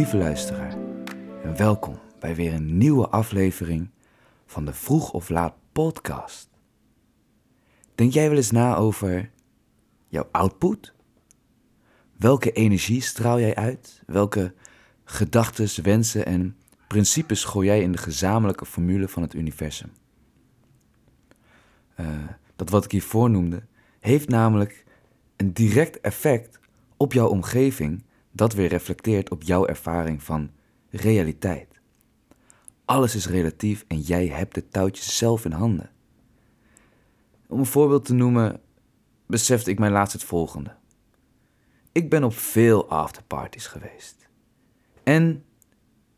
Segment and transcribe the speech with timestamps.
[0.00, 0.76] Lieve luisteraar,
[1.42, 3.90] en welkom bij weer een nieuwe aflevering
[4.46, 6.48] van de Vroeg of Laat podcast.
[7.94, 9.30] Denk jij wel eens na over
[10.08, 10.94] jouw output?
[12.16, 14.02] Welke energie straal jij uit?
[14.06, 14.54] Welke
[15.04, 19.92] gedachten, wensen en principes gooi jij in de gezamenlijke formule van het universum?
[21.94, 22.06] Eh,
[22.56, 23.62] dat wat ik hiervoor noemde,
[24.00, 24.84] heeft namelijk
[25.36, 26.60] een direct effect
[26.96, 30.50] op jouw omgeving dat weer reflecteert op jouw ervaring van
[30.90, 31.80] realiteit.
[32.84, 35.90] Alles is relatief en jij hebt de touwtjes zelf in handen.
[37.46, 38.60] Om een voorbeeld te noemen,
[39.26, 40.76] besefte ik mij laatst het volgende.
[41.92, 44.28] Ik ben op veel afterparties geweest.
[45.02, 45.44] En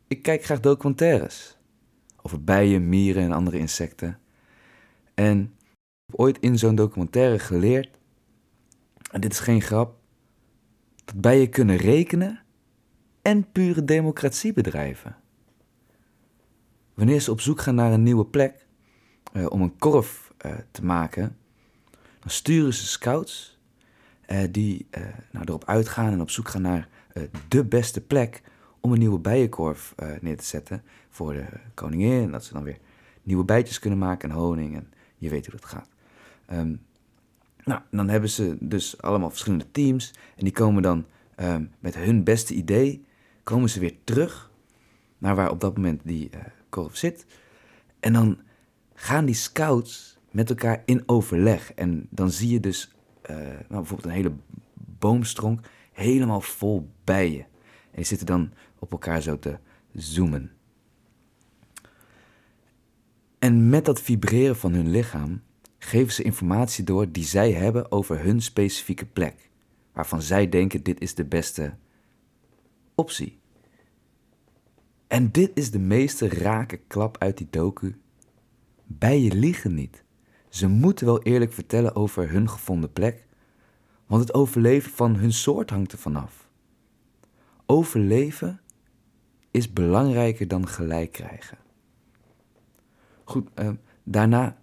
[0.07, 1.57] ik kijk graag documentaires
[2.21, 4.19] over bijen, mieren en andere insecten.
[5.13, 5.49] En ik
[6.05, 7.99] heb ooit in zo'n documentaire geleerd,
[9.11, 9.99] en dit is geen grap,
[11.05, 12.41] dat bijen kunnen rekenen
[13.21, 15.15] en pure democratie bedrijven.
[16.93, 18.65] Wanneer ze op zoek gaan naar een nieuwe plek
[19.33, 21.37] uh, om een korf uh, te maken,
[21.91, 23.59] dan sturen ze scouts
[24.27, 24.87] uh, die
[25.31, 26.87] nou, erop uitgaan en op zoek gaan naar
[27.47, 28.41] de beste plek
[28.79, 32.23] om een nieuwe bijenkorf neer te zetten voor de koningin.
[32.23, 32.77] En dat ze dan weer
[33.23, 35.89] nieuwe bijtjes kunnen maken en honing en je weet hoe dat gaat.
[36.51, 36.81] Um,
[37.65, 40.13] nou, dan hebben ze dus allemaal verschillende teams.
[40.35, 43.05] En die komen dan um, met hun beste idee,
[43.43, 44.51] komen ze weer terug
[45.17, 46.29] naar waar op dat moment die
[46.69, 47.25] korf zit.
[47.99, 48.39] En dan
[48.93, 51.73] gaan die scouts met elkaar in overleg.
[51.73, 52.95] En dan zie je dus
[53.29, 54.33] uh, nou, bijvoorbeeld een hele
[54.99, 57.45] boomstronk helemaal vol bijen.
[57.63, 59.57] En die zitten dan op elkaar zo te
[59.93, 60.51] zoomen.
[63.39, 65.41] En met dat vibreren van hun lichaam
[65.83, 69.49] geven ze informatie door die zij hebben over hun specifieke plek,
[69.93, 71.75] waarvan zij denken dit is de beste
[72.95, 73.39] optie.
[75.07, 77.95] En dit is de meeste rake klap uit die docu.
[78.85, 80.03] Bijen liegen niet.
[80.49, 83.25] Ze moeten wel eerlijk vertellen over hun gevonden plek,
[84.05, 86.49] want het overleven van hun soort hangt er vanaf.
[87.65, 88.61] Overleven
[89.51, 91.57] is belangrijker dan gelijk krijgen.
[93.23, 93.69] Goed, uh,
[94.03, 94.61] daarna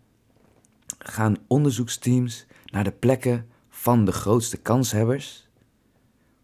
[1.04, 5.48] gaan onderzoeksteams naar de plekken van de grootste kanshebbers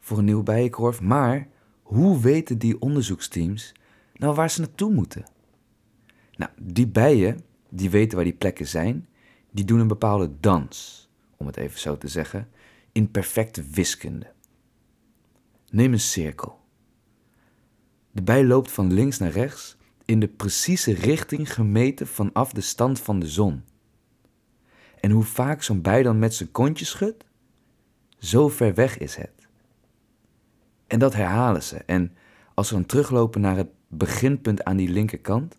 [0.01, 1.01] voor een nieuwe bijenkorf.
[1.01, 1.49] Maar
[1.83, 3.73] hoe weten die onderzoeksteams
[4.15, 5.25] nou waar ze naartoe moeten?
[6.37, 9.09] Nou, die bijen, die weten waar die plekken zijn,
[9.51, 12.49] die doen een bepaalde dans, om het even zo te zeggen,
[12.93, 14.33] in perfecte wiskunde.
[15.71, 16.61] Neem een cirkel.
[18.11, 23.01] De bij loopt van links naar rechts in de precieze richting gemeten vanaf de stand
[23.01, 23.65] van de zon.
[25.01, 27.25] En hoe vaak zo'n bij dan met zijn kontje schudt,
[28.19, 29.49] zo ver weg is het.
[30.87, 31.77] En dat herhalen ze.
[31.77, 32.17] En
[32.55, 35.55] als ze dan teruglopen naar het beginpunt aan die linkerkant,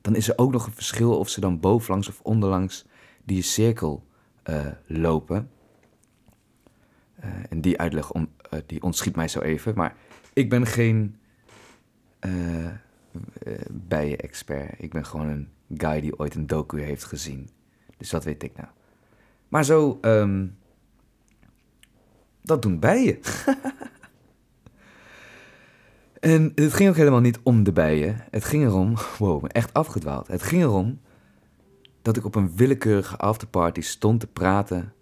[0.00, 2.86] dan is er ook nog een verschil of ze dan bovenlangs of onderlangs
[3.24, 4.04] die cirkel
[4.44, 5.50] uh, lopen.
[7.24, 8.22] Uh, en die uitleg uh,
[8.66, 9.74] die ontschiet mij zo even.
[9.74, 9.96] Maar
[10.32, 11.16] ik ben geen
[13.70, 14.74] bijen-expert.
[14.78, 17.48] Ik ben gewoon een guy die ooit een docu heeft gezien.
[17.96, 18.68] Dus dat weet ik nou.
[19.48, 20.58] Maar zo, um,
[22.42, 23.18] dat doen bijen.
[26.20, 28.24] en het ging ook helemaal niet om de bijen.
[28.30, 30.26] Het ging erom, wow, echt afgedwaald.
[30.26, 31.00] Het ging erom
[32.02, 34.92] dat ik op een willekeurige afterparty stond te praten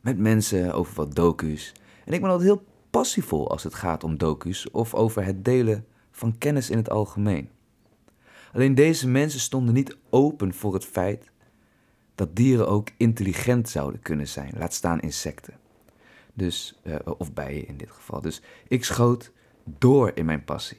[0.00, 1.72] met mensen over wat docu's.
[2.04, 5.86] En ik ben altijd heel passievol als het gaat om docu's of over het delen
[6.10, 7.50] van kennis in het algemeen.
[8.52, 11.30] Alleen deze mensen stonden niet open voor het feit
[12.20, 15.54] dat dieren ook intelligent zouden kunnen zijn, laat staan insecten.
[16.34, 18.20] Dus, uh, of bijen in dit geval.
[18.20, 19.32] Dus ik schoot
[19.64, 20.78] door in mijn passie.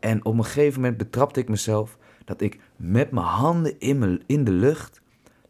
[0.00, 4.44] En op een gegeven moment betrapte ik mezelf dat ik met mijn handen in, in
[4.44, 5.00] de lucht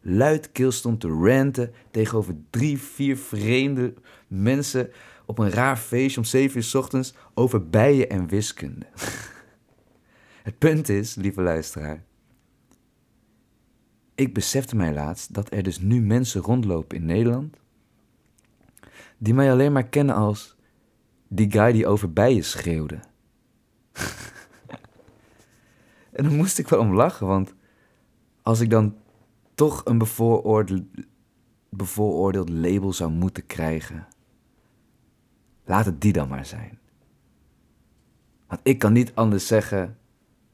[0.01, 3.95] luidkeels stond te ranten tegenover drie, vier vreemde
[4.27, 4.91] mensen
[5.27, 8.87] op een raar feestje om zeven uur s ochtends over bijen en wiskunde.
[10.43, 12.05] Het punt is, lieve luisteraar,
[14.21, 17.57] ik besefte mij laatst dat er dus nu mensen rondlopen in Nederland
[19.19, 20.57] die mij alleen maar kennen als
[21.29, 23.01] die guy die over bijen schreeuwde.
[26.17, 27.55] en dan moest ik wel om lachen, want
[28.43, 28.97] als ik dan
[29.55, 30.83] toch een bevooroordeeld,
[31.69, 34.09] bevooroordeeld label zou moeten krijgen,
[35.65, 36.79] laat het die dan maar zijn.
[38.47, 39.99] Want ik kan niet anders zeggen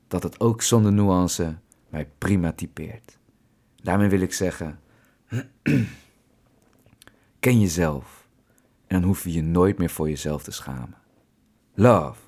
[0.09, 1.59] dat het ook zonder nuance
[1.89, 3.16] mij prima typeert.
[3.87, 4.81] Daarmee wil ik zeggen,
[7.41, 8.29] ken jezelf
[8.87, 10.99] en dan hoef je je nooit meer voor jezelf te schamen.
[11.75, 12.21] Love.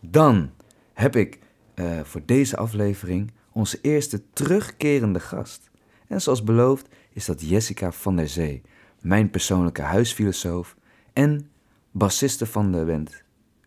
[0.00, 0.50] Dan
[0.92, 1.38] heb ik
[1.74, 5.70] eh, voor deze aflevering onze eerste terugkerende gast.
[6.06, 8.62] En zoals beloofd is dat Jessica van der Zee,
[9.00, 10.76] mijn persoonlijke huisfilosoof
[11.12, 11.50] en
[11.90, 13.22] bassiste van de band,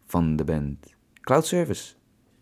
[0.05, 0.77] van de
[1.21, 1.93] Cloud Service,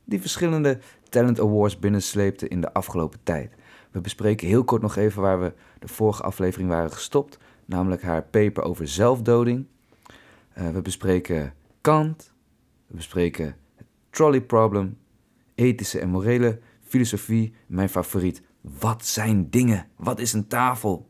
[0.06, 0.80] die verschillende
[1.10, 3.62] Talent Awards binnensleepte in de afgelopen tijd.
[3.94, 8.24] We bespreken heel kort nog even waar we de vorige aflevering waren gestopt, namelijk haar
[8.24, 9.66] paper over zelfdoding.
[10.58, 12.34] Uh, we bespreken Kant,
[12.88, 14.98] we bespreken het trolley problem,
[15.56, 18.42] ethische en morele filosofie, mijn favoriet.
[18.62, 19.88] Wat zijn dingen?
[19.96, 21.10] Wat is een tafel?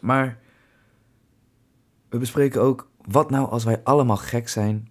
[0.00, 0.38] Maar
[2.08, 4.88] we bespreken ook wat nou als wij allemaal gek zijn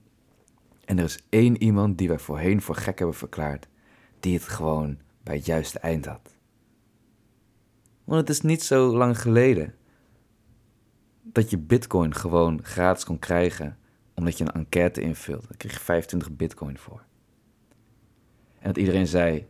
[0.86, 3.68] en er is één iemand die wij voorheen voor gek hebben verklaard,
[4.20, 6.34] die het gewoon bij het juiste eind had.
[8.04, 9.76] Want het is niet zo lang geleden
[11.22, 13.78] dat je bitcoin gewoon gratis kon krijgen
[14.14, 15.48] omdat je een enquête invult.
[15.48, 17.04] Daar kreeg je 25 bitcoin voor.
[18.60, 19.48] En dat iedereen zei,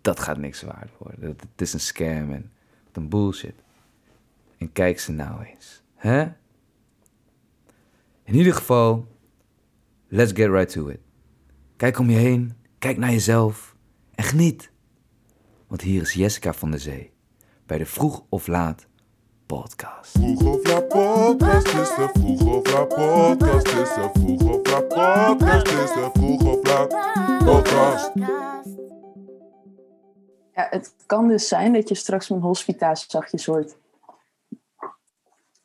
[0.00, 1.28] dat gaat niks waard worden.
[1.28, 2.52] Het is een scam en
[2.84, 3.54] wat een bullshit.
[4.58, 5.82] En kijk ze nou eens.
[5.94, 6.22] Hè?
[8.22, 9.06] In ieder geval,
[10.08, 11.00] let's get right to it.
[11.76, 13.76] Kijk om je heen, kijk naar jezelf
[14.14, 14.70] en geniet.
[15.66, 17.11] Want hier is Jessica van der Zee
[17.66, 18.86] bij de Vroeg of Laat
[19.46, 20.10] podcast.
[20.10, 25.36] Vroeg of laat podcast is de vroeg of laat podcast is de vroeg of laat
[25.38, 26.88] podcast is de vroeg of laat
[27.44, 28.10] podcast.
[30.54, 33.76] Ja, het kan dus zijn dat je straks mijn hospita's zachtjes hoort.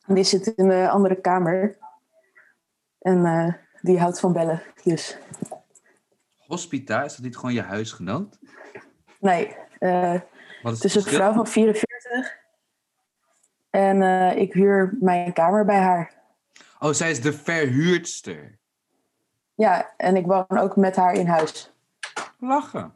[0.06, 1.78] Die zit in de andere kamer.
[3.00, 5.18] En uh, die houdt van bellen, dus.
[6.48, 8.40] Hospita, is dat niet gewoon je huisgenoot?
[9.20, 10.22] Nee, uh,
[10.74, 12.38] het is een vrouw van 44
[13.69, 16.14] en uh, ik huur mijn kamer bij haar.
[16.80, 18.60] Oh, zij is de verhuurdster.
[19.56, 21.74] Ja, en ik woon ook met haar in huis.
[22.40, 22.94] Lachen.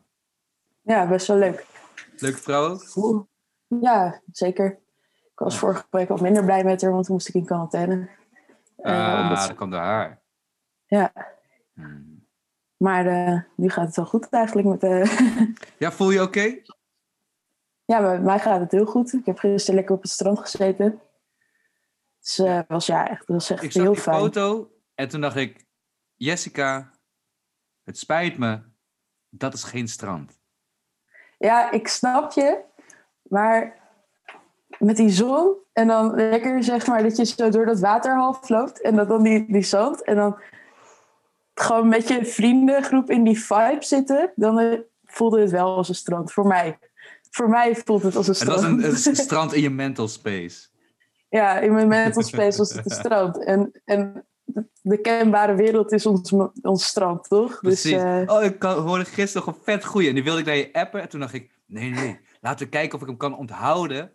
[0.81, 1.65] Ja, best wel leuk.
[2.17, 3.27] Leuke vrouw ook?
[3.67, 4.79] Ja, zeker.
[5.23, 8.09] Ik was vorige week wat minder blij met haar, want toen moest ik in quarantaine.
[8.77, 10.21] Ah, uh, dat kwam door haar.
[10.85, 11.13] Ja.
[11.73, 12.25] Hmm.
[12.77, 14.83] Maar uh, nu gaat het wel goed eigenlijk met...
[14.83, 15.17] Uh...
[15.77, 16.61] ja, voel je oké?
[17.91, 19.13] Ja, bij mij gaat het heel goed.
[19.13, 21.01] Ik heb gisteren lekker op het strand gezeten.
[22.19, 23.97] Dus uh, was ja, echt, was echt ik heel fijn.
[23.97, 25.65] Ik zag die foto en toen dacht ik...
[26.15, 26.91] Jessica,
[27.83, 28.61] het spijt me,
[29.29, 30.39] dat is geen strand.
[31.37, 32.61] Ja, ik snap je.
[33.21, 33.79] Maar
[34.79, 38.49] met die zon en dan lekker zeg maar dat je zo door dat water half
[38.49, 40.41] loopt en dat dan die, die zand en dan
[41.53, 45.95] gewoon met je vriendengroep in die vibe zitten, dan eh, voelde het wel als een
[45.95, 46.77] strand voor mij
[47.31, 48.61] voor mij voelt het als een strand.
[48.61, 50.67] Het was een, een strand in je mental space.
[51.29, 53.43] Ja, in mijn mental space was het een strand.
[53.43, 54.25] En, en
[54.81, 57.49] de kenbare wereld is ons, ons strand, toch?
[57.49, 57.91] Dus, Precies.
[57.91, 58.23] Dus, uh...
[58.25, 60.07] Oh, ik hoorde gisteren nog een vet goeie.
[60.07, 61.01] En die wilde ik naar je appen.
[61.01, 64.11] En toen dacht ik, nee, nee, laten we kijken of ik hem kan onthouden.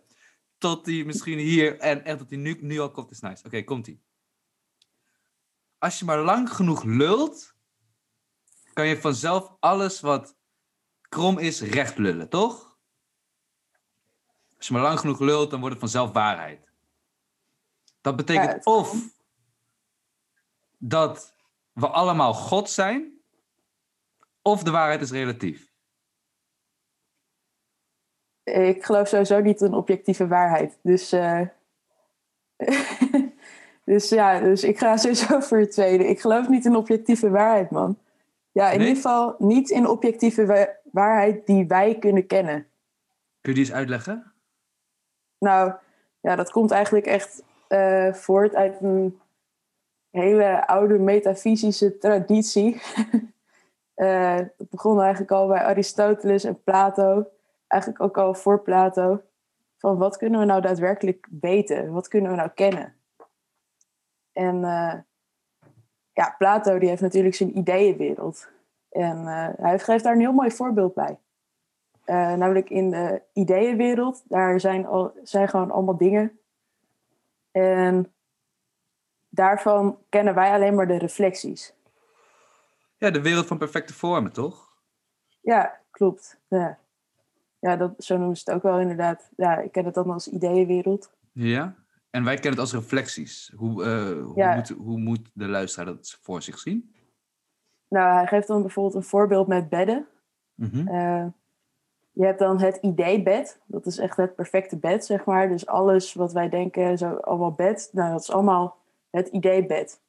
[0.57, 3.43] Tot hij misschien hier, en echt dat hij nu, nu al komt, is nice.
[3.45, 3.99] Oké, komt hij.
[5.77, 7.55] Als je maar lang genoeg lult,
[8.73, 10.35] kan je vanzelf alles wat
[11.09, 12.66] krom is recht lullen, toch?
[14.57, 16.59] Als je maar lang genoeg lult, dan wordt het vanzelf waarheid.
[18.01, 19.15] Dat betekent of
[20.77, 21.33] dat
[21.71, 23.17] we allemaal God zijn,
[24.41, 25.71] of de waarheid is relatief.
[28.43, 30.77] Ik geloof sowieso niet in objectieve waarheid.
[30.81, 31.41] Dus, uh...
[33.85, 36.07] dus ja, dus ik ga sowieso voor het tweede.
[36.07, 37.97] Ik geloof niet in objectieve waarheid, man.
[38.51, 42.67] Ja, in ieder geval niet in objectieve waarheid die wij kunnen kennen.
[43.41, 44.26] Kun je die eens uitleggen?
[45.39, 45.73] Nou,
[46.19, 49.19] ja, dat komt eigenlijk echt uh, voort uit een
[50.09, 52.73] hele oude metafysische traditie.
[53.95, 57.27] uh, het begon eigenlijk al bij Aristoteles en Plato,
[57.67, 59.21] eigenlijk ook al voor Plato.
[59.77, 61.91] Van wat kunnen we nou daadwerkelijk weten?
[61.91, 62.95] Wat kunnen we nou kennen?
[64.31, 64.93] En uh,
[66.13, 68.49] ja, Plato die heeft natuurlijk zijn ideeënwereld.
[68.89, 69.25] En
[69.61, 71.19] hij geeft daar een heel mooi voorbeeld bij.
[72.09, 74.23] Uh, namelijk in de ideeënwereld.
[74.27, 76.39] Daar zijn, al, zijn gewoon allemaal dingen.
[77.51, 78.13] En
[79.29, 81.73] daarvan kennen wij alleen maar de reflecties.
[82.97, 84.73] Ja, de wereld van perfecte vormen, toch?
[85.41, 86.39] Ja, klopt.
[86.47, 86.79] Ja,
[87.59, 89.29] ja dat, zo noemen ze het ook wel inderdaad.
[89.35, 91.11] Ja, ik ken het dan als ideeënwereld.
[91.31, 91.75] Ja,
[92.09, 93.53] en wij kennen het als reflecties.
[93.55, 96.95] Hoe, uh, hoe, moet, hoe moet de luisteraar dat voor zich zien?
[97.87, 100.07] Nou, hij geeft dan bijvoorbeeld een voorbeeld met bedden.
[100.55, 100.87] Mm -hmm.
[102.17, 103.59] Je hebt dan het ideebed.
[103.65, 105.49] Dat is echt het perfecte bed, zeg maar.
[105.49, 107.89] Dus alles wat wij denken, zo allemaal bed.
[107.91, 108.77] Nou, dat is allemaal
[109.09, 109.99] het ideebed.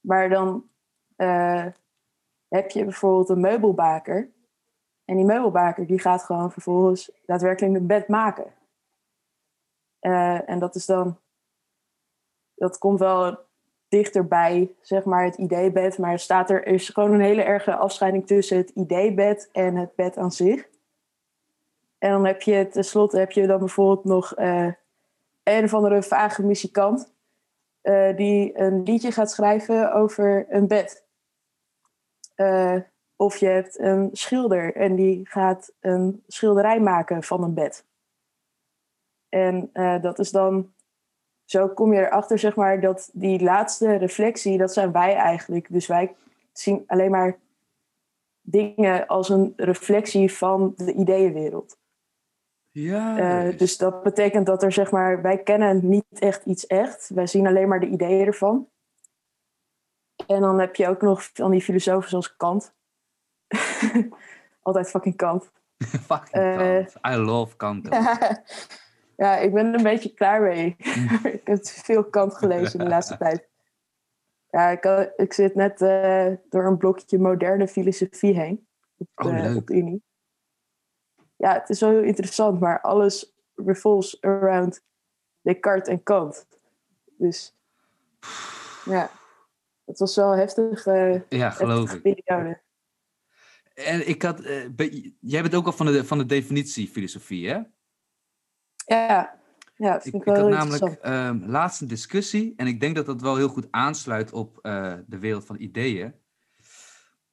[0.00, 0.68] Maar dan
[1.16, 1.66] uh,
[2.48, 4.28] heb je bijvoorbeeld een meubelbaker.
[5.04, 8.52] En die meubelbaker die gaat gewoon vervolgens daadwerkelijk een bed maken.
[9.98, 11.18] Eh, en dat is dan,
[12.54, 13.38] dat komt wel
[13.88, 15.98] dichterbij, zeg maar, het ideebed.
[15.98, 19.76] Maar er, staat er, er is gewoon een hele erge afscheiding tussen het ideebed en
[19.76, 20.68] het bed aan zich.
[21.98, 24.72] En dan heb je tenslotte heb je dan bijvoorbeeld nog uh,
[25.42, 27.12] een of andere vage muzikant.
[27.82, 31.06] Uh, die een liedje gaat schrijven over een bed.
[32.36, 32.76] Uh,
[33.16, 37.86] of je hebt een schilder en die gaat een schilderij maken van een bed.
[39.28, 40.72] En dat is dan,
[41.44, 45.66] zo kom je erachter, zeg maar, dat die laatste reflectie, dat zijn wij eigenlijk.
[45.70, 46.14] Dus wij
[46.52, 47.38] zien alleen maar
[48.40, 51.77] dingen als een reflectie van de ideeënwereld.
[52.70, 53.46] Ja.
[53.48, 57.10] Uh, dus dat betekent dat er, zeg maar, wij kennen niet echt iets echt.
[57.14, 58.68] Wij zien alleen maar de ideeën ervan.
[60.26, 62.74] En dan heb je ook nog van die filosofen zoals Kant.
[64.62, 65.50] Altijd fucking Kant.
[66.08, 66.94] fucking uh, Kant.
[67.06, 67.88] I love Kant.
[69.16, 70.76] ja, ik ben er een beetje klaar mee.
[71.22, 73.48] ik heb veel Kant gelezen de laatste tijd.
[74.50, 78.66] Ja, ik, ik zit net uh, door een blokje moderne filosofie heen.
[78.96, 80.06] Op, oh, op de Unie
[81.38, 84.80] ja, het is wel heel interessant, maar alles revolves around
[85.40, 86.46] Descartes en Kant.
[87.06, 87.56] Dus
[88.84, 89.10] ja,
[89.84, 90.86] het was wel heftig.
[90.86, 92.02] Uh, ja, geloof ik.
[92.02, 92.60] Periode.
[93.74, 97.60] En ik had, uh, jij bent ook al van de, van de definitie filosofie, hè?
[98.86, 99.40] Ja,
[99.76, 102.80] ja dat vind ik, ik wel ik had namelijk um, laatst een discussie en ik
[102.80, 106.14] denk dat dat wel heel goed aansluit op uh, de wereld van ideeën.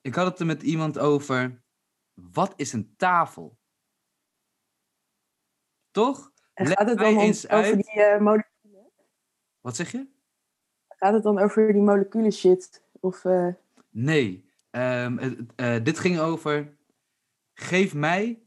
[0.02, 1.64] Ik had het er met iemand over,
[2.14, 3.58] wat is een tafel?
[5.96, 6.32] Toch?
[6.54, 7.76] En gaat het dan eens over uit.
[7.76, 8.92] die uh, moleculen?
[9.62, 10.08] Wat zeg je?
[10.88, 12.84] Gaat het dan over die moleculen shit?
[13.00, 13.54] Of, uh...
[13.90, 14.50] Nee.
[14.72, 15.20] Um,
[15.56, 16.78] uh, dit ging over.
[17.54, 18.44] Geef mij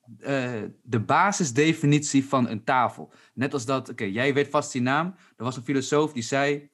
[0.83, 3.13] de basisdefinitie van een tafel.
[3.33, 5.15] Net als dat, oké, jij weet vast die naam.
[5.37, 6.71] Er was een filosoof die zei: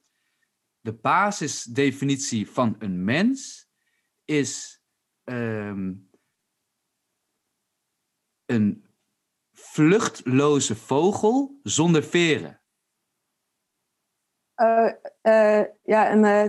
[0.81, 3.69] De basisdefinitie van een mens
[4.25, 4.83] is
[5.25, 6.11] um,
[8.45, 8.84] een
[9.75, 12.61] vluchtloze vogel zonder veren?
[14.57, 16.25] Uh, uh, ja, en.
[16.25, 16.49] Uh,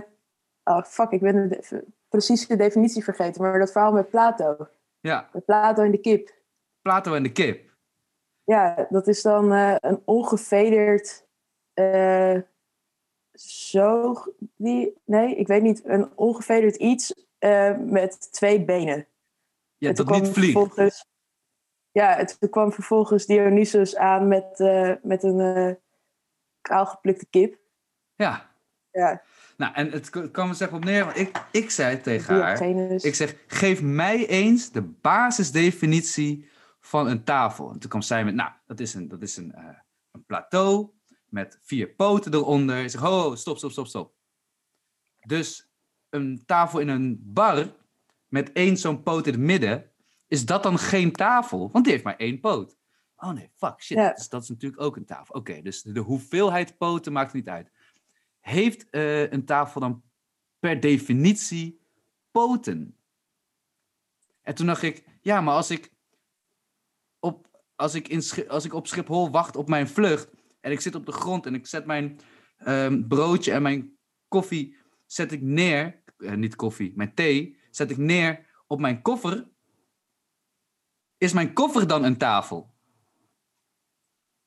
[0.64, 4.68] oh, fuck, ik ben de definitie vergeten, maar dat verhaal met Plato.
[5.00, 5.28] Ja.
[5.32, 6.34] Met Plato en de kip.
[6.82, 7.74] Plato en de kip.
[8.44, 11.26] Ja, dat is dan een ongevederd.
[13.40, 14.14] zo.
[14.56, 15.84] Die, nee, ik weet niet.
[15.84, 17.26] Een ongevederd iets
[17.78, 19.06] met twee benen.
[19.76, 21.14] Ja, dat niet vliegt
[21.96, 25.74] ja, het kwam vervolgens Dionysus aan met, uh, met een uh,
[26.60, 27.58] kaalgeplukte kip.
[28.14, 28.50] Ja.
[28.90, 29.22] Ja.
[29.56, 32.62] Nou, en het kwam er zeg op neer, want ik, ik zei tegen haar,
[33.04, 36.48] ik zeg, geef mij eens de basisdefinitie
[36.80, 37.70] van een tafel.
[37.70, 39.64] En toen kwam zij met, nou, dat is een, dat is een, uh,
[40.12, 40.90] een plateau
[41.28, 42.82] met vier poten eronder.
[42.82, 44.14] Ik zeg, oh, stop, stop, stop, stop.
[45.26, 45.70] Dus
[46.10, 47.72] een tafel in een bar
[48.28, 49.90] met één zo'n poot in het midden,
[50.28, 51.70] is dat dan geen tafel?
[51.70, 52.76] Want die heeft maar één poot.
[53.16, 53.96] Oh nee, fuck, shit.
[53.96, 54.12] Ja.
[54.12, 55.34] Dus dat is natuurlijk ook een tafel.
[55.34, 57.70] Oké, dus de hoeveelheid poten maakt niet uit.
[58.40, 60.02] Heeft uh, een tafel dan
[60.58, 61.80] per definitie
[62.30, 62.96] poten?
[64.42, 65.92] En toen dacht ik, ja, maar als ik
[67.18, 70.30] op, als ik in, als ik op Schiphol wacht op mijn vlucht
[70.60, 72.20] en ik zit op de grond en ik zet mijn
[72.66, 77.96] um, broodje en mijn koffie zet ik neer, uh, niet koffie, mijn thee, zet ik
[77.96, 79.48] neer op mijn koffer,
[81.18, 82.74] is mijn koffer dan een tafel?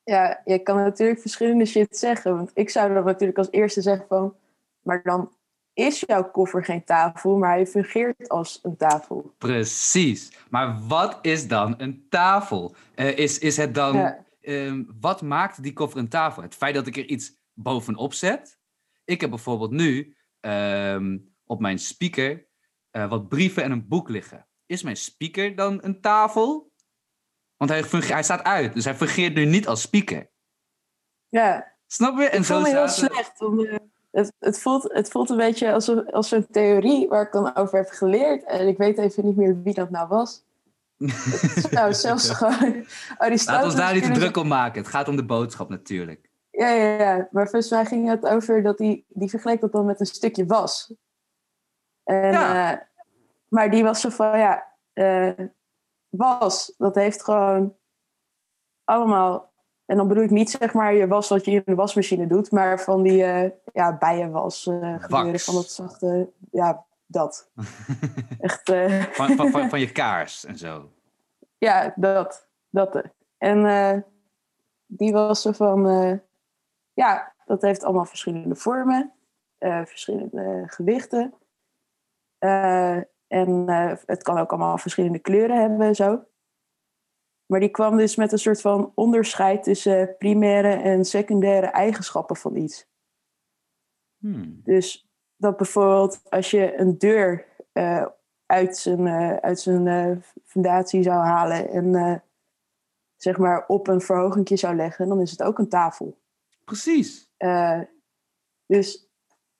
[0.02, 2.36] Ja, je kan natuurlijk verschillende shit zeggen.
[2.36, 4.34] Want ik zou dan natuurlijk als eerste zeggen van...
[4.82, 5.32] Maar dan
[5.72, 9.34] is jouw koffer geen tafel, maar hij fungeert als een tafel.
[9.38, 10.32] Precies.
[10.48, 12.74] Maar wat is dan een tafel?
[12.96, 13.96] Uh, is, is het dan...
[13.96, 14.24] Ja.
[14.40, 16.42] Uh, wat maakt die koffer een tafel?
[16.42, 18.58] Het feit dat ik er iets bovenop zet?
[19.04, 22.46] Ik heb bijvoorbeeld nu uh, op mijn speaker
[22.92, 26.72] uh, wat brieven en een boek liggen is mijn speaker dan een tafel?
[27.56, 30.30] Want hij, hij staat uit, dus hij fungeert nu niet als speaker.
[31.28, 31.74] Ja.
[31.86, 32.28] Snap je?
[32.28, 33.40] En ik zo heel slecht.
[33.40, 33.68] Om,
[34.10, 37.78] het, het, voelt, het voelt een beetje als, als een theorie waar ik dan over
[37.78, 38.44] heb geleerd.
[38.44, 40.44] En ik weet even niet meer wie dat nou was.
[41.70, 42.86] nou, zelfs gewoon
[43.16, 43.46] Aristoteles...
[43.46, 44.80] Laat ons daar niet te druk om maken.
[44.82, 46.30] Het gaat om de boodschap natuurlijk.
[46.50, 47.28] Ja, ja, ja.
[47.30, 49.04] Maar volgens mij ging het over dat hij...
[49.08, 50.94] Die vergeleek dat dan met een stukje was.
[52.04, 52.72] En, ja.
[52.72, 52.80] Uh,
[53.50, 55.46] maar die was zo van, ja, uh,
[56.08, 57.76] was, dat heeft gewoon
[58.84, 59.48] allemaal...
[59.84, 62.50] En dan bedoel ik niet zeg maar je was wat je in de wasmachine doet,
[62.50, 67.50] maar van die uh, ja, bijenwas uh, gebeuren, van dat zachte, ja, dat.
[68.40, 70.90] Echt, eh, van, van, van, van je kaars en zo.
[71.58, 72.48] ja, dat.
[72.68, 73.02] dat.
[73.38, 73.98] En eh,
[74.86, 76.18] die was zo van, eh,
[76.92, 79.12] ja, dat heeft allemaal verschillende vormen,
[79.58, 81.34] eh, verschillende gewichten.
[82.38, 82.98] Eh,
[83.30, 86.24] en eh, het kan ook allemaal verschillende kleuren hebben en zo.
[87.46, 92.56] Maar die kwam dus met een soort van onderscheid tussen primaire en secundaire eigenschappen van
[92.56, 92.88] iets.
[94.18, 94.60] Hmm.
[94.64, 98.06] Dus dat bijvoorbeeld als je een deur eh,
[98.46, 102.22] uit zijn, eh, uit zijn fundatie zou halen en
[103.16, 106.18] zeg maar op een verhogingje zou leggen, dan is het ook een tafel.
[106.64, 107.30] Precies.
[108.66, 109.09] Dus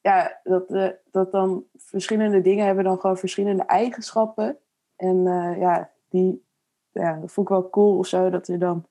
[0.00, 4.58] ja, dat, eh, dat dan verschillende dingen hebben dan gewoon verschillende eigenschappen.
[4.96, 6.48] En eh, ja, die
[6.92, 8.86] ja, dat vond ik wel cool of zo, dat er dan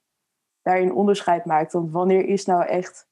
[0.62, 1.72] daarin onderscheid maakt.
[1.72, 3.08] Want wanneer is nou echt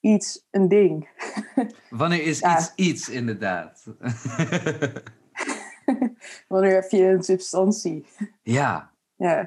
[0.00, 1.08] iets een ding?
[1.90, 2.56] Wanneer is Ja.
[2.58, 3.86] iets iets, inderdaad?
[6.48, 8.06] wanneer heb je een substantie?
[8.42, 8.92] ja.
[9.16, 9.46] Ja, Nou,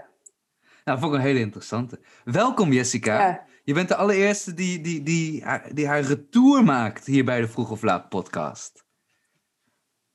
[0.84, 2.00] dat vond ik een hele interessante.
[2.24, 3.28] Welkom, Jessica.
[3.28, 3.44] ja.
[3.64, 7.48] Je bent de allereerste die, die, die, haar- die haar retour maakt hier bij de
[7.48, 8.86] Vroeg of Laat podcast.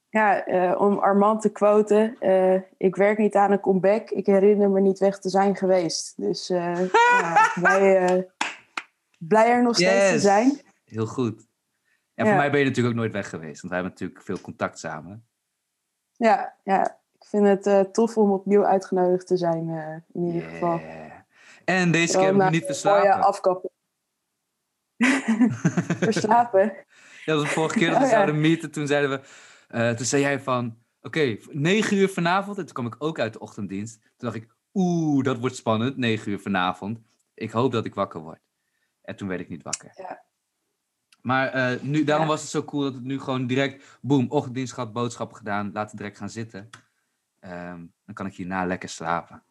[0.09, 4.11] ja eh, om Armand te quoten, eh, ik werk niet aan een comeback.
[4.11, 6.13] Ik herinner me niet weg te zijn geweest.
[6.17, 6.81] Dus eh
[7.21, 8.29] ja, blij,
[9.19, 10.61] blij er nog steeds te zijn.
[10.85, 11.47] Heel goed.
[12.15, 12.31] En Ja.
[12.31, 14.79] voor mij ben je natuurlijk ook nooit weg geweest, want wij hebben natuurlijk veel contact
[14.79, 15.27] samen.
[16.17, 16.99] Ja, ja.
[17.21, 19.69] ik vind het tof om opnieuw uitgenodigd te zijn,
[20.13, 20.81] in ieder geval.
[21.69, 23.23] En deze keer heb ik niet verslapen.
[23.23, 23.71] afkappen.
[26.09, 26.73] Verslapen?
[27.25, 28.71] Ja, dat was de vorige keer dat we Oh, zouden meeten.
[28.71, 29.21] Toen zeiden we,
[29.69, 32.59] eh, toen zei jij van, oké, negen uur vanavond.
[32.59, 34.01] En toen kwam ik ook uit de ochtenddienst.
[34.03, 36.99] Toen dacht ik, oeh, dat wordt spannend, negen uur vanavond.
[37.35, 38.41] Ik hoop dat ik wakker word.
[39.03, 39.93] En toen werd ik niet wakker.
[39.95, 40.23] Ja.
[41.23, 42.31] Maar eh, nu, daarom Ja.
[42.33, 45.71] was het zo cool dat het nu gewoon direct, boem, ochtenddienst gehad, boodschappen gedaan.
[45.73, 46.71] Laten direct gaan zitten.
[47.41, 49.43] Ehm, dan kan ik hierna lekker slapen.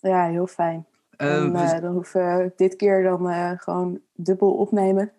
[0.00, 0.86] Ja, heel fijn.
[1.18, 5.12] Eh, en, we- eh, dan hoeven we dit keer dan eh, gewoon dubbel opnemen.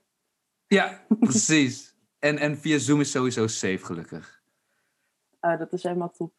[0.67, 1.95] Ja, precies.
[2.19, 4.41] En, en via Zoom is sowieso safe, gelukkig.
[5.39, 6.33] Oh, dat is helemaal top.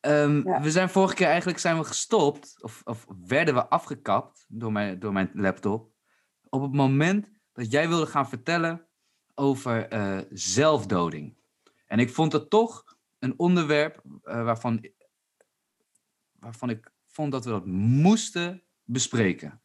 [0.00, 0.60] Ehm, Ja.
[0.60, 4.98] We zijn vorige keer eigenlijk zijn we gestopt, of, of werden we afgekapt door mijn,
[4.98, 5.90] door mijn laptop,
[6.48, 8.86] op het moment dat jij wilde gaan vertellen
[9.34, 11.36] over eh, zelfdoding.
[11.86, 14.86] En ik vond het toch een onderwerp eh, waarvan,
[16.32, 19.62] waarvan ik vond dat we dat moesten bespreken.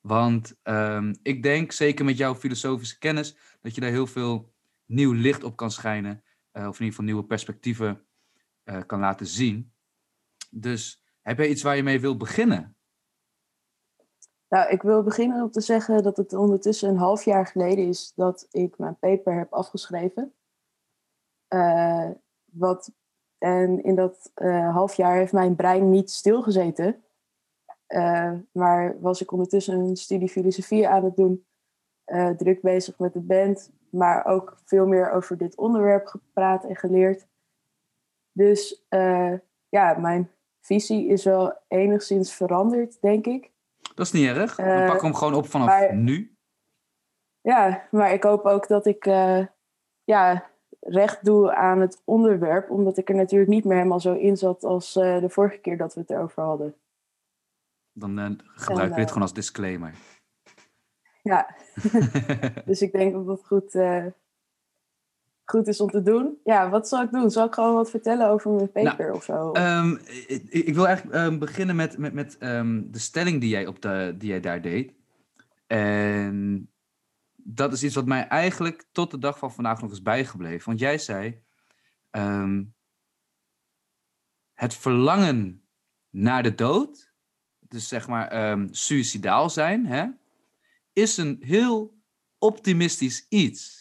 [0.00, 4.52] Want ehm, ik denk, zeker met jouw filosofische kennis, dat je daar heel veel
[4.86, 6.22] nieuw licht op kan schijnen.
[6.50, 8.06] eh, of in ieder geval nieuwe perspectieven
[8.64, 9.72] eh, kan laten zien.
[10.50, 12.76] Dus heb jij iets waar je mee wil beginnen?
[14.48, 18.12] Nou, ik wil beginnen om te zeggen dat het ondertussen een half jaar geleden is
[18.14, 20.34] dat ik mijn paper heb afgeschreven.
[21.48, 22.10] Eh,
[22.44, 22.92] wat,
[23.38, 24.30] en in dat
[24.72, 27.02] half jaar heeft mijn brein niet stilgezeten.
[27.92, 31.46] Eh, maar was ik ondertussen een studie filosofie aan het doen.
[32.04, 33.70] eh, druk bezig met de band.
[33.90, 37.26] Maar ook veel meer over dit onderwerp gepraat en geleerd.
[38.32, 39.32] Dus eh,
[39.68, 43.50] ja, mijn visie is wel enigszins veranderd, denk ik.
[43.94, 44.54] Dat is niet erg.
[44.56, 46.36] Dan pakken we hem gewoon op vanaf maar- nu.
[47.40, 49.04] Ja, maar ik hoop ook dat ik
[50.04, 50.50] ja,
[50.80, 54.64] recht doe aan het onderwerp, omdat ik er natuurlijk niet meer helemaal zo in zat
[54.64, 56.74] als de vorige keer dat we het erover hadden.
[57.92, 59.94] Dan eh, gebruiken we dit eh, gewoon als disclaimer.
[61.22, 61.56] Ja,
[62.64, 64.06] dus ik denk dat dat goed, eh,
[65.44, 66.38] goed is om te doen.
[66.44, 67.30] Ja, wat zal ik doen?
[67.30, 69.52] Zal ik gewoon wat vertellen over mijn paper of zo?
[69.52, 73.66] Ehm, ik, ik wil eigenlijk ehm, beginnen met, met, met ehm, de stelling die jij,
[73.66, 74.92] op de, die jij daar deed.
[75.66, 76.70] En
[77.34, 80.66] dat is iets wat mij eigenlijk tot de dag van vandaag nog is bijgebleven.
[80.66, 81.42] Want jij zei,
[84.54, 85.66] het verlangen
[86.10, 87.11] naar de dood,
[87.72, 90.06] dus zeg maar ehm suicidaal zijn, hè,
[90.92, 91.94] is een heel
[92.38, 93.80] optimistisch iets.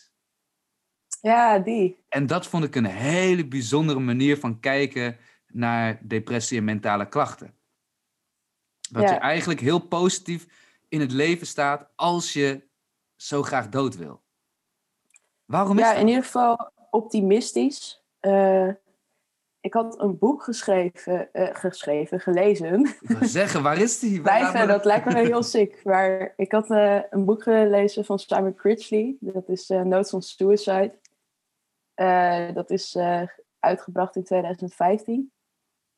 [1.21, 2.03] ja, die.
[2.09, 7.53] En dat vond ik een hele bijzondere manier van kijken naar depressie en mentale klachten.
[8.89, 9.13] Dat Ja.
[9.13, 10.45] je eigenlijk heel positief
[10.89, 12.67] in het leven staat als je
[13.15, 14.21] zo graag dood wil.
[15.45, 16.01] Waarom is Ja, dat?
[16.01, 18.03] in ieder geval optimistisch.
[18.19, 18.69] Eh,
[19.61, 22.87] ik had een boek geschreven, eh, geschreven gelezen.
[23.19, 24.21] Zeggen, waar is die?
[24.21, 25.83] Blijven, dat lijkt me heel sick.
[25.83, 29.15] Maar ik had eh, een boek gelezen van Simon Critchley.
[29.19, 30.99] Dat is eh, Notes on Suicide.
[32.53, 32.97] Dat is
[33.59, 35.31] uitgebracht in 2015.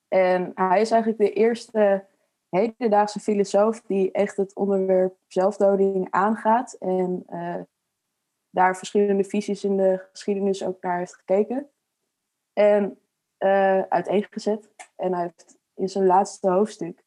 [0.08, 2.06] En hij is eigenlijk de eerste
[2.50, 6.74] hedendaagse filosoof die echt het onderwerp zelfdoding aangaat.
[6.74, 7.26] En
[8.50, 11.70] daar verschillende visies in de geschiedenis ook naar heeft gekeken.
[12.54, 12.98] En
[13.44, 14.70] uh, uiteengezet.
[14.96, 17.04] En hij heeft in zijn laatste hoofdstuk,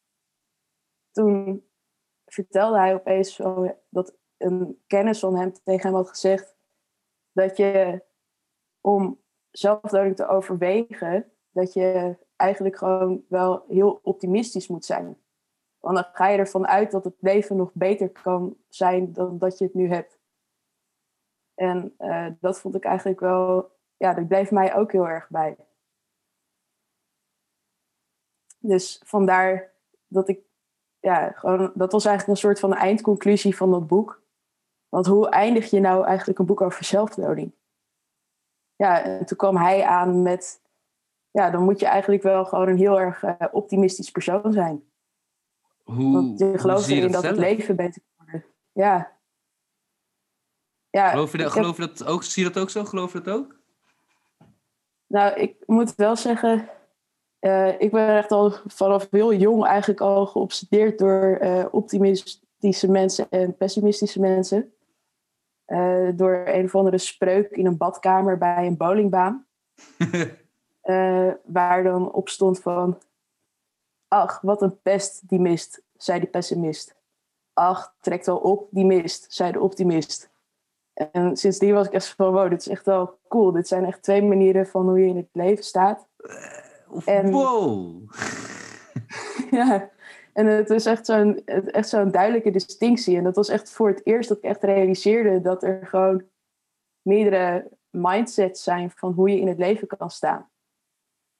[1.11, 1.67] toen
[2.25, 6.55] vertelde hij opeens zo dat een kennis van hem tegen hem had gezegd
[7.31, 8.03] dat je
[8.81, 9.21] om
[9.51, 15.17] zelfdoding te overwegen, dat je eigenlijk gewoon wel heel optimistisch moet zijn.
[15.79, 19.57] Want dan ga je ervan uit dat het leven nog beter kan zijn dan dat
[19.57, 20.19] je het nu hebt.
[21.53, 25.57] En uh, dat vond ik eigenlijk wel, ja, dat bleef mij ook heel erg bij.
[28.67, 29.71] Dus vandaar
[30.07, 30.39] dat ik,
[30.99, 34.21] ja, gewoon, dat was eigenlijk een soort van eindconclusie van dat boek.
[34.89, 37.51] Want hoe eindig je nou eigenlijk een boek over zelfdoding?
[38.75, 40.61] Ja, en toen kwam hij aan met,
[41.31, 44.83] ja, dan moet je eigenlijk wel gewoon een heel erg uh, optimistisch persoon zijn.
[45.83, 48.45] Hoe, Want je gelooft erin dat het leven beter kan worden.
[48.71, 49.17] Ja.
[50.89, 52.23] ja geloof je, dat, geloof je dat ook?
[52.23, 52.83] Zie je dat ook zo?
[52.83, 53.55] Geloof je dat ook?
[55.07, 56.69] Nou, ik moet wel zeggen,
[57.41, 63.27] uh, ik ben echt al vanaf heel jong eigenlijk al geobsedeerd door uh, optimistische mensen
[63.29, 64.71] en pessimistische mensen.
[65.67, 69.45] Uh, door een of andere spreuk in een badkamer bij een bowlingbaan.
[71.45, 72.97] waar dan op stond van...
[74.07, 76.95] Ach, wat een pest die mist, zei de pessimist.
[77.53, 80.29] Ach, trekt wel op die mist, zei de optimist.
[80.93, 83.51] En sindsdien was ik echt van, wow, dit is echt wel cool.
[83.51, 86.07] Dit zijn echt twee manieren van hoe je in het leven staat.
[87.05, 88.01] En, wow!
[89.51, 89.89] ja,
[90.33, 93.17] en het is echt zo'n, echt zo'n duidelijke distinctie.
[93.17, 96.23] En dat was echt voor het eerst dat ik echt realiseerde dat er gewoon
[97.01, 100.49] meerdere mindsets zijn van hoe je in het leven kan staan.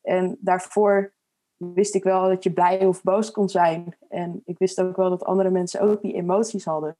[0.01, 1.13] En daarvoor
[1.57, 3.97] wist ik wel dat je blij of boos kon zijn.
[4.09, 6.95] En ik wist ook wel dat andere mensen ook die emoties hadden.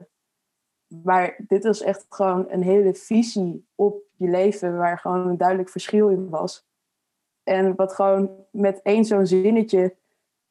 [1.04, 5.70] Maar dit was echt gewoon een hele visie op je leven, waar gewoon een duidelijk
[5.70, 6.67] verschil in was.
[7.48, 9.96] En wat gewoon met één zo'n zinnetje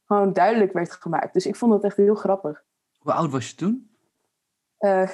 [0.04, 1.32] gewoon duidelijk werd gemaakt.
[1.32, 2.64] Dus ik vond dat echt heel grappig.
[2.98, 3.90] Hoe oud was je toen?
[4.78, 5.10] Uh,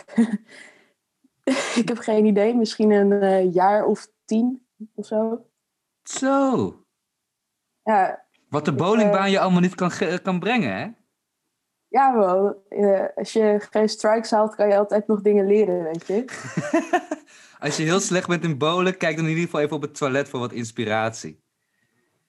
[1.81, 2.55] ik heb geen idee.
[2.55, 5.47] Misschien een uh, jaar of tien of zo.
[6.03, 6.85] Zo.
[7.83, 8.27] Ja.
[8.49, 9.91] Wat de bowlingbaan uh, je allemaal niet kan,
[10.23, 10.91] kan brengen, hè?
[11.89, 12.65] Ja, wel.
[13.15, 16.25] als je geen strikes haalt, kan je altijd nog dingen leren, weet je.
[17.67, 19.95] als je heel slecht bent in bowlen, kijk dan in ieder geval even op het
[19.95, 21.43] toilet voor wat inspiratie.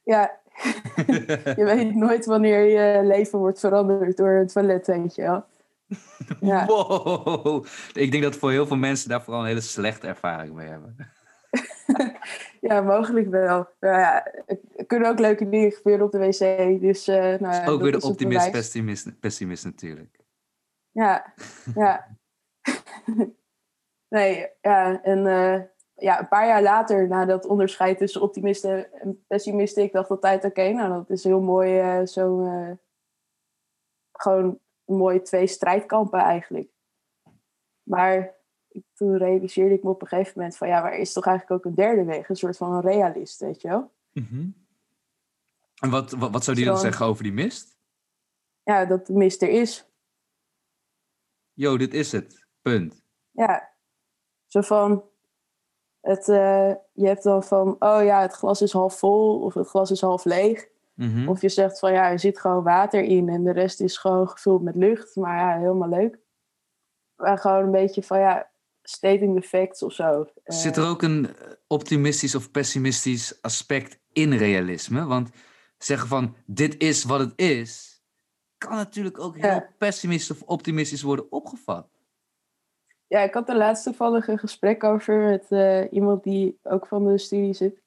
[0.03, 0.39] Ja,
[1.55, 5.45] je weet nooit wanneer je leven wordt veranderd door het toilet, weet je wel.
[6.39, 6.65] Ja.
[6.65, 10.67] Wow, ik denk dat voor heel veel mensen daar vooral een hele slechte ervaring mee
[10.67, 10.95] hebben.
[12.69, 13.69] ja, mogelijk wel.
[13.79, 14.25] Ja,
[14.75, 16.81] er kunnen ook leuke dingen gebeuren op de wc.
[16.81, 20.19] Dus, uh, nou ja, ook weer de optimist, pessimist, pessimist natuurlijk.
[20.91, 21.33] Ja,
[21.75, 22.17] ja.
[24.09, 25.59] nee, ja, en uh,
[25.95, 30.43] ja, een paar jaar later, na dat onderscheid tussen optimisten en pessimisten, ik dacht altijd,
[30.43, 32.71] oké, nou dat is heel mooi, uh, zo uh,
[34.11, 36.69] gewoon mooie twee strijdkampen eigenlijk.
[37.83, 38.35] Maar
[38.93, 41.71] toen realiseerde ik me op een gegeven moment van, ja, waar is toch eigenlijk ook
[41.71, 43.91] een derde weg, een soort van een realist, weet je wel?
[44.11, 44.61] Mm -hmm.
[45.79, 47.77] En wat, wat, wat zou die dan zeggen over die mist?
[48.63, 49.87] Ja, dat de mist er is.
[51.53, 52.47] Jo, dit is het.
[52.61, 53.03] Punt.
[53.31, 53.75] Ja.
[54.45, 55.03] Zo van,
[56.03, 59.67] het, uh, je hebt dan van, oh ja, het glas is half vol of het
[59.67, 60.67] glas is half leeg.
[60.93, 61.27] Mm -hmm.
[61.29, 64.29] Of je zegt van, ja, er zit gewoon water in en de rest is gewoon
[64.29, 65.15] gevuld met lucht.
[65.15, 66.19] Maar ja, helemaal leuk.
[67.15, 70.25] Maar gewoon een beetje van, ja, stating the facts of zo.
[70.43, 71.29] Zit er ook een
[71.67, 75.05] optimistisch of pessimistisch aspect in realisme?
[75.05, 75.29] Want
[75.77, 78.01] zeggen van, dit is wat het is,
[78.57, 79.69] kan natuurlijk ook heel Ja.
[79.77, 81.87] pessimistisch of optimistisch worden opgevat.
[83.13, 87.05] Ja, ik had er laatst toevallig een gesprek over met eh, iemand die ook van
[87.05, 87.81] de studie zit.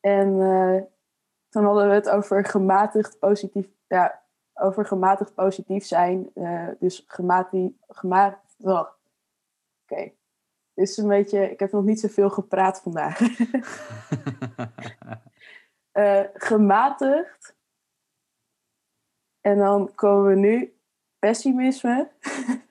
[0.00, 0.82] En eh,
[1.48, 4.22] toen hadden we het over gematigd positief, ja,
[4.54, 6.30] over gematigd positief zijn.
[6.34, 8.88] Eh, dus gematigd, gematigd, oh.
[9.82, 10.12] oké.
[10.74, 13.18] Dit is een beetje, ik heb nog niet zoveel gepraat vandaag.
[16.50, 17.56] Gematigd.
[19.40, 20.76] En dan komen we nu
[21.18, 22.10] pessimisme.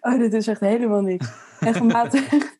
[0.00, 1.32] oh, dit is echt helemaal niks.
[1.60, 2.58] En gematigd.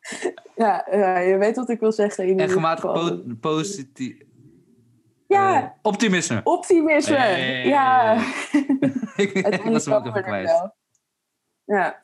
[0.56, 2.24] ja, ja, je weet wat ik wil zeggen.
[2.24, 4.28] In en ieder gematigd po positief.
[5.30, 6.40] Ja, eh, optimisme.
[6.44, 7.16] optimisme.
[7.16, 7.66] Hey.
[7.76, 8.14] Ja.
[9.16, 10.46] ik was hem ook komen we even kwijt.
[10.46, 10.74] wel.
[11.64, 12.02] Ja.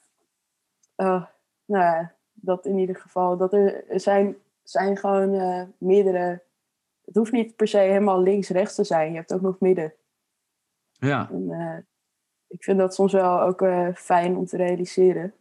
[0.97, 1.25] Oh,
[1.65, 3.37] nou ja, dat in ieder geval.
[3.37, 6.43] Dat er zijn, zijn gewoon eh, meerdere...
[7.05, 9.11] Het hoeft niet per se helemaal links-rechts te zijn.
[9.11, 9.95] Je hebt ook nog midden.
[10.93, 11.29] Ja.
[11.33, 11.77] En, eh,
[12.57, 15.35] ik vind dat soms wel ook eh, fijn om te realiseren.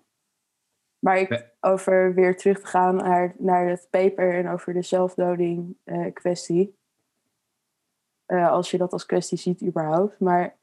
[0.99, 5.77] Maar ik, over weer terug te gaan naar, naar het paper en over de zelfdoding
[5.83, 6.77] eh, kwestie.
[8.25, 10.19] Eh, als je dat als kwestie ziet überhaupt.
[10.19, 10.57] Maar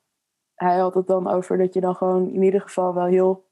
[0.54, 3.48] hij had het dan over dat je dan gewoon in ieder geval wel heel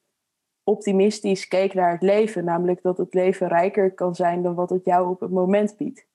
[0.65, 2.45] optimistisch keek naar het leven.
[2.45, 6.07] Namelijk dat het leven rijker kan zijn dan wat het jou op het moment biedt.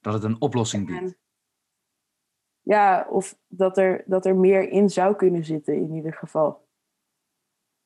[0.00, 1.00] Dat het een oplossing biedt.
[1.00, 1.16] En,
[2.66, 6.66] ja, of dat er, dat er meer in zou kunnen zitten in ieder geval.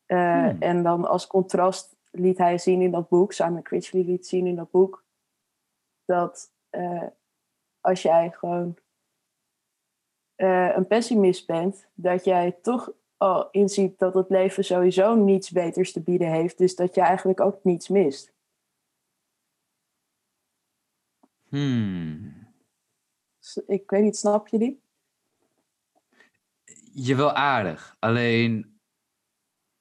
[0.07, 0.63] Uh, hmm.
[0.63, 4.57] En dan als contrast liet hij zien in dat boek, Simon Critchley liet zien in
[4.57, 5.05] dat boek,
[6.05, 7.07] dat uh,
[7.81, 8.77] als jij gewoon
[10.37, 15.93] uh, een pessimist bent, dat jij toch al inziet dat het leven sowieso niets beters
[15.93, 18.33] te bieden heeft, dus dat je eigenlijk ook niets mist.
[21.49, 22.30] Hmm.
[23.57, 24.83] Ik weet niet, snap je die?
[26.93, 27.97] Je wel aardig.
[27.99, 28.81] Alleen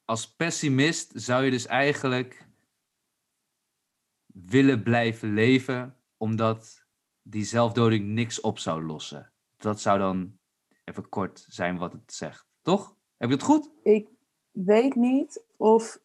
[0.04, 2.48] als pessimist zou je dus eigenlijk
[4.26, 6.84] willen blijven leven, omdat
[7.22, 9.32] die zelfdoding niks op zou lossen.
[9.56, 10.38] Dat zou dan
[10.84, 12.96] even kort zijn wat het zegt, toch?
[13.16, 13.70] Heb je het goed?
[13.82, 14.08] Ik
[14.50, 16.00] weet niet of.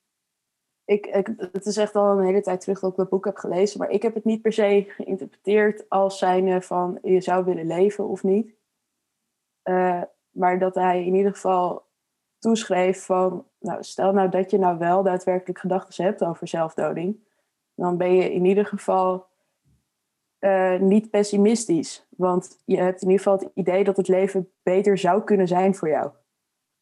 [0.85, 3.37] Ik, ik, het is echt al een hele tijd terug dat ik dat boek heb
[3.37, 7.67] gelezen, maar ik heb het niet per se geïnterpreteerd als zijnde van je zou willen
[7.67, 8.55] leven of niet.
[9.63, 11.85] Uh, maar dat hij in ieder geval
[12.39, 17.27] toeschreef van, nou, stel nou dat je nou wel daadwerkelijk gedachten hebt over zelfdoding,
[17.75, 19.27] dan ben je in ieder geval
[20.39, 22.07] uh, niet pessimistisch.
[22.09, 25.75] Want je hebt in ieder geval het idee dat het leven beter zou kunnen zijn
[25.75, 26.11] voor jou.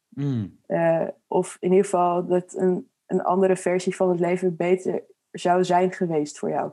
[0.09, 0.59] Mm.
[0.67, 5.63] Uh, of in ieder geval dat een, een andere versie van het leven beter zou
[5.63, 6.71] zijn geweest voor jou.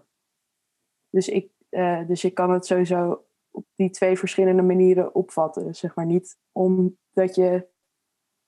[1.11, 5.74] Dus ik, uh, dus ik kan het sowieso op die twee verschillende manieren opvatten.
[5.74, 7.66] Zeg maar niet omdat je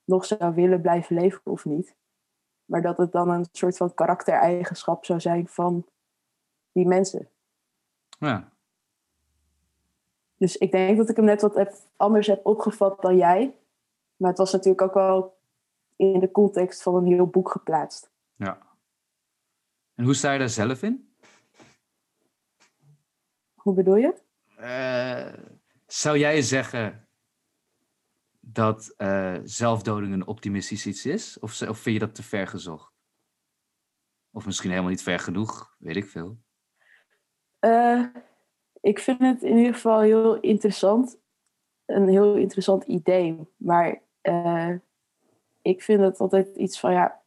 [0.03, 1.95] nog zou willen blijven leven of niet.
[2.65, 5.85] Maar dat het dan een soort van karaktereigenschap zou zijn van
[6.71, 7.29] die mensen.
[8.19, 8.51] Ja.
[10.37, 13.55] Dus ik denk dat ik hem net wat anders heb opgevat dan jij.
[14.15, 15.37] Maar het was natuurlijk ook wel
[16.03, 18.11] in de context van een heel boek geplaatst.
[18.35, 18.71] Ja.
[19.95, 21.15] En hoe sta je daar zelf in?
[23.53, 24.21] Hoe bedoel je?
[24.59, 25.33] Uh,
[25.85, 27.07] zou jij zeggen
[28.39, 31.39] dat uh, zelfdoding een optimistisch iets is?
[31.39, 32.93] Of, of vind je dat te ver gezocht?
[34.31, 36.37] Of misschien helemaal niet ver genoeg, weet ik veel.
[37.59, 38.05] Uh,
[38.81, 41.17] ik vind het in ieder geval heel interessant.
[41.85, 43.47] Een heel interessant idee.
[43.57, 44.75] Maar uh,
[45.63, 47.23] ik vind het altijd iets van ja,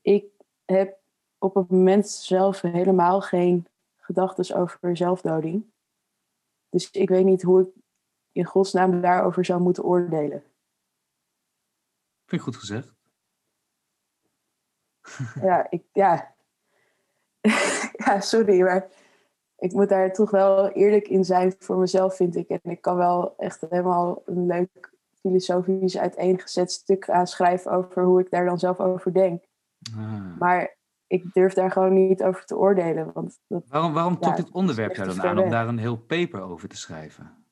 [0.00, 0.24] ik
[0.64, 0.98] heb
[1.38, 5.72] op het moment zelf helemaal geen gedachten over zelfdoding.
[6.68, 7.68] Dus ik weet niet hoe ik
[8.32, 10.42] in godsnaam daarover zou moeten oordelen.
[12.24, 12.92] Vind ik goed gezegd.
[15.42, 16.34] Ja, ik, ja.
[18.04, 18.88] ja, sorry, maar
[19.58, 22.48] ik moet daar toch wel eerlijk in zijn voor mezelf, vind ik.
[22.48, 24.93] En ik kan wel echt helemaal een leuk
[25.24, 29.44] filosofisch uiteengezet stuk aanschrijven over hoe ik daar dan zelf over denk.
[29.96, 30.38] Ah.
[30.38, 33.12] Maar ik durf daar gewoon niet over te oordelen.
[33.12, 36.40] Want dat, waarom waarom trok dit onderwerp jou dan aan om daar een heel paper
[36.40, 37.44] over te schrijven?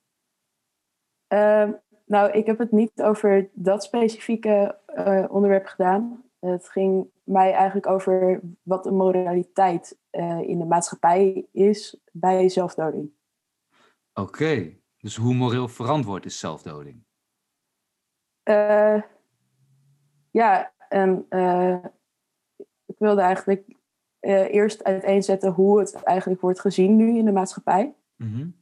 [1.34, 1.68] Uh,
[2.06, 6.24] nou, ik heb het niet over dat specifieke uh, onderwerp gedaan.
[6.38, 13.10] Het ging mij eigenlijk over wat de moraliteit uh, in de maatschappij is bij zelfdoding.
[14.14, 17.04] Oké, dus hoe moreel verantwoord is zelfdoding?
[18.44, 19.02] Uh,
[20.30, 21.26] ja, en
[22.86, 23.64] ik wilde eigenlijk
[24.20, 27.94] eerst uiteenzetten hoe het eigenlijk wordt gezien nu in de maatschappij.
[28.16, 28.60] Mm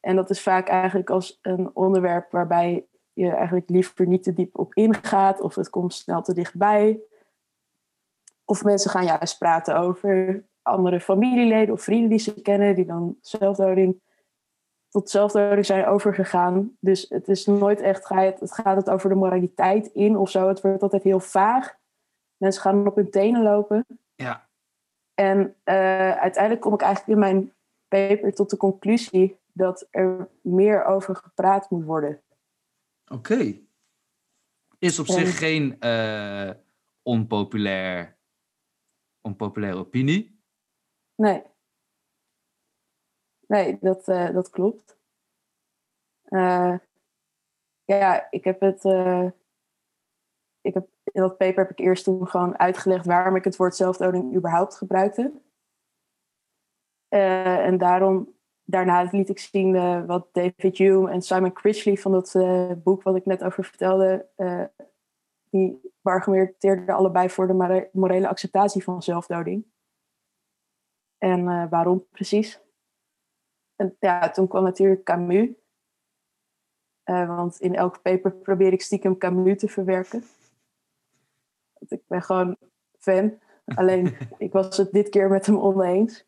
[0.00, 4.58] en dat is vaak eigenlijk als een onderwerp waarbij je eigenlijk liever niet te diep
[4.58, 7.00] op ingaat of het komt snel te dichtbij.
[8.44, 13.16] Of mensen gaan juist praten over andere familieleden of vrienden die ze kennen, die dan
[13.20, 14.00] zelfdoding
[14.88, 16.76] tot zelfdoding zijn overgegaan.
[16.80, 20.48] Dus het is nooit echt, het gaat het over de moraliteit in of zo.
[20.48, 21.76] Het wordt altijd heel vaag.
[22.36, 23.86] Mensen gaan op hun tenen lopen.
[24.14, 24.48] Ja.
[25.14, 27.52] En uh, uiteindelijk kom ik eigenlijk in mijn
[27.88, 32.22] paper tot de conclusie dat er meer over gepraat moet worden.
[33.12, 33.58] Oké.
[34.78, 36.50] Is op zich geen uh,
[37.02, 38.16] onpopulair,
[39.20, 40.40] onpopulaire opinie?
[41.14, 41.42] Nee.
[43.48, 44.96] Nee, dat, uh, dat klopt.
[46.28, 46.74] Uh,
[47.84, 48.84] ja, ik heb het.
[50.60, 53.76] ik heb, in dat paper heb ik eerst toen gewoon uitgelegd waarom ik het woord
[53.76, 55.32] zelfdoding überhaupt gebruikte.
[57.08, 62.32] en daarom daarna liet ik zien wat David Hume en Simon Critchley van dat
[62.82, 64.28] boek wat ik net over vertelde
[65.50, 69.66] die argumenteerden allebei voor de morele acceptatie van zelfdoding.
[71.18, 72.67] En waarom precies?
[73.78, 75.48] En ja, toen kwam natuurlijk Camus.
[77.04, 80.24] want in elk paper probeer ik stiekem Camus te verwerken.
[81.72, 82.56] Want ik ben gewoon
[82.98, 83.38] fan.
[83.78, 86.26] Alleen, ik was het dit keer met hem oneens.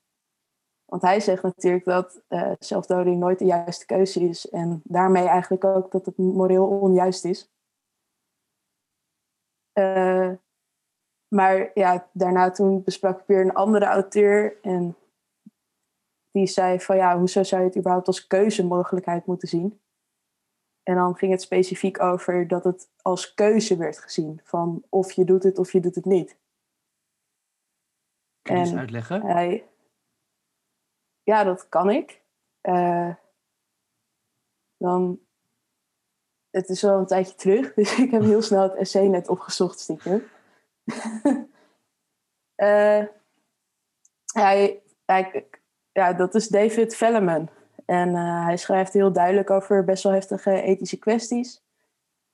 [0.85, 4.49] Want hij zegt natuurlijk dat uh, zelfdoding nooit de juiste keuze is.
[4.49, 7.51] En daarmee eigenlijk ook dat het moreel onjuist is.
[9.75, 10.33] Uh,
[11.29, 14.61] maar ja, daarna toen besprak ik weer een andere auteur.
[14.63, 14.97] En
[16.31, 19.81] die zei van ja, hoezo zou je het überhaupt als keuzemogelijkheid moeten zien?
[20.83, 24.41] En dan ging het specifiek over dat het als keuze werd gezien.
[24.45, 26.39] Van of je doet het of je doet het niet.
[28.43, 29.23] Kun je eens uitleggen?
[29.23, 29.69] Hij,
[31.23, 32.23] ja, dat kan ik.
[32.63, 33.15] Uh,
[34.77, 35.21] dan,
[36.51, 39.81] het is wel een tijdje terug, dus ik heb heel snel het essay net opgezocht
[39.81, 40.23] stiekem.
[42.57, 43.05] uh,
[44.43, 45.49] hij, hij,
[46.01, 47.49] ja, dat is David Velleman.
[47.87, 51.63] En uh, hij schrijft heel duidelijk over best wel heftige ethische kwesties.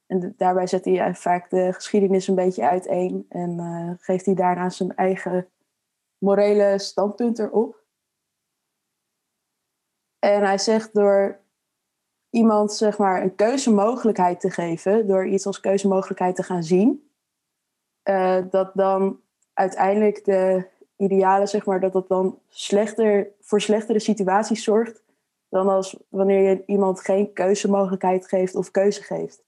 [0.06, 4.70] En daarbij zet hij vaak de geschiedenis een beetje uiteen en uh, geeft hij daarna
[4.70, 5.48] zijn eigen
[6.18, 7.84] morele standpunt erop.
[10.18, 11.40] En hij zegt door
[12.30, 17.10] iemand zeg maar een keuzemogelijkheid te geven, door iets als keuzemogelijkheid te gaan zien,
[18.50, 19.20] dat dan
[19.52, 25.04] uiteindelijk de idealen, zeg maar, dat dat dan slechter, voor slechtere situaties zorgt
[25.48, 29.44] dan als wanneer je iemand geen keuzemogelijkheid geeft of keuze geeft.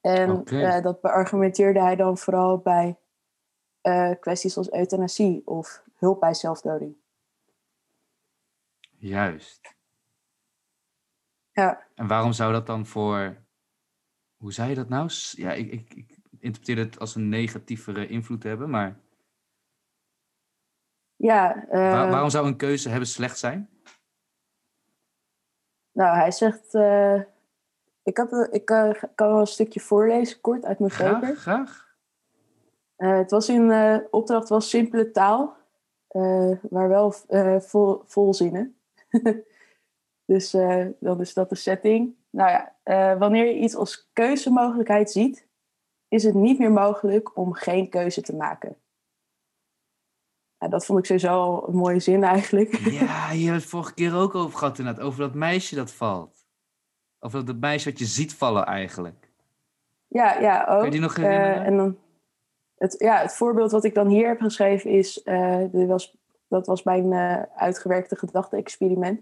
[0.00, 0.76] En okay.
[0.76, 2.98] uh, dat beargumenteerde hij dan vooral bij
[3.82, 6.96] uh, kwesties als euthanasie of hulp bij zelfdoding.
[8.90, 9.74] Juist.
[11.52, 11.86] Ja.
[11.94, 13.36] En waarom zou dat dan voor.
[14.36, 15.10] Hoe zei je dat nou?
[15.30, 19.00] Ja, ik, ik, ik interpreteer het als een negatievere invloed hebben, maar.
[21.16, 21.64] Ja.
[21.70, 23.68] Waar, waarom zou een keuze hebben slecht zijn?
[25.94, 26.74] Nou, hij zegt.
[26.74, 27.20] Uh,
[28.02, 31.36] ik, heb, ik uh, kan wel een stukje voorlezen, kort uit mijn graag, paper.
[31.36, 31.96] Graag.
[32.98, 33.72] Uh, het was in
[34.10, 35.56] opdracht wel simpele taal,
[36.70, 37.14] maar wel
[37.60, 38.76] vol, vol zinnen.
[40.32, 40.50] dus
[41.00, 42.14] dan is dat de setting.
[42.30, 45.46] Nou ja, wanneer je iets als keuzemogelijkheid ziet,
[46.08, 48.76] is het niet meer mogelijk om geen keuze te maken.
[50.64, 52.76] Ja, dat vond ik sowieso een mooie zin eigenlijk.
[52.76, 55.04] Ja, je hebt het vorige keer ook over gehad inderdaad.
[55.04, 56.46] Over dat meisje dat valt.
[57.18, 59.32] Over dat meisje wat je ziet vallen eigenlijk.
[60.06, 60.76] Ja, ja ook.
[60.76, 61.60] Kun je die nog herinneren?
[61.60, 61.98] Uh, en dan
[62.76, 65.22] het, ja, het voorbeeld wat ik dan hier heb geschreven is...
[65.24, 66.16] Uh, dat, was,
[66.48, 69.20] dat was mijn uh, uitgewerkte gedachte-experiment.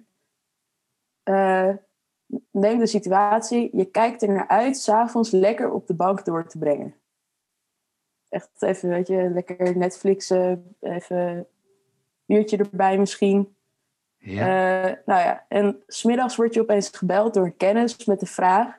[2.50, 3.76] neem de situatie.
[3.76, 7.02] Je kijkt er naar uit s'avonds lekker op de bank door te brengen
[8.33, 11.47] echt even, weet je, lekker Netflixen, even een
[12.27, 13.57] uurtje erbij misschien.
[14.16, 14.47] Ja.
[14.47, 18.79] Uh, nou ja, en smiddags word je opeens gebeld door een kennis met de vraag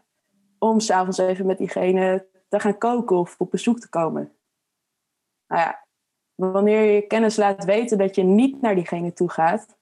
[0.60, 4.32] om s'avonds even met diegene te gaan koken of op bezoek te komen.
[5.48, 5.86] Nou ja,
[6.36, 9.78] wanneer je kennis laat weten dat je niet naar diegene toe gaat,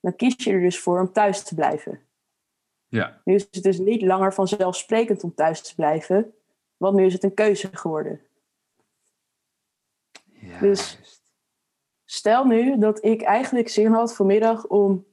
[0.00, 2.00] dan kies je er dus voor om thuis te blijven.
[2.86, 3.20] Ja.
[3.24, 6.34] Nu is het dus niet langer vanzelfsprekend om thuis te blijven,
[6.76, 8.20] want nu is het een keuze geworden.
[10.60, 10.98] Dus
[12.04, 15.06] stel nu dat ik eigenlijk zin had vanmiddag om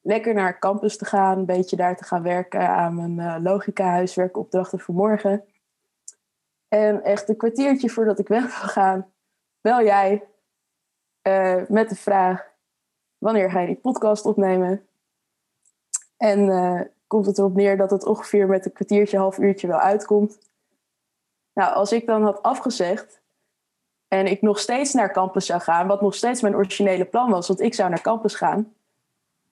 [0.00, 3.84] lekker naar campus te gaan, een beetje daar te gaan werken aan mijn uh, logica
[3.84, 5.44] huiswerkopdrachten voor morgen.
[6.68, 9.12] En echt een kwartiertje voordat ik weg wil gaan,
[9.60, 10.24] bel jij
[11.22, 12.52] uh, met de vraag:
[13.18, 14.86] wanneer ga je die podcast opnemen?
[16.16, 19.78] En uh, komt het erop neer dat het ongeveer met een kwartiertje, half uurtje wel
[19.78, 20.38] uitkomt.
[21.52, 23.20] Nou, als ik dan had afgezegd,
[24.08, 27.48] en ik nog steeds naar campus zou gaan, wat nog steeds mijn originele plan was,
[27.48, 28.74] want ik zou naar campus gaan.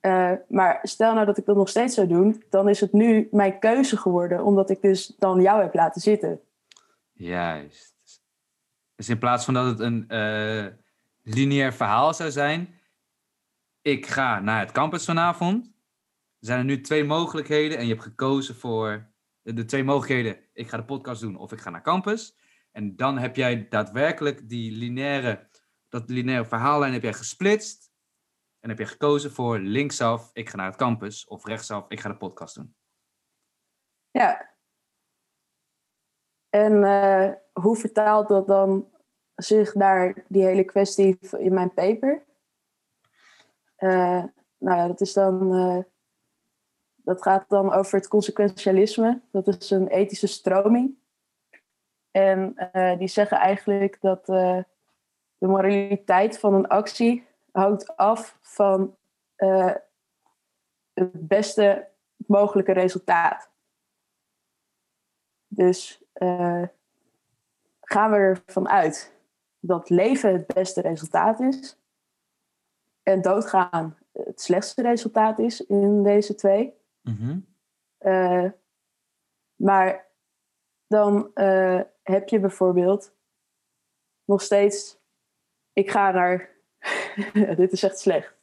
[0.01, 3.27] Uh, maar stel nou dat ik dat nog steeds zou doen, dan is het nu
[3.31, 6.39] mijn keuze geworden, omdat ik dus dan jou heb laten zitten.
[7.13, 7.93] Juist.
[8.95, 10.65] Dus in plaats van dat het een uh,
[11.23, 12.79] lineair verhaal zou zijn,
[13.81, 15.73] ik ga naar het campus vanavond,
[16.39, 19.07] zijn er nu twee mogelijkheden en je hebt gekozen voor
[19.41, 22.35] de twee mogelijkheden, ik ga de podcast doen of ik ga naar campus.
[22.75, 25.49] En dan heb jij daadwerkelijk die lineaire,
[25.89, 27.91] dat lineaire verhaallijn heb jij gesplitst.
[28.59, 31.27] En heb je gekozen voor linksaf, ik ga naar het campus.
[31.27, 32.75] Of rechtsaf, ik ga de podcast doen.
[34.11, 34.55] Ja.
[36.49, 38.89] En uh, hoe vertaalt dat dan
[39.35, 42.25] zich naar die hele kwestie in mijn paper?
[43.77, 44.23] Uh,
[44.57, 45.53] nou ja, dat is dan...
[45.53, 45.83] Uh,
[46.95, 49.21] dat gaat dan over het consequentialisme.
[49.31, 51.03] Dat is een ethische stroming.
[52.15, 54.63] En eh, die zeggen eigenlijk dat uh,
[55.37, 58.95] de moraliteit van een actie hangt af van
[59.37, 59.73] uh,
[60.93, 63.49] het beste mogelijke resultaat.
[65.47, 66.03] Dus
[67.81, 69.13] gaan we ervan uit
[69.59, 71.79] dat leven het beste resultaat is
[73.03, 76.73] en doodgaan het slechtste resultaat is in deze twee.
[77.01, 77.39] Mhm.
[79.55, 80.07] Maar
[80.87, 81.31] dan
[82.05, 83.13] heb je bijvoorbeeld
[84.25, 84.97] nog steeds.
[85.73, 86.49] Ik ga naar.
[87.57, 88.33] dit is echt slecht.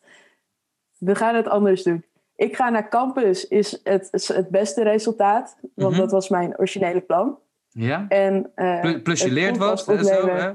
[0.98, 2.04] We gaan het anders doen.
[2.36, 5.56] Ik ga naar campus is het, het beste resultaat.
[5.74, 6.00] Want Mhm.
[6.00, 7.38] dat was mijn originele plan.
[7.68, 8.06] Ja?
[8.08, 10.52] En, uh, Plus, je leert wat en zo, hè?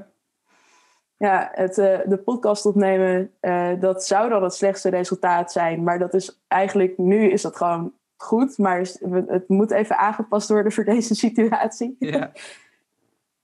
[1.17, 5.83] Ja, het, eh, de podcast opnemen, eh, dat zou dan het slechtste resultaat zijn.
[5.83, 8.57] Maar dat is eigenlijk, nu is dat gewoon goed.
[8.57, 8.79] Maar
[9.27, 11.95] het moet even aangepast worden voor deze situatie.
[11.99, 12.31] Ja.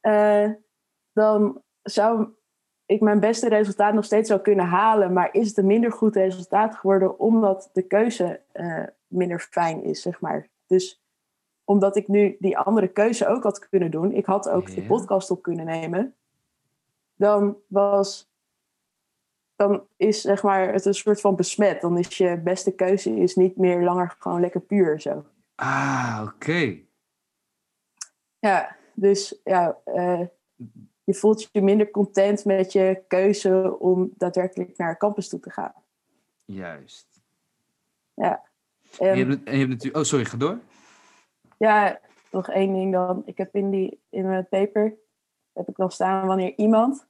[0.03, 0.49] Eh,
[1.13, 2.27] dan zou
[2.85, 5.13] ik mijn beste resultaat nog steeds wel kunnen halen.
[5.13, 10.01] Maar is het een minder goed resultaat geworden omdat de keuze eh, minder fijn is,
[10.01, 10.47] zeg maar.
[10.67, 11.03] Dus
[11.63, 14.11] omdat ik nu die andere keuze ook had kunnen doen.
[14.11, 16.15] Ik had ook de podcast op kunnen nemen.
[17.15, 18.31] Dan was...
[19.55, 21.81] Dan is zeg maar het een soort van besmet.
[21.81, 25.25] Dan is je beste keuze is niet meer langer gewoon lekker puur zo.
[25.55, 26.77] Ah, oké.
[28.39, 30.21] Ja, dus ja, eh,
[31.03, 35.73] je voelt je minder content met je keuze om daadwerkelijk naar campus toe te gaan.
[36.45, 37.21] Juist.
[38.15, 38.39] En,
[38.99, 39.97] En je, hebt, en je hebt natuurlijk...
[39.97, 40.59] Oh, sorry, ga door.
[41.57, 41.99] ja,
[42.31, 43.21] nog één ding dan.
[43.25, 44.93] Ik heb in, die, in mijn paper
[45.53, 47.07] heb ik dan staan wanneer iemand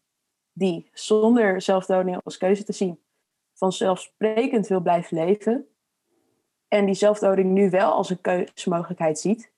[0.54, 3.00] die zonder zelfdoding als keuze te zien
[3.54, 5.68] vanzelfsprekend wil blijven leven
[6.68, 9.52] en die zelfdoding nu wel als een keuzemogelijkheid ziet,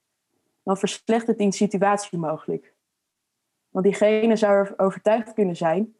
[0.65, 2.73] dan verslechtert die situatie mogelijk.
[3.69, 5.95] Want diegene zou er overtuigd kunnen zijn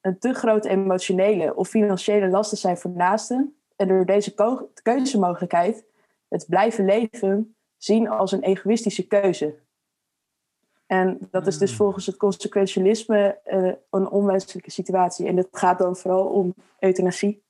[0.00, 4.34] een te grote emotionele of financiële lasten zijn voor naasten en door deze
[4.82, 5.86] keuzemogelijkheid
[6.28, 9.62] het blijven leven zien als een egoïstische keuze.
[10.86, 11.78] En dat is dus Hmm.
[11.78, 15.26] volgens het consequentialisme eh, een onwenselijke situatie.
[15.26, 17.42] En het gaat dan vooral om euthanasie.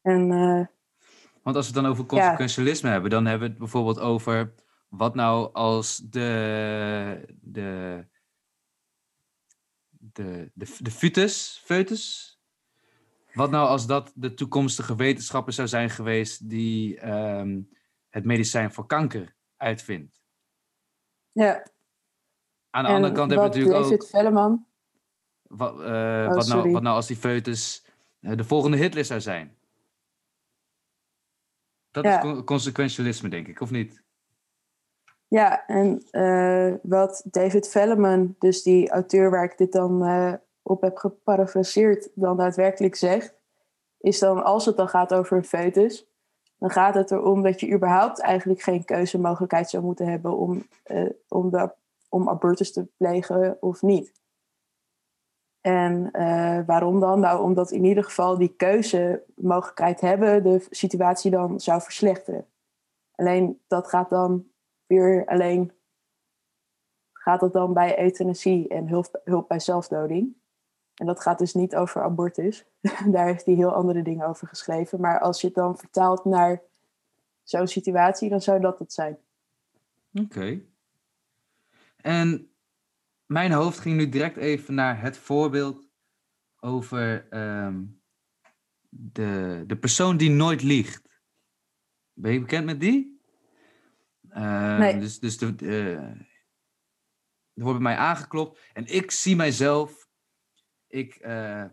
[0.00, 0.66] En eh,
[1.46, 4.54] Want als we het dan over consequentialisme hebben, dan hebben we het bijvoorbeeld over
[4.88, 8.06] wat nou als de, de,
[9.90, 12.38] de, de, de foetus, foetus,
[13.32, 17.60] wat nou als dat de toekomstige wetenschapper zou zijn geweest die ehm,
[18.08, 20.22] het medicijn voor kanker uitvindt.
[21.32, 21.70] ja,
[22.70, 24.66] Aan de en andere kant hebben we natuurlijk David ook, Velleman,
[25.42, 27.84] wat, Oh, wat, nou, wat nou als die foetus
[28.20, 29.55] eh, de volgende Hitler zou zijn.
[31.96, 32.16] Dat Ja.
[32.16, 34.02] is con- consequentialisme, denk ik, of niet?
[35.28, 40.32] Ja, en eh, wat David Velleman, dus die auteur waar ik dit dan eh,
[40.62, 43.34] op heb geparafraseerd, dan daadwerkelijk zegt,
[43.98, 46.06] is dan als het dan gaat over een foetus,
[46.58, 51.10] dan gaat het erom dat je überhaupt eigenlijk geen keuzemogelijkheid zou moeten hebben om, eh,
[51.28, 51.70] om, de,
[52.08, 54.12] om abortus te plegen of niet.
[55.66, 57.20] En eh, waarom dan?
[57.20, 62.46] Nou, omdat in ieder geval die keuzemogelijkheid hebben de situatie dan zou verslechteren.
[63.14, 64.46] Alleen dat gaat dan
[64.86, 65.72] weer alleen
[67.12, 70.36] gaat het dan bij euthanasie en hulp, hulp bij zelfdoding.
[70.94, 72.64] En dat gaat dus niet over abortus.
[73.14, 75.00] Daar heeft hij heel andere dingen over geschreven.
[75.00, 76.62] Maar als je het dan vertaalt naar
[77.42, 79.18] zo'n situatie, dan zou dat het zijn.
[80.14, 80.60] Oké.
[81.96, 82.50] En
[83.26, 85.88] mijn hoofd ging nu direct even naar het voorbeeld
[86.60, 87.84] over ehm,
[88.88, 91.22] de, de persoon die nooit liegt.
[92.12, 93.20] Ben je bekend met die?
[94.28, 94.98] Ehm, Nee.
[94.98, 95.54] Dus, dus de,
[97.54, 100.08] er wordt bij mij aangeklopt en ik zie mijzelf.
[100.86, 101.64] Ik, eh,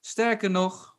[0.00, 0.98] sterker nog,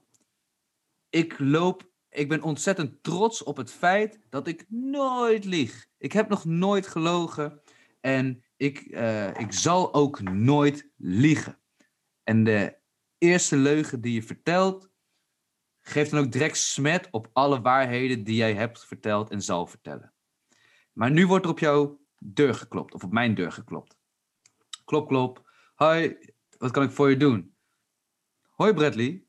[1.10, 1.94] ik loop.
[2.10, 5.88] Ik ben ontzettend trots op het feit dat ik nooit lieg.
[5.98, 7.62] Ik heb nog nooit gelogen
[8.02, 11.60] en ik, eh, ik zal ook nooit liegen.
[12.24, 12.78] En de
[13.18, 14.90] eerste leugen die je vertelt,
[15.82, 20.14] geeft dan ook direct smet op alle waarheden die jij hebt verteld en zal vertellen.
[20.94, 23.98] Maar nu wordt er op jouw deur geklopt, of op mijn deur geklopt.
[24.86, 25.52] Klop, klop.
[25.76, 26.18] Hoi,
[26.58, 27.56] wat kan ik voor je doen?
[28.50, 29.24] Hoi Bradley,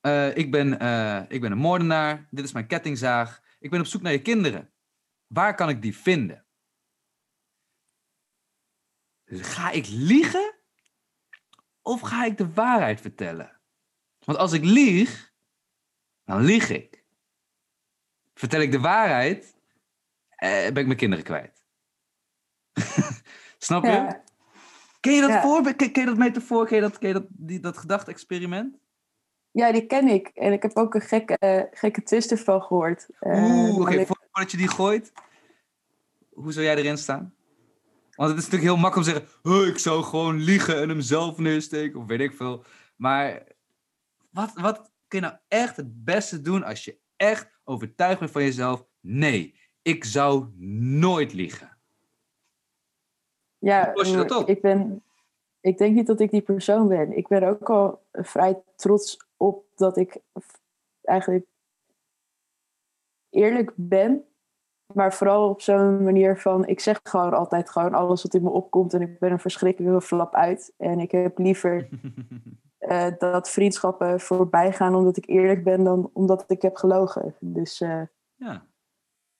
[0.00, 3.42] Eh, ik, ben, eh, ik ben een moordenaar, dit is mijn kettingzaag.
[3.58, 4.72] Ik ben op zoek naar je kinderen.
[5.26, 6.46] Waar kan ik die vinden?
[9.32, 10.54] Dus ga ik liegen?
[11.82, 13.60] Of ga ik de waarheid vertellen?
[14.18, 15.32] Want als ik lieg,
[16.24, 17.04] dan lieg ik.
[18.34, 19.56] Vertel ik de waarheid,
[20.28, 21.64] eh, ben ik mijn kinderen kwijt.
[23.58, 23.90] Snap je?
[23.90, 24.22] Ja.
[25.00, 25.42] Ken je dat Ja.
[25.42, 25.76] voorbeeld?
[25.76, 26.66] Ken, ken je dat metafoor?
[26.66, 28.76] Ken je dat, ken je dat, die, dat gedachte-experiment?
[29.50, 30.26] Ja, die ken ik.
[30.28, 33.06] En ik heb ook een gekke, eh, gekke twist ervan gehoord.
[33.20, 34.06] Eh, Oeh, oké.
[34.06, 35.12] voor- Voordat je die gooit,
[36.32, 37.34] hoe zou jij erin staan?
[38.16, 40.88] Want het is natuurlijk heel makkelijk om te zeggen, "Huh, ik zou gewoon liegen en
[40.88, 42.64] hem zelf neersteken, of weet ik veel.
[42.96, 43.46] Maar
[44.30, 48.42] wat, wat kun je nou echt het beste doen als je echt overtuigd bent van
[48.42, 48.84] jezelf?
[49.00, 50.48] Nee, ik zou
[50.98, 51.78] nooit liegen.
[53.58, 54.48] Ja, je dat op?
[54.48, 55.04] ik ben.
[55.60, 57.16] Ik denk niet dat ik die persoon ben.
[57.16, 60.20] Ik ben ook al vrij trots op dat ik
[61.02, 61.46] eigenlijk
[63.30, 64.24] eerlijk ben.
[64.94, 68.50] Maar vooral op zo'n manier van, ik zeg gewoon altijd gewoon alles wat in me
[68.50, 68.94] opkomt.
[68.94, 70.72] En ik ben een verschrikkelijke flap uit.
[70.76, 71.88] En ik heb liever
[72.78, 77.34] eh, dat vriendschappen voorbij gaan omdat ik eerlijk ben dan omdat ik heb gelogen.
[77.40, 78.02] Dus, eh,
[78.34, 78.66] Ja,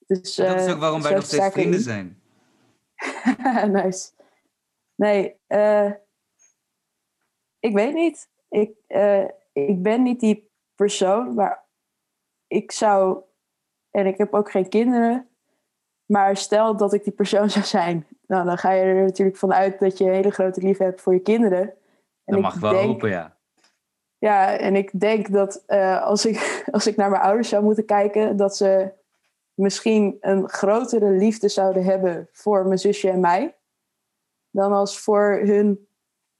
[0.05, 2.21] dus dat is eh, ook waarom wij nog steeds vrienden zijn.
[3.71, 4.11] nice.
[4.95, 5.35] Nee,
[7.59, 8.29] ik weet niet.
[8.49, 8.71] Ik,
[9.53, 11.63] ik ben niet die persoon, maar
[12.47, 13.21] ik zou,
[13.91, 15.29] en ik heb ook geen kinderen,
[16.13, 19.79] maar stel dat ik die persoon zou zijn, nou, dan ga je er natuurlijk vanuit
[19.79, 21.61] dat je een hele grote liefde hebt voor je kinderen.
[21.61, 21.73] En
[22.25, 23.37] Dat ik mag wel denk, hopen, ja.
[24.17, 27.85] Ja, en ik denk dat eh, als, ik, als ik naar mijn ouders zou moeten
[27.85, 28.91] kijken, dat ze
[29.53, 33.55] misschien een grotere liefde zouden hebben voor mijn zusje en mij,
[34.49, 35.87] dan als voor hun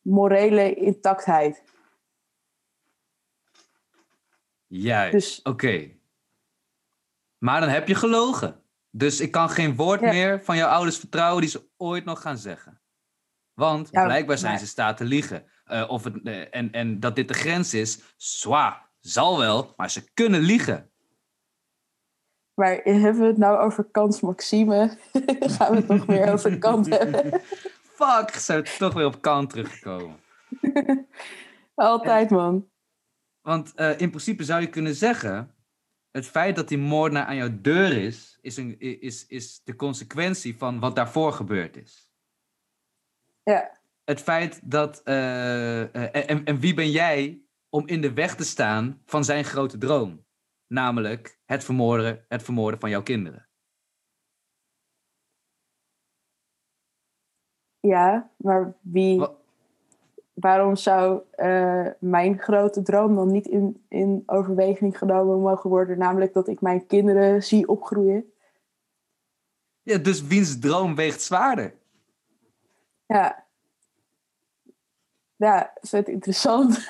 [0.01, 1.63] morele intactheid.
[4.67, 5.89] Juist, Dus- oké.
[7.37, 8.62] Maar dan heb je gelogen.
[8.95, 10.11] Dus ik kan geen woord Ja.
[10.11, 12.81] meer van jouw ouders vertrouwen die ze ooit nog gaan zeggen.
[13.53, 15.45] Want Ja, blijkbaar zijn ze staat te liegen.
[15.63, 19.89] Eh, of het, eh, en, en dat dit de grens is, zwaar, zal wel, maar
[19.89, 20.91] ze kunnen liegen.
[22.53, 24.97] Maar hebben we het nou over Kant Maxime?
[25.57, 27.41] Gaan we het nog meer over Kant hebben?
[27.99, 30.19] Fuck, zijn we toch weer op kant teruggekomen.
[31.75, 32.69] Altijd, man.
[33.41, 35.55] Want eh, in principe zou je kunnen zeggen,
[36.13, 40.57] het feit dat die moordenaar aan jouw deur is, is, een, is, is de consequentie
[40.57, 42.11] van wat daarvoor gebeurd is.
[43.43, 45.01] Ja, het feit dat.
[45.03, 49.43] eh, eh, en, en wie ben jij om in de weg te staan van zijn
[49.43, 50.25] grote droom?
[50.67, 53.47] Namelijk het vermoorden, het vermoorden van jouw kinderen.
[57.79, 59.27] ja maar wie...
[60.33, 65.97] waarom zou eh, mijn grote droom dan niet in, in overweging genomen mogen worden?
[65.97, 68.33] Namelijk dat ik mijn kinderen zie opgroeien.
[69.81, 71.73] Ja, dus wiens droom weegt zwaarder?
[73.05, 73.45] Ja.
[75.35, 76.87] Ja, dat is het interessant.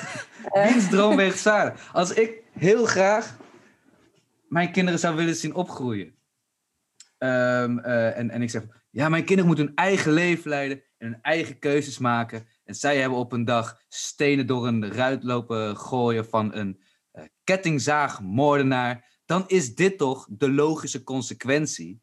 [0.52, 1.90] Wiens droom weegt zwaarder?
[1.92, 3.36] Als ik heel graag
[4.48, 6.14] mijn kinderen zou willen zien opgroeien.
[7.18, 11.06] Ehm, eh, en, en ik zeg, ja, mijn kinderen moeten hun eigen leven leiden en
[11.06, 12.46] hun eigen keuzes maken.
[12.66, 17.24] En zij hebben op een dag stenen door een ruit lopen gooien van een eh,
[17.44, 19.20] kettingzaagmoordenaar.
[19.24, 22.00] Dan is dit toch de logische consequentie?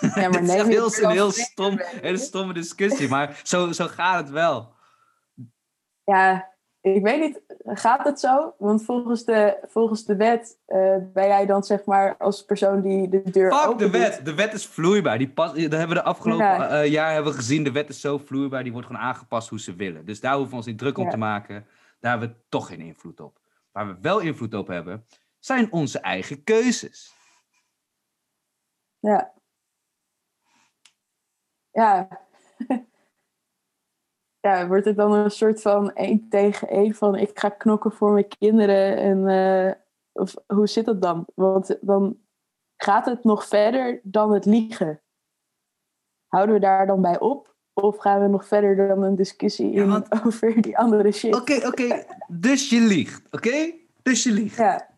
[0.00, 4.74] ja, is heel, een heel stom, hele stomme discussie, maar zo, zo gaat het wel.
[6.04, 6.55] Ja,
[6.94, 8.54] ik weet niet, gaat het zo?
[8.58, 13.08] Want volgens de, volgens de wet eh, ben jij dan zeg maar als persoon die
[13.08, 14.20] de deur Fuck de wet.
[14.24, 15.18] De wet is vloeibaar.
[15.18, 16.68] Die pas, dat hebben we de afgelopen Ja.
[16.68, 17.64] eh, jaar hebben we gezien.
[17.64, 18.62] De wet is zo vloeibaar.
[18.62, 20.04] Die wordt gewoon aangepast hoe ze willen.
[20.04, 21.10] Dus daar hoeven we ons niet druk om Ja.
[21.10, 21.66] te maken.
[22.00, 23.38] Daar hebben we toch geen invloed op.
[23.72, 25.06] Waar we wel invloed op hebben,
[25.38, 27.14] zijn onze eigen keuzes.
[28.98, 29.32] Ja.
[31.70, 32.08] Ja.
[34.46, 38.12] ja, wordt het dan een soort van één tegen één van ik ga knokken voor
[38.12, 39.72] mijn kinderen en eh,
[40.12, 41.26] of hoe zit dat dan?
[41.34, 42.18] Want dan
[42.76, 45.00] gaat het nog verder dan het liegen.
[46.26, 47.54] Houden we daar dan bij op?
[47.72, 51.34] Of gaan we nog verder dan een discussie Ja, in want- over die andere shit?
[51.34, 52.04] Oké, oké.
[52.28, 53.22] Dus je liegt.
[53.30, 53.72] Oké?
[54.02, 54.56] Dus je liegt.
[54.56, 54.88] Ja,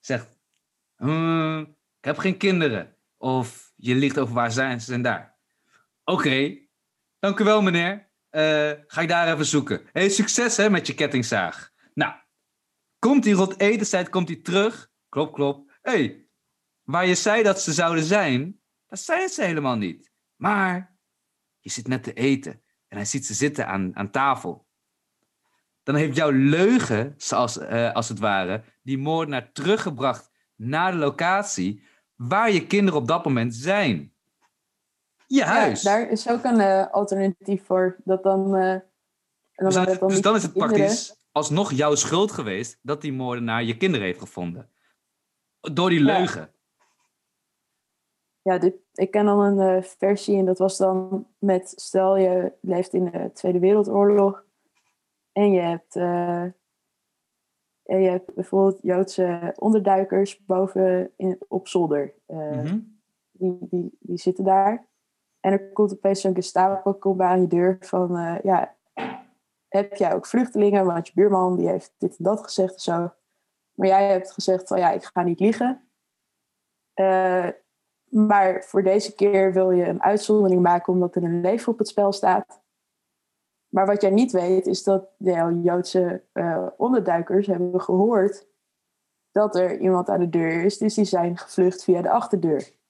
[0.00, 0.38] Zegt,
[0.96, 1.60] "Hmm,
[1.98, 2.96] ik heb geen kinderen.
[3.16, 5.38] Of je liegt over waar zijn ze zijn daar.
[6.04, 6.58] Oké,
[7.18, 8.08] dank u wel meneer.
[8.34, 9.82] Eh, ga ik daar even zoeken.
[9.92, 11.70] Hey, succes hè met je kettingzaag.
[11.92, 12.14] Nou,
[12.98, 14.90] komt die rot etenstijd, komt hij terug.
[15.08, 15.70] Klop, klop.
[15.82, 16.26] hey,
[16.82, 20.10] waar je zei dat ze zouden zijn, dat zijn ze helemaal niet.
[20.36, 20.96] Maar
[21.58, 24.66] je zit net te eten en hij ziet ze zitten aan, aan tafel.
[25.82, 31.86] Dan heeft jouw leugen, zoals, eh, als het ware, die moordenaar teruggebracht naar de locatie
[32.14, 34.13] waar je kinderen op dat moment zijn.
[35.34, 35.82] Je ja huis.
[35.82, 37.96] daar is ook een eh, alternatief voor.
[38.04, 38.70] Dat dan, eh,
[39.54, 40.76] dan dus dan, dan dus dan is het kinderen.
[40.76, 44.70] praktisch alsnog jouw schuld geweest dat die moordenaar je kinderen heeft gevonden.
[45.60, 46.18] Door die Ja.
[46.18, 46.48] leugen.
[48.42, 52.52] Ja, dit, ik ken dan een eh, versie en dat was dan met, stel je
[52.60, 54.44] leeft in de Tweede Wereldoorlog
[55.32, 56.54] en je hebt, en
[58.02, 62.14] je hebt bijvoorbeeld Joodse onderduikers boven in, op zolder.
[62.26, 62.78] Mhm.
[63.30, 64.86] die, die, die zitten daar.
[65.44, 68.76] En er komt opeens zo'n Gestapo aan je deur van, eh, ja,
[69.68, 70.86] heb jij ook vluchtelingen?
[70.86, 73.12] Want je buurman die heeft dit en dat gezegd zo.
[73.74, 75.88] Maar jij hebt gezegd van, ja, ik ga niet liegen.
[76.94, 77.48] Eh,
[78.04, 81.88] maar voor deze keer wil je een uitzondering maken omdat er een leven op het
[81.88, 82.62] spel staat.
[83.68, 88.48] Maar wat jij niet weet is dat de Joodse eh, onderduikers hebben gehoord
[89.30, 90.78] dat er iemand aan de deur is.
[90.78, 92.82] Dus die zijn gevlucht via de achterdeur.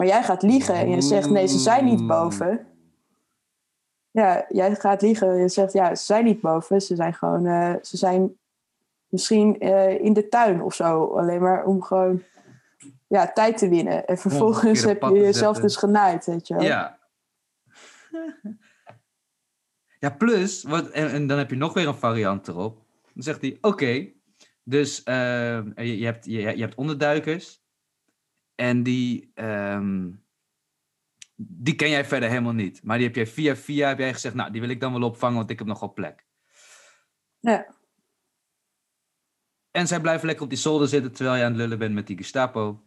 [0.00, 2.66] Maar jij gaat liegen en je zegt nee, ze zijn niet boven.
[4.10, 6.80] Ja, jij gaat liegen en je zegt ja, ze zijn niet boven.
[6.80, 8.38] Ze zijn gewoon, eh, ze zijn
[9.08, 11.04] misschien eh, in de tuin of zo.
[11.04, 12.22] Alleen maar om gewoon
[13.06, 14.06] ja, tijd te winnen.
[14.06, 16.62] En vervolgens heb je jezelf dus genaaid, weet je wel.
[16.62, 16.98] Ja.
[19.98, 22.78] Ja, plus, wat, en, en dan heb je nog weer een variant erop.
[23.14, 24.06] Dan zegt hij, oké,
[24.62, 27.59] dus ehm, je, je, hebt, je, je hebt onderduikers.
[28.60, 30.10] En die, ehm,
[31.36, 32.82] die ken jij verder helemaal niet.
[32.82, 35.02] Maar die heb jij via via heb jij gezegd, nou, die wil ik dan wel
[35.02, 36.26] opvangen, want ik heb nogal plek.
[37.38, 37.74] Ja.
[39.70, 42.06] En zij blijven lekker op die zolder zitten terwijl je aan het lullen bent met
[42.06, 42.86] die Gestapo.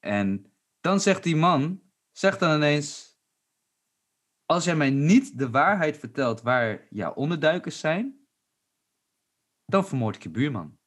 [0.00, 3.18] En dan zegt die man, zegt dan ineens,
[4.46, 8.26] als jij mij niet de waarheid vertelt waar jouw onderduikers zijn,
[9.64, 10.78] dan vermoord ik je buurman.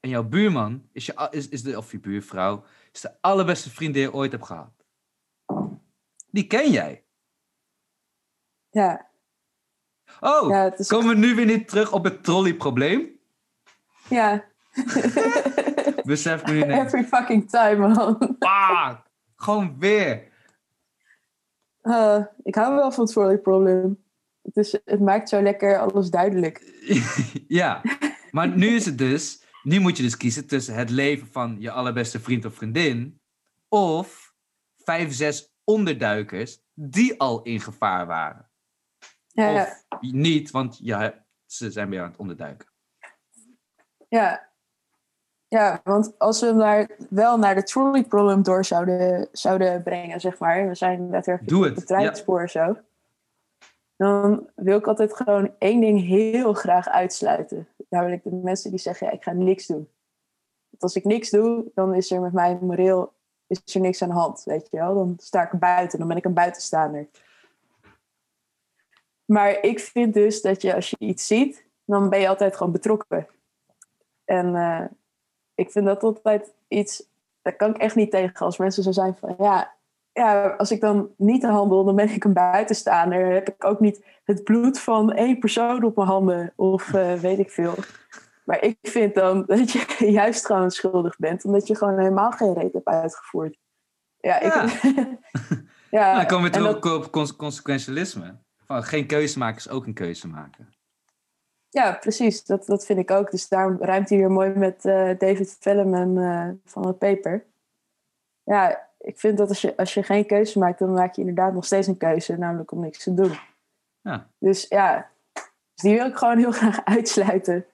[0.00, 3.94] En jouw buurman is, je, is, is de, of je buurvrouw, is de allerbeste vriend
[3.94, 4.72] die je ooit hebt gehad.
[6.30, 7.04] Die ken jij.
[8.70, 9.12] Ja,
[10.20, 13.08] Oh, ja het is komen we nu weer niet terug op het trolleyprobleem?
[14.08, 14.44] ja.
[16.04, 16.84] Besef me nu ineens.
[16.92, 18.36] Every fucking time, man.
[18.38, 18.94] Ah,
[19.36, 20.30] gewoon weer.
[21.82, 24.04] Uh, ik hou wel van het trolley problem.
[24.42, 26.84] Het, is, het maakt zo lekker alles duidelijk.
[27.48, 27.82] ja,
[28.30, 31.70] maar nu is het dus, nu moet je dus kiezen tussen het leven van je
[31.70, 33.20] allerbeste vriend of vriendin
[33.68, 34.34] of
[34.76, 38.50] vijf, zes onderduikers die al in gevaar waren.
[39.26, 39.82] Ja, ja.
[39.88, 42.68] Of niet, want ja, ze zijn weer aan het onderduiken.
[44.08, 44.50] Ja.
[45.48, 50.20] ja, want als we hem daar wel naar de trolley problem door zouden, zouden brengen,
[50.20, 50.68] zeg maar.
[50.68, 51.10] We zijn
[51.42, 52.76] Doe op het, treinspoor en zo.
[53.96, 57.68] Dan wil ik altijd gewoon één ding heel graag uitsluiten.
[57.92, 59.88] Namelijk de mensen die zeggen, ik ga niks doen.
[60.70, 63.12] Want als ik niks doe, dan is er met mij moreel
[63.46, 64.94] is er niks aan de hand, weet je wel.
[64.94, 67.08] Dan sta ik buiten, dan ben ik een buitenstaander.
[69.24, 72.72] Maar ik vind dus dat je als je iets ziet, dan ben je altijd gewoon
[72.72, 73.26] betrokken.
[74.24, 74.84] En eh,
[75.54, 77.08] ik vind dat altijd iets,
[77.42, 79.74] daar kan ik echt niet tegen als mensen zo zijn van, ja,
[80.12, 83.26] ja, als ik dan niet handel, dan ben ik een buitenstaander.
[83.32, 87.38] Heb ik ook niet het bloed van één persoon op mijn handen of eh, weet
[87.38, 87.74] ik veel.
[88.44, 92.54] Maar ik vind dan dat je juist gewoon schuldig bent, omdat je gewoon helemaal geen
[92.54, 93.58] reet hebt uitgevoerd.
[94.16, 94.62] Ja, ik, Ja.
[95.90, 98.34] ja, Nou, dan komen we terug dat- op conse- consequentialisme.
[98.66, 100.74] Van geen keuze maken is ook een keuze maken.
[101.68, 102.44] Ja, precies.
[102.44, 103.30] Dat, dat vind ik ook.
[103.30, 107.44] Dus daarom ruimt hij weer mooi met eh, David Velleman eh, van het paper.
[108.42, 111.54] Ja, ik vind dat als je, als je geen keuze maakt, dan maak je inderdaad
[111.54, 113.32] nog steeds een keuze, namelijk om niks te doen.
[114.00, 114.30] Ja.
[114.38, 115.10] Dus ja,
[115.74, 117.66] dus die wil ik gewoon heel graag uitsluiten.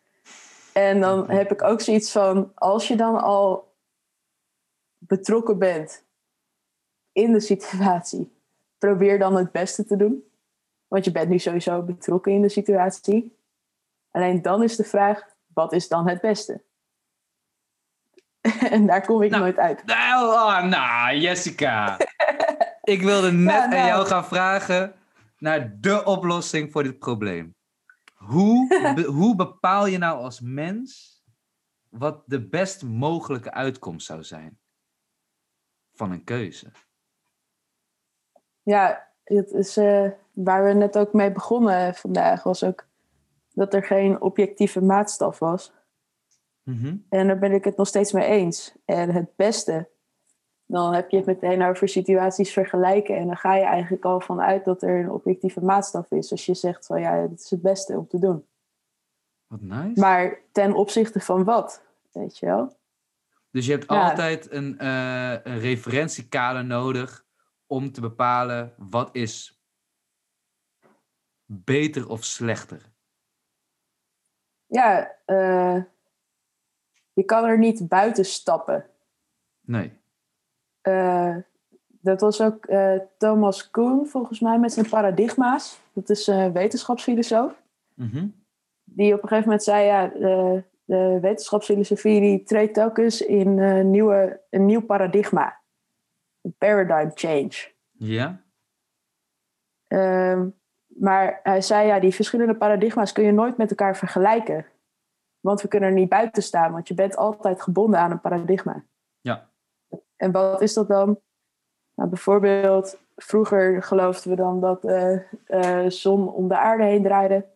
[0.72, 3.74] En dan heb ik ook zoiets van, als je dan al
[4.99, 6.05] betrokken bent
[7.12, 8.37] in de situatie,
[8.79, 10.31] probeer dan het beste te doen.
[10.87, 13.37] Want je bent nu sowieso betrokken in de situatie.
[14.11, 16.62] Alleen dan is de vraag, wat is dan het beste?
[18.70, 19.84] en daar kom ik Nou, nooit uit.
[19.84, 21.96] Nou, oh, nou, Jessica.
[22.82, 23.86] ik wilde net aan nou.
[23.86, 24.94] jou gaan vragen
[25.38, 27.55] naar de oplossing voor dit probleem.
[28.14, 31.16] Hoe, be- hoe bepaal je nou als mens
[31.88, 34.59] wat de best mogelijke uitkomst zou zijn
[35.94, 36.70] van een keuze?
[38.62, 42.86] Ja, het is eh, waar we net ook mee begonnen vandaag, was ook
[43.53, 45.72] dat er geen objectieve maatstaf was.
[46.69, 46.97] Mhm.
[47.09, 48.75] En daar ben ik het nog steeds mee eens.
[48.85, 49.89] En het beste,
[50.66, 53.16] dan heb je het meteen over situaties vergelijken.
[53.16, 56.31] En dan ga je eigenlijk al vanuit dat er een objectieve maatstaf is.
[56.31, 58.47] Als je zegt van ja, dit is het beste om te doen.
[59.47, 60.01] Wat nice.
[60.01, 62.77] Maar ten opzichte van wat, weet je wel?
[63.51, 64.09] Dus je hebt Ja.
[64.09, 67.27] altijd een, eh, een referentiekader nodig
[67.66, 69.62] om te bepalen wat is
[71.45, 72.93] beter of slechter.
[74.66, 75.83] Ja, eh,
[77.19, 78.85] je kan er niet buiten stappen.
[79.61, 79.93] Nee.
[80.81, 81.37] Eh,
[82.01, 85.81] dat was ook eh, Thomas Kuhn, volgens mij, met zijn paradigma's.
[85.93, 87.62] Dat is een wetenschapsfilosoof.
[87.95, 88.27] Mhm.
[88.85, 93.85] Die op een gegeven moment zei, ja, de, de wetenschapsfilosofie die treedt telkens in eh,
[93.85, 95.59] nieuwe, een nieuw paradigma.
[96.43, 97.73] Een paradigm change.
[97.91, 98.41] Ja?
[99.87, 100.49] Ehm,
[100.87, 104.66] maar hij zei, ja, die verschillende paradigma's kun je nooit met elkaar vergelijken.
[105.41, 108.84] Want we kunnen er niet buiten staan, want je bent altijd gebonden aan een paradigma.
[109.20, 109.49] Ja.
[110.16, 111.20] En wat is dat dan?
[111.95, 117.47] Nou, bijvoorbeeld, vroeger geloofden we dan dat de eh, zon om de aarde heen draaide.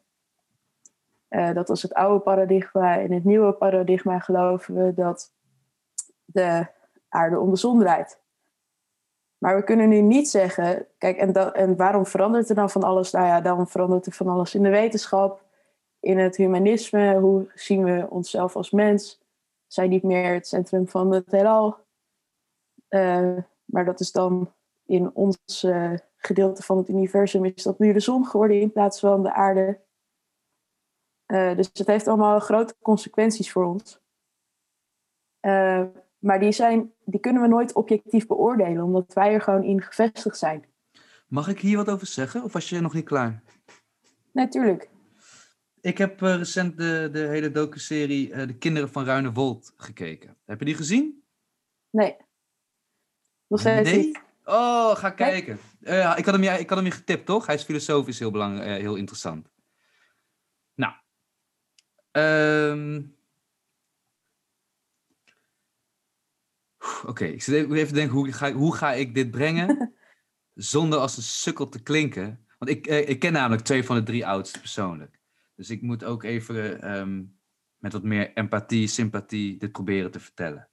[1.28, 2.95] Eh, dat was het oude paradigma.
[2.95, 5.33] In het nieuwe paradigma geloven we dat
[6.24, 6.66] de
[7.09, 8.20] aarde om de zon draait.
[9.39, 12.83] Maar we kunnen nu niet zeggen, kijk, en, dat, en waarom verandert er dan van
[12.83, 13.11] alles?
[13.11, 15.41] Nou ja, dan verandert er van alles in de wetenschap,
[16.03, 17.18] in het humanisme.
[17.18, 19.20] Hoe zien we onszelf als mens?
[19.66, 21.76] Zijn niet meer het centrum van het heelal.
[22.88, 24.53] Eh, maar dat is dan
[24.86, 29.00] in ons eh, gedeelte van het universum, is dat nu de zon geworden in plaats
[29.00, 29.80] van de aarde.
[31.26, 34.00] Eh, dus het heeft allemaal grote consequenties voor ons.
[36.18, 40.38] Maar die, zijn, die kunnen we nooit objectief beoordelen, omdat wij er gewoon in gevestigd
[40.38, 40.64] zijn.
[41.26, 42.42] Mag ik hier wat over zeggen?
[42.42, 43.42] Of was je nog niet klaar?
[44.32, 44.91] Natuurlijk.
[45.83, 50.37] Ik heb eh, recent de, de hele docu-serie eh, De Kinderen van Ruinewold gekeken.
[50.45, 51.24] Heb je die gezien?
[51.91, 52.16] Nee.
[53.47, 53.99] Nog steeds Nee?
[54.07, 54.22] niet.
[54.45, 55.59] Oh, ga kijken.
[55.80, 57.47] Eh, ik, had hem, je- ik had hem je getipt, toch?
[57.47, 59.51] Hij is filosofisch heel, belang, eh, heel interessant.
[60.74, 60.95] Nou.
[62.11, 63.03] ehm.
[67.07, 69.95] Oké, ik zit even te denken, hoe ga, ik- hoe ga ik dit brengen
[70.55, 72.47] zonder als een sukkel te klinken?
[72.59, 75.20] Want ik, ik ken namelijk twee van de drie oudsten persoonlijk.
[75.55, 77.24] Dus ik moet ook even ehm,
[77.78, 80.68] met wat meer empathie, sympathie dit proberen te vertellen.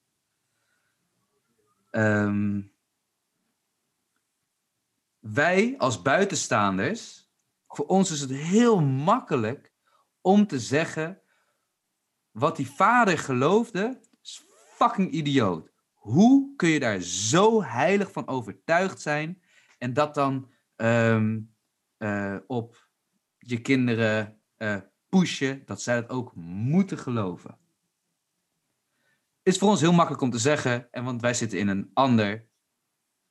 [1.89, 2.61] Ehm,
[5.19, 7.29] wij als buitenstaanders,
[7.67, 9.73] voor ons is het heel makkelijk
[10.21, 11.21] om te zeggen:
[12.31, 14.43] wat die vader geloofde, is
[14.75, 15.71] fucking idioot.
[15.93, 19.41] Hoe kun je daar zo heilig van overtuigd zijn
[19.77, 21.39] en dat dan ehm,
[21.97, 22.87] eh, op
[23.37, 24.77] je kinderen eh,
[25.09, 27.57] pushen dat zij dat ook moeten geloven?
[29.43, 32.47] Is voor ons heel makkelijk om te zeggen, en want wij zitten in een ander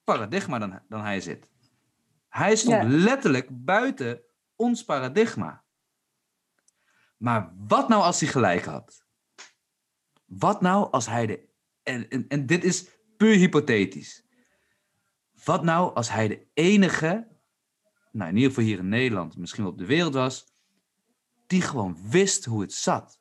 [0.04, 1.50] paradigma dan, dan hij zit.
[2.28, 2.88] Hij stond Ja.
[2.88, 4.22] letterlijk buiten
[4.56, 5.64] ons paradigma.
[7.16, 9.06] Maar wat nou als hij gelijk had?
[10.24, 11.48] Wat nou als hij de.
[11.82, 14.26] En, en, en dit is puur hypothetisch.
[15.44, 17.28] Wat nou als hij de enige,
[18.12, 20.47] nou in ieder geval hier in Nederland, misschien wel op de wereld was,
[21.48, 23.20] die gewoon wist hoe het zat?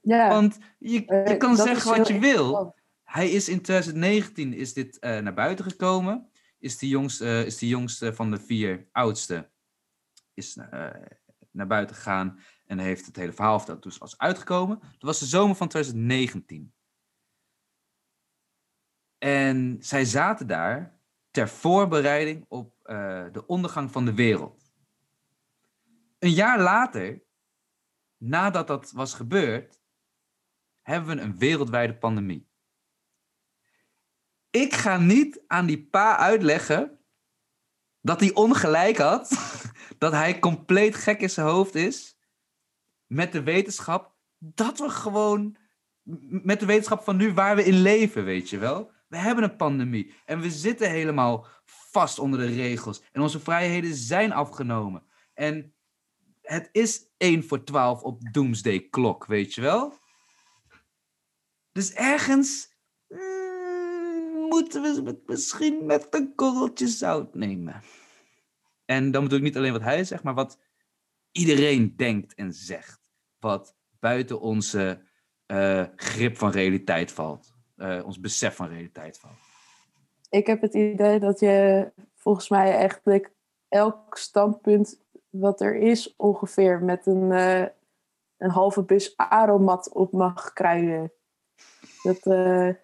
[0.00, 2.74] Ja, Want je, je eh, kan dat zeggen wat je wil.
[3.02, 6.30] Hij is in 2019 is dit eh, naar buiten gekomen.
[6.58, 9.50] Is de jongste, eh, is de jongste van de vier oudste.
[10.34, 10.54] Is
[11.50, 13.82] naar buiten gegaan en heeft het hele verhaal verteld.
[13.82, 14.78] Dus was uitgekomen.
[14.80, 16.72] Dat was de zomer van 2019.
[19.18, 21.00] En zij zaten daar
[21.30, 22.74] ter voorbereiding op
[23.32, 24.61] de ondergang van de wereld.
[26.22, 27.22] Een jaar later,
[28.16, 29.80] nadat dat was gebeurd,
[30.80, 32.48] hebben we een wereldwijde pandemie.
[34.50, 37.00] Ik ga niet aan die pa uitleggen
[38.00, 39.30] dat hij ongelijk had,
[39.98, 42.18] dat hij compleet gek in zijn hoofd is,
[43.06, 45.56] met de wetenschap, dat we gewoon,
[46.42, 48.92] met de wetenschap van nu waar we in leven, weet je wel.
[49.08, 53.94] We hebben een pandemie en we zitten helemaal vast onder de regels en onze vrijheden
[53.94, 55.06] zijn afgenomen.
[55.34, 55.74] En
[56.42, 59.94] het is 1 voor 12 op Doomsday klok, weet je wel.
[61.72, 62.76] Dus ergens
[63.08, 67.82] mm, moeten we het misschien met een korreltje zout nemen.
[68.84, 70.58] En dan bedoel ik niet alleen wat hij zegt, maar wat
[71.32, 73.12] iedereen denkt en zegt.
[73.38, 75.06] Wat buiten onze
[75.46, 77.54] eh, grip van realiteit valt.
[77.76, 79.38] Eh, ons besef van realiteit valt.
[80.30, 83.32] Ik heb het idee dat je volgens mij eigenlijk
[83.68, 85.01] elk standpunt
[85.32, 87.66] wat er is ongeveer met een, eh,
[88.36, 91.12] een halve bus aromat op mag kruiden.
[92.02, 92.68] Dat, eh,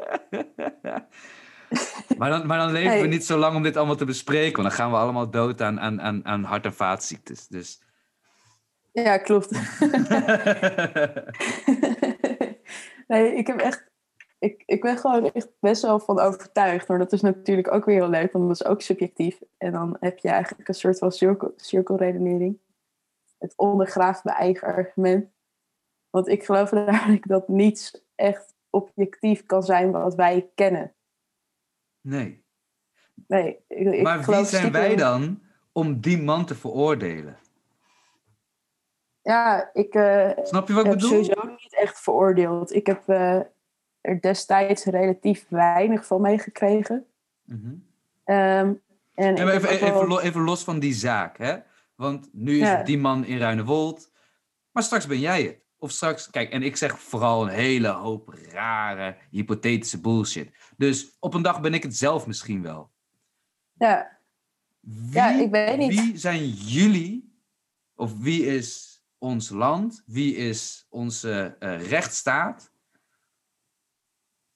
[2.19, 4.63] maar, dan, maar dan leven we niet zo lang om dit allemaal te bespreken.
[4.63, 7.47] Want dan gaan we allemaal dood aan, aan, aan, aan hart- en vaatziektes.
[7.47, 7.83] Dus.
[8.93, 9.51] ja, klopt.
[13.09, 13.88] nee, ik heb echt.
[14.39, 16.89] Ik, ik ben gewoon echt best wel van overtuigd.
[16.89, 19.41] Maar dat is natuurlijk ook weer heel leuk, want dat is ook subjectief.
[19.57, 22.59] En dan heb je eigenlijk een soort van cirkel, cirkelredenering.
[23.39, 25.31] Het ondergraaft mijn eigen argument.
[26.11, 30.95] Want ik geloof er eigenlijk dat niets echt objectief kan zijn wat wij kennen.
[32.01, 32.47] Nee.
[33.27, 37.39] Nee, ik, ik maar wie zijn wij dan om die man te veroordelen?
[39.23, 41.25] Ja, ik eh, Snap je wat ik heb bedoel?
[41.25, 42.75] sowieso niet echt veroordeeld.
[42.75, 43.41] Ik heb eh,
[44.09, 47.07] er destijds relatief weinig van meegekregen.
[47.45, 47.75] Mhm.
[48.25, 48.73] Ehm,
[49.15, 51.57] en Ja, even, wel- even, even los van die zaak, hè?
[51.95, 52.77] Want nu is Ja.
[52.77, 54.13] het die man in Ruinewold.
[54.73, 55.67] Maar straks ben jij het.
[55.79, 60.51] Of straks, kijk, en ik zeg vooral een hele hoop rare, hypothetische bullshit.
[60.77, 62.91] Dus op een dag ben ik het zelf misschien wel.
[63.73, 64.19] Ja,
[64.81, 66.01] Wie, Ja, ik weet niet.
[66.01, 67.41] Wie zijn jullie,
[67.95, 72.71] of wie is ons land, wie is onze eh, rechtsstaat,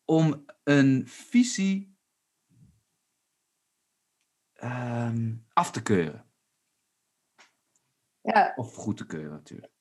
[0.05, 1.97] om een visie
[4.53, 6.25] ehm, af te keuren?
[8.21, 9.73] ja, Of goed te keuren natuurlijk.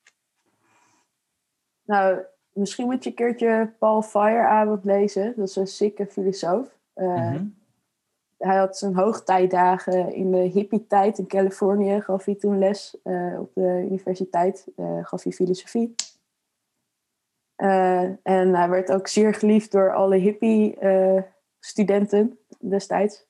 [1.83, 2.21] nou,
[2.53, 5.33] misschien moet je een keertje Paul Feyerabend lezen.
[5.35, 6.79] Dat is een sikke filosoof.
[6.93, 7.47] Eh, Mhm.
[8.37, 12.01] Hij had zijn hoogtijdagen in de hippie-tijd in Californië.
[12.01, 14.67] Gaf hij toen les eh, op de universiteit.
[14.75, 15.95] eh, gaf hij filosofie.
[17.61, 23.29] Eh, en hij werd ook zeer geliefd door alle hippie-studenten destijds.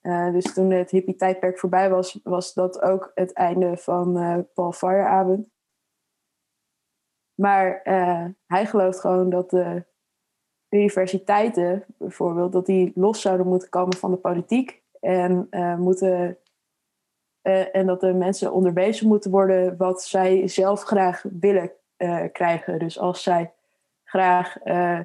[0.00, 4.72] Eh, dus toen het hippie-tijdperk voorbij was, was dat ook het einde van eh, Paul
[4.72, 5.48] Feyerabend.
[7.34, 9.84] Maar eh, hij gelooft gewoon dat de
[10.68, 14.82] universiteiten bijvoorbeeld, dat die los zouden moeten komen van de politiek.
[15.00, 16.38] En, eh, moeten,
[17.40, 22.78] eh, en dat de mensen onderwezen moeten worden wat zij zelf graag willen eh, krijgen.
[22.78, 23.52] Dus als zij
[24.04, 25.00] graag, eh,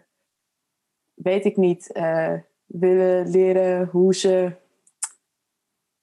[1.14, 2.34] weet ik niet, eh,
[2.66, 4.52] willen leren hoe ze,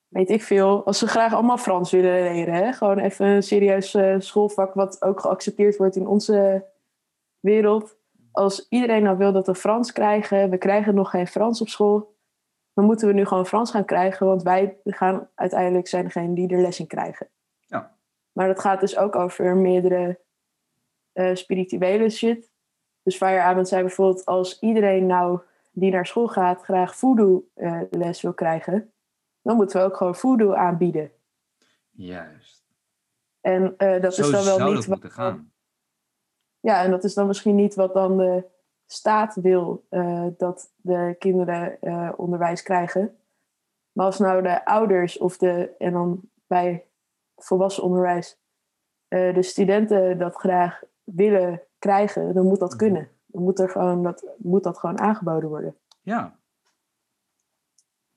[0.08, 2.54] weet ik veel, als ze graag allemaal Frans willen leren.
[2.54, 2.72] Hè?
[2.72, 6.64] Gewoon even een serieus schoolvak wat ook geaccepteerd wordt in onze
[7.40, 7.96] wereld
[8.32, 12.16] als iedereen nou wil dat we Frans krijgen, we krijgen nog geen Frans op school,
[12.74, 16.48] dan moeten we nu gewoon Frans gaan krijgen, want wij gaan uiteindelijk zijn degene die
[16.48, 17.28] er les in krijgen.
[17.66, 17.96] Ja.
[18.32, 20.20] Maar dat gaat dus ook over meerdere
[21.12, 22.50] eh, spirituele shit.
[23.02, 25.40] Dus Fireavond zei bijvoorbeeld, als iedereen nou
[25.72, 28.92] die naar school gaat graag voodoo eh, les wil krijgen,
[29.42, 31.10] dan moeten we ook gewoon voodoo aanbieden.
[31.90, 32.64] Juist.
[33.40, 35.52] En eh, dat Zo is dan wel niet wat gaan.
[36.60, 38.44] Ja, en dat is dan misschien niet wat dan de
[38.86, 39.86] staat wil
[40.36, 41.78] dat de kinderen
[42.18, 43.16] onderwijs krijgen.
[43.92, 46.86] Maar als nou de ouders of de, en dan bij
[47.36, 48.38] volwassen onderwijs,
[49.08, 53.10] de studenten dat graag willen krijgen, dan moet dat kunnen.
[53.26, 55.76] Dan moet, er gewoon, dat, moet dat gewoon aangeboden worden.
[56.00, 56.38] Ja.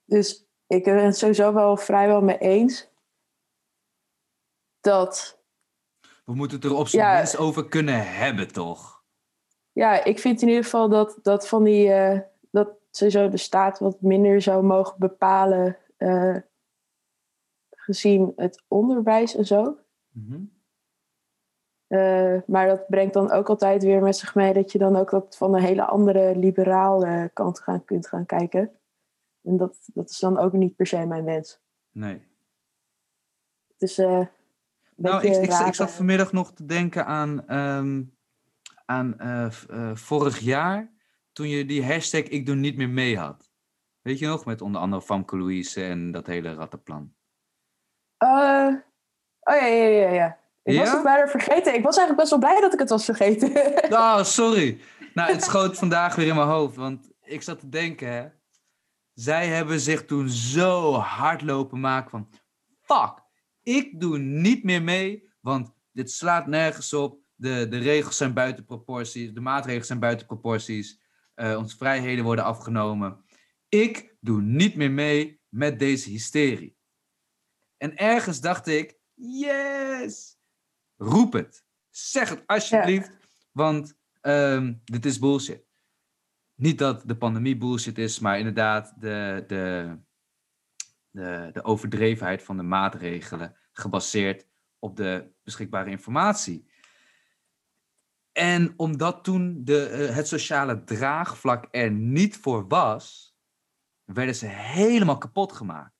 [0.05, 2.89] Dus ik ben het sowieso wel vrijwel mee eens
[4.79, 5.39] dat
[6.25, 7.15] We moeten het er op zijn Ja.
[7.17, 9.03] minst over kunnen hebben, toch?
[9.71, 12.19] Ja, ik vind in ieder geval dat, dat van die eh,
[12.51, 16.37] dat sowieso de staat wat minder zou mogen bepalen eh,
[17.69, 19.77] gezien het onderwijs en zo.
[20.09, 20.43] Mhm.
[21.87, 25.09] Eh, maar dat brengt dan ook altijd weer met zich mee dat je dan ook
[25.09, 28.71] wat van een hele andere liberale kant gaan, kunt gaan kijken.
[29.43, 31.59] En dat, dat is dan ook niet per se mijn wens.
[31.91, 32.21] Nee.
[33.67, 34.25] Het is eh,
[34.95, 35.93] Nou, ik, ik, zat eh.
[35.93, 38.03] vanmiddag nog te denken aan, ehm,
[38.85, 40.91] aan eh, eh, vorig jaar,
[41.31, 43.51] toen je die hashtag ik doe niet meer mee had.
[44.01, 47.13] Weet je nog, met onder andere Famke Louise en dat hele rattenplan.
[48.17, 48.73] Eh,
[49.39, 50.39] oh ja, ja, ja, ja.
[50.65, 51.73] Ik was het bijna vergeten.
[51.75, 53.51] Ik was eigenlijk best wel blij dat ik het was vergeten.
[53.99, 54.79] Oh, sorry.
[55.13, 58.27] Nou, het schoot vandaag weer in mijn hoofd, want ik zat te denken, hè.
[59.13, 62.29] Zij hebben zich toen zo hard lopen maken van,
[62.81, 63.13] fuck,
[63.63, 67.19] ik doe niet meer mee, want dit slaat nergens op.
[67.35, 70.99] De, de regels zijn buiten proporties, de maatregelen zijn buiten proporties.
[71.35, 73.25] eh, onze vrijheden worden afgenomen.
[73.69, 76.77] Ik doe niet meer mee met deze hysterie.
[77.77, 80.34] En ergens dacht ik, yes!
[80.97, 81.63] Roep het.
[81.89, 83.11] Zeg het alsjeblieft,
[83.51, 85.63] want ehm, dit is bullshit.
[86.55, 89.97] Niet dat de pandemie bullshit is, maar inderdaad de, de,
[91.09, 94.47] de, de overdrevenheid van de maatregelen gebaseerd
[94.79, 96.73] op de beschikbare informatie.
[98.31, 103.35] En omdat toen de, eh, het sociale draagvlak er niet voor was,
[104.03, 105.94] werden ze helemaal kapot gemaakt.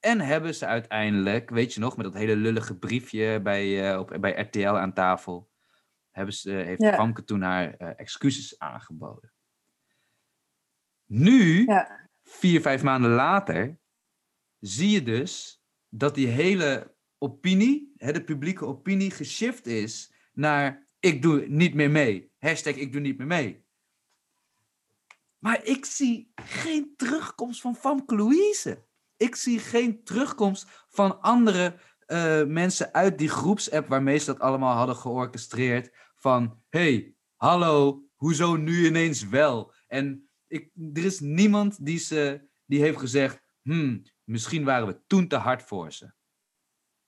[0.00, 4.16] En hebben ze uiteindelijk, weet je nog, met dat hele lullige briefje bij, eh, op,
[4.20, 5.50] bij RTL aan tafel,
[6.10, 6.94] hebben ze, heeft Ja.
[6.94, 9.32] Famke toen haar eh, excuses aangeboden.
[11.06, 12.08] Nu, Ja.
[12.22, 13.78] vier, vijf maanden later,
[14.58, 21.22] zie je dus dat die hele opinie, hè, de publieke opinie, geshift is naar ik
[21.22, 22.32] doe niet meer mee.
[22.38, 23.64] Hashtag ik doe niet meer mee.
[25.38, 28.88] Maar ik zie geen terugkomst van Famke Louise.
[29.20, 34.76] Ik zie geen terugkomst van andere eh, mensen uit die groepsapp waarmee ze dat allemaal
[34.76, 35.90] hadden georchestreerd.
[36.14, 39.74] Van, hey, hallo, hoezo nu ineens wel?
[39.86, 45.28] En ik, er is niemand die, ze, die heeft gezegd, hmm, misschien waren we toen
[45.28, 46.12] te hard voor ze.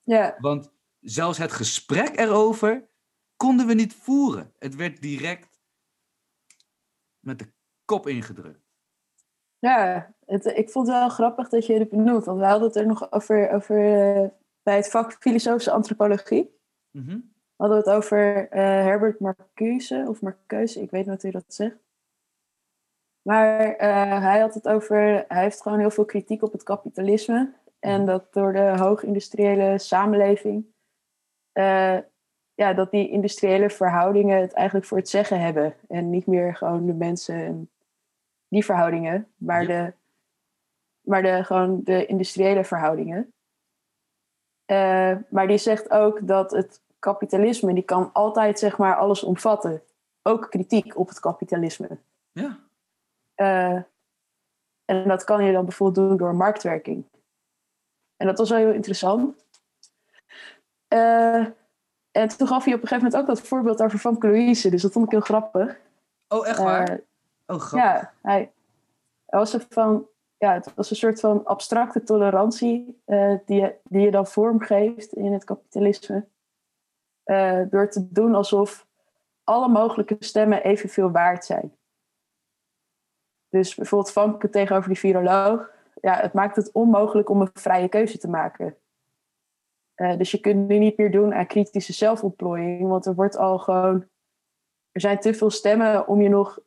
[0.03, 2.89] Ja, Want zelfs het gesprek erover
[3.37, 4.55] konden we niet voeren.
[4.59, 5.61] Het werd direct
[7.19, 7.53] met de
[7.85, 8.62] kop ingedrukt.
[9.69, 12.25] Ja het, ik vond het wel grappig dat je het benoemt.
[12.25, 14.29] Want we hadden het er nog over, over eh,
[14.63, 16.61] bij het vak filosofische antropologie.
[16.91, 17.19] Mhm.
[17.57, 21.55] hadden we het over eh, Herbert Marcuse, of Marcuse, ik weet niet hoe je dat
[21.55, 21.77] zegt.
[23.23, 27.53] Maar eh, hij had het over, hij heeft gewoon heel veel kritiek op het kapitalisme.
[27.79, 30.67] En dat door de hoogindustriële samenleving,
[32.55, 35.75] ja, dat die industriële verhoudingen het eigenlijk voor het zeggen hebben.
[35.89, 37.72] En niet meer gewoon de mensen en
[38.53, 39.67] die verhoudingen, maar, Ja.
[39.67, 39.93] de,
[41.01, 43.33] maar de, gewoon de industriële verhoudingen.
[44.65, 49.83] Eh, maar die zegt ook dat het kapitalisme, die kan altijd zeg maar alles omvatten.
[50.23, 51.99] Ook kritiek op het kapitalisme.
[52.33, 52.59] Ja.
[53.35, 53.83] Eh,
[54.85, 57.05] en dat kan je dan bijvoorbeeld doen door marktwerking.
[58.17, 59.45] En dat was wel heel interessant.
[60.89, 61.47] Eh,
[62.11, 64.71] en toen gaf hij op een gegeven moment ook dat voorbeeld over Famke Louise.
[64.71, 65.81] Dus dat vond ik heel grappig.
[66.29, 67.01] Oh, echt waar?
[67.53, 67.91] Oh, grappig.
[67.91, 68.53] ja, hij,
[69.27, 74.01] was er van, ja, het was een soort van abstracte tolerantie eh, die, je, die
[74.01, 76.27] je dan vormgeeft in het kapitalisme.
[77.23, 78.87] Eh, door te doen alsof
[79.45, 81.77] alle mogelijke stemmen evenveel waard zijn.
[83.49, 85.71] Dus bijvoorbeeld Famke tegenover die viroloog.
[86.01, 88.77] Ja, het maakt het onmogelijk om een vrije keuze te maken.
[89.95, 93.59] Eh, dus je kunt nu niet meer doen aan kritische zelfontplooiing, want er wordt al
[93.59, 94.09] gewoon.
[94.93, 96.59] Er zijn te veel stemmen om je nog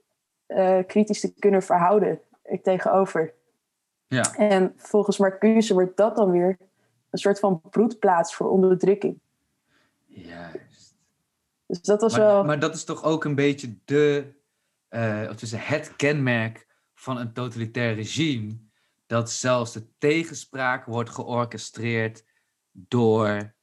[0.45, 3.33] eh, kritisch te kunnen verhouden er tegenover.
[4.07, 4.35] Ja.
[4.35, 6.57] En volgens Marcuse wordt dat dan weer
[7.09, 9.19] een soort van broedplaats voor onderdrukking.
[10.05, 10.95] Juist.
[11.65, 12.43] Dus dat was Maar, wel.
[12.43, 14.33] maar dat is toch ook een beetje de,
[15.29, 18.57] of tussen het kenmerk van een totalitair regime,
[19.05, 22.23] dat zelfs de tegenspraak wordt georchestreerd
[22.71, 23.53] door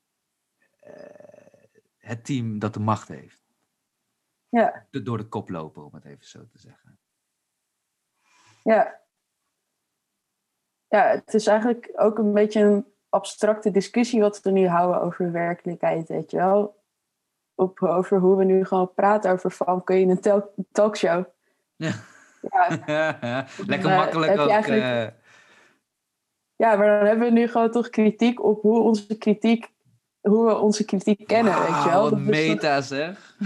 [0.80, 0.92] eh,
[1.98, 3.41] het team dat de macht heeft.
[4.60, 6.98] Ja, De- door de koploper, om het even zo te zeggen.
[8.62, 9.00] ja.
[10.88, 15.32] Ja, het is eigenlijk ook een beetje een abstracte discussie wat we nu houden over
[15.32, 16.82] werkelijkheid, weet je wel.
[17.54, 21.24] Op, over hoe we nu gewoon praten over van, kun je een talkshow?
[21.76, 21.92] Ja.
[22.40, 22.68] Ja,
[23.66, 24.48] Lekker makkelijk ook.
[24.48, 25.20] eigenlijk- eh,
[26.56, 29.72] ja, maar dan hebben we nu gewoon toch kritiek op hoe onze kritiek,
[30.22, 32.00] hoe we onze kritiek kennen, weet je wel.
[32.02, 33.36] Wat Dat toch- meta zeg.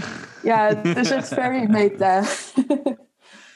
[0.43, 2.23] Ja, het is echt very meta.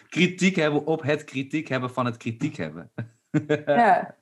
[0.09, 2.91] kritiek hebben op het kritiek hebben van het kritiek hebben.
[3.65, 4.15] ja.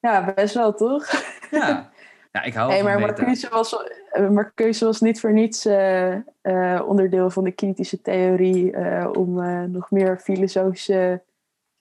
[0.00, 1.06] ja, best wel toch?
[1.50, 1.90] ja.
[2.32, 3.22] ja, ik hou Nee, van maar meta.
[3.22, 3.76] Marcuse was,
[4.10, 8.76] eh, Marcuse was niet voor niets eh, eh, onderdeel van de kritische theorie
[9.16, 9.34] om
[9.70, 11.22] nog meer filosofische,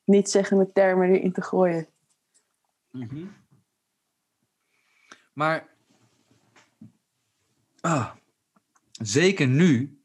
[0.03, 1.87] niet-zeggende termen erin te gooien.
[2.91, 3.25] Mhm.
[5.33, 5.67] Maar
[7.85, 8.11] ah,
[8.91, 9.99] zeker nu,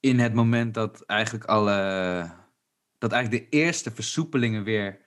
[0.00, 2.30] in het moment dat eigenlijk alle,
[2.98, 5.00] dat eigenlijk de eerste versoepelingen weer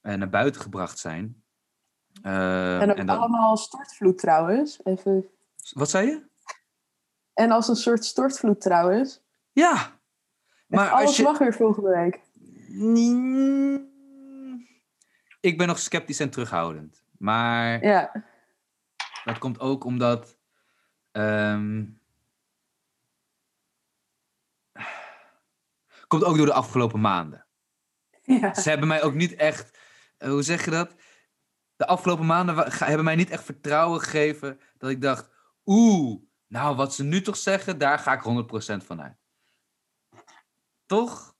[0.00, 1.42] eh, naar buiten gebracht zijn.
[2.22, 4.80] Eh, en ook en allemaal stortvloed trouwens.
[4.84, 5.28] Even.
[5.72, 6.22] wat zei je?
[7.34, 9.20] En als een soort stortvloed trouwens.
[9.52, 9.98] Ja,
[10.66, 12.20] Maar alles als je, mag weer volgende week.
[15.40, 17.02] Ik ben nog sceptisch en terughoudend.
[17.18, 18.24] Maar Ja,
[19.24, 20.38] dat komt ook omdat.
[21.12, 21.84] ehm,
[26.06, 27.46] komt ook door de afgelopen maanden.
[28.22, 28.54] ja.
[28.54, 29.78] Ze hebben mij ook niet echt.
[30.18, 30.94] eh, hoe zeg je dat?
[31.76, 34.60] De afgelopen maanden hebben mij niet echt vertrouwen gegeven.
[34.78, 35.30] Dat ik dacht.
[35.64, 39.16] Oeh, nou wat ze nu toch zeggen, daar ga ik 100% van uit.
[40.86, 41.34] Toch?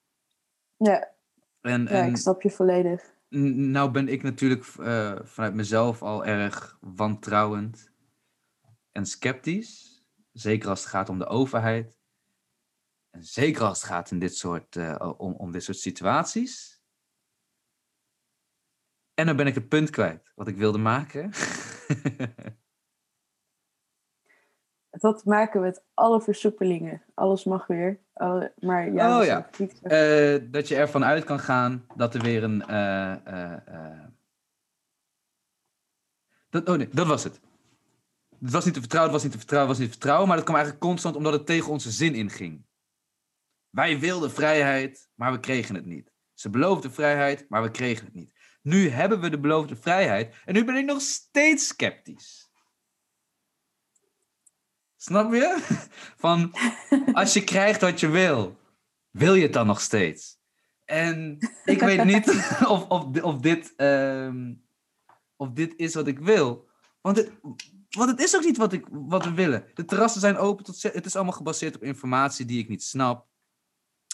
[0.77, 1.15] ja,
[1.61, 3.12] En, ja, en ik snap je volledig.
[3.35, 7.93] Nou ben ik natuurlijk eh, vanuit mezelf al erg wantrouwend
[8.91, 10.05] en sceptisch.
[10.33, 11.97] Zeker als het gaat om de overheid.
[13.11, 16.83] En zeker als het gaat in dit soort, eh, om, om dit soort situaties.
[19.15, 21.31] En dan ben ik het punt kwijt wat ik wilde maken.
[25.01, 27.03] Dat maken we met alle versoepelingen.
[27.15, 27.99] Alles mag weer.
[28.13, 29.49] Alle- maar ja, Oh ja.
[29.59, 29.81] niet.
[29.83, 32.67] Eh, dat je ervan uit kan gaan dat er weer een.
[32.67, 34.05] eh, eh,
[36.51, 37.41] Dat, oh nee, dat was het.
[38.41, 40.27] Het was niet te vertrouwen, het was niet te vertrouwen, het was niet te vertrouwen,
[40.29, 42.65] maar dat kwam eigenlijk constant omdat het tegen onze zin inging.
[43.71, 46.13] Wij wilden vrijheid, maar we kregen het niet.
[46.35, 48.33] Ze beloofden vrijheid, maar we kregen het niet.
[48.63, 52.51] Nu hebben we de beloofde vrijheid en nu ben ik nog steeds sceptisch.
[55.03, 55.59] Snap je?
[56.25, 56.55] Van,
[57.13, 58.59] als je krijgt wat je wil,
[59.11, 60.39] wil je het dan nog steeds?
[60.85, 62.29] En ik weet niet
[62.75, 64.55] of, of, of, dit, ehm,
[65.37, 66.69] of dit is wat ik wil.
[67.01, 67.33] Want het,
[67.91, 69.65] want het is ook niet wat, ik, wat we willen.
[69.75, 70.83] De terrassen zijn open tot...
[70.83, 73.27] Het is allemaal gebaseerd op informatie die ik niet snap.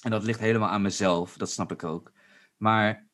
[0.02, 1.36] En dat ligt helemaal aan mezelf.
[1.36, 2.12] Dat snap ik ook.
[2.56, 3.08] Maar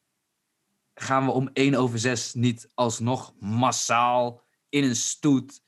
[0.95, 5.62] gaan we om 1 over 6 niet alsnog massaal in een stoet,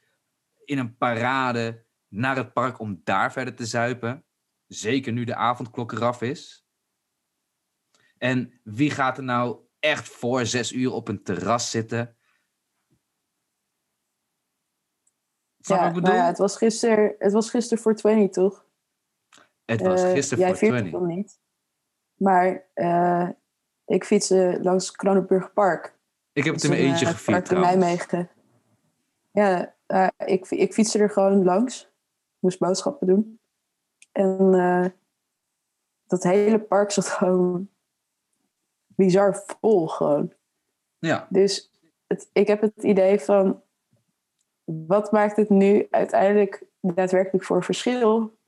[0.65, 4.25] in een parade naar het park om daar verder te zuipen?
[4.67, 6.67] Zeker nu de avondklok eraf is.
[8.19, 12.17] En wie gaat er nou echt voor zes uur op een terras zitten?
[15.57, 16.15] Ja, wat ik nou bedoel?
[16.15, 18.67] ja, het was gisteren, het was gisteren voor 20, toch?
[19.65, 21.01] het was Eh, gisteren jij voor viert het 20.
[21.01, 21.41] dan niet.
[22.15, 23.29] Maar eh,
[23.85, 25.95] ik fietste langs Kronenburg Park.
[26.33, 27.61] Ik heb het in Dat mijn eentje een, gevierd park in.
[27.61, 28.31] Nijmegen.
[29.31, 31.95] Ja, eh, ik, ik fietste er gewoon langs.
[32.39, 33.41] Moest boodschappen doen.
[34.12, 34.91] En eh,
[36.07, 37.68] dat hele park zat gewoon
[38.87, 40.32] bizar vol gewoon.
[40.99, 41.70] Ja, Dus
[42.07, 43.62] het, ik heb het idee van...
[44.64, 48.39] Wat maakt het nu uiteindelijk daadwerkelijk voor verschil?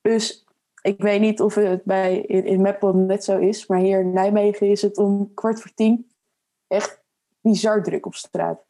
[0.00, 0.44] Dus
[0.82, 3.66] ik weet niet of het bij, in, in Meppel net zo is...
[3.66, 6.10] maar hier in Nijmegen is het om kwart voor tien...
[6.66, 7.02] echt
[7.40, 8.66] bizar druk op straat.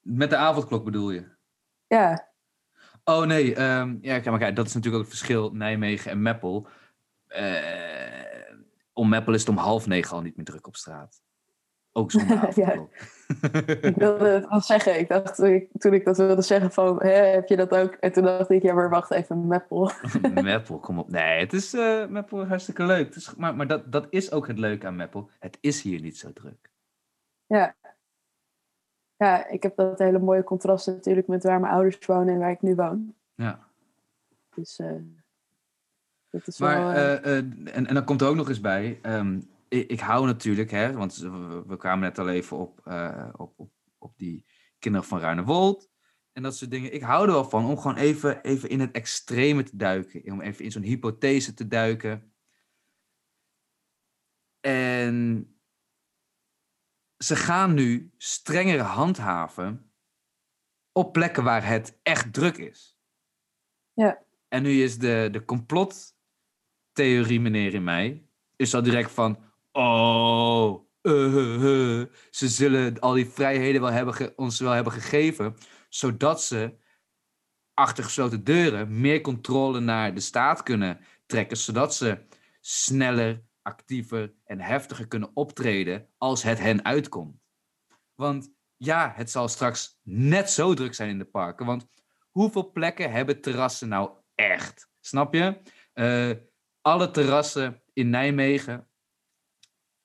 [0.00, 1.36] met de avondklok bedoel je?
[1.86, 2.27] Ja,
[3.08, 6.22] Oh nee, ehm, ja, kijk, maar kijk, dat is natuurlijk ook het verschil Nijmegen en
[6.22, 6.66] Meppel.
[7.26, 8.52] Eh,
[8.92, 11.22] om Meppel is het om half negen al niet meer druk op straat.
[11.92, 12.72] Ook zonder Ja.
[13.88, 14.98] ik wilde het wel zeggen.
[14.98, 16.96] Ik dacht toen ik, toen ik dat wilde zeggen van...
[17.02, 17.92] Hè, heb je dat ook?
[17.92, 19.90] En toen dacht ik, ja, maar wacht even, Meppel.
[20.42, 21.10] Meppel, kom op.
[21.10, 23.06] Nee, het is eh Meppel hartstikke leuk.
[23.06, 25.30] Het is, maar maar dat, dat is ook het leuke aan Meppel.
[25.38, 26.70] Het is hier niet zo druk.
[27.46, 27.74] Ja.
[29.18, 32.50] Ja, ik heb dat hele mooie contrast natuurlijk met waar mijn ouders wonen en waar
[32.50, 33.14] ik nu woon.
[33.34, 33.68] Ja.
[34.54, 34.94] Dus eh
[36.30, 36.92] dat is Maar, wel...
[36.92, 40.70] eh, en, en dan komt er ook nog eens bij, ehm, ik, ik hou natuurlijk,
[40.70, 42.80] hè, want we, we kwamen net al even op,
[43.36, 44.44] op, op, op die
[44.78, 45.90] kinderen van Ruinewold
[46.32, 46.94] en dat soort dingen.
[46.94, 50.40] Ik hou er wel van om gewoon even, even in het extreme te duiken, om
[50.40, 52.32] even in zo'n hypothese te duiken.
[54.60, 55.46] En
[57.18, 59.92] ze gaan nu strengere handhaven
[60.92, 62.98] op plekken waar het echt druk is.
[63.92, 64.22] Ja.
[64.48, 69.38] En nu is de, de complottheorie, meneer in mij, is al direct van,
[69.72, 75.56] oh, eh, eh, eh, ze zullen al die vrijheden wel hebben ons wel hebben gegeven,
[75.88, 76.76] zodat ze
[77.74, 82.18] achter gesloten deuren meer controle naar de staat kunnen trekken, zodat ze
[82.60, 87.40] sneller, actiever en heftiger kunnen optreden als het hen uitkomt.
[88.14, 91.86] Want ja, het zal straks net zo druk zijn in de parken, want
[92.30, 94.90] hoeveel plekken hebben terrassen nou echt?
[95.00, 95.60] Snap je?
[95.92, 96.30] Eh,
[96.80, 98.88] alle terrassen in Nijmegen,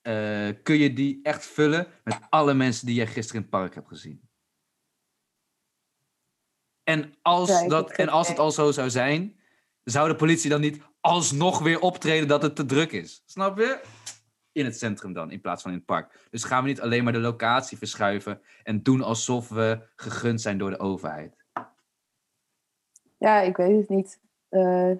[0.02, 3.76] eh, kun je die echt vullen met alle mensen die jij gisteren in het park
[3.76, 4.30] hebt gezien?
[6.84, 9.40] En als, dat, en als het al zo zou zijn,
[9.84, 13.24] zou de politie dan niet alsnog weer optreden dat het te druk is?
[13.26, 13.82] Snap je?
[14.52, 16.28] In het centrum dan, in plaats van in het park.
[16.30, 20.58] Dus gaan we niet alleen maar de locatie verschuiven en doen alsof we gegund zijn
[20.58, 21.36] door de overheid.
[23.18, 24.20] Ja, ik weet het niet.
[24.50, 24.92] Eh,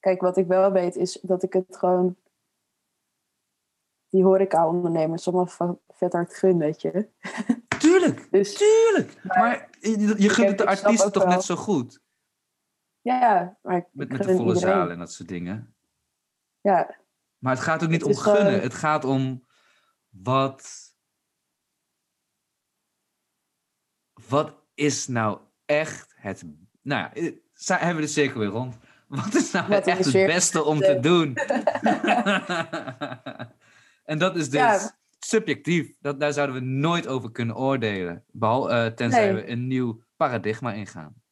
[0.00, 2.16] kijk, wat ik wel weet is dat ik het gewoon...
[4.08, 7.08] Die horeca-ondernemers allemaal va- vet hard gun, weet je.
[7.78, 9.24] Tuurlijk, Dus tuurlijk.
[9.24, 11.32] Maar je, je gunt het de artiesten toch wel.
[11.32, 12.00] net zo goed?
[13.04, 14.60] Ja, maar ik Met, met de volle iedereen.
[14.74, 15.74] zalen en dat soort dingen.
[16.60, 16.96] Ja,
[17.38, 18.60] Maar het gaat ook niet Het om gewoon- gunnen.
[18.60, 19.44] Het gaat om
[20.08, 20.92] wat.
[24.28, 26.44] Wat is nou echt het.
[26.82, 27.32] Nou ja, eh,
[27.78, 28.76] hebben we de cirkel weer rond.
[29.08, 31.34] Wat is nou Wat is echt het beste om te doen?
[34.12, 34.96] en dat is dus Ja.
[35.18, 35.96] subjectief.
[36.00, 38.24] Dat, daar zouden we nooit over kunnen oordelen.
[38.32, 39.42] Behal, eh, tenzij Nee.
[39.42, 41.22] we een nieuw paradigma ingaan.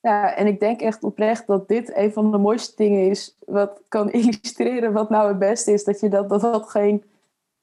[0.00, 3.36] Ja, en ik denk echt oprecht dat dit een van de mooiste dingen is.
[3.46, 5.84] Wat kan illustreren wat nou het beste is.
[5.84, 7.04] Dat je dat, dat, dat geen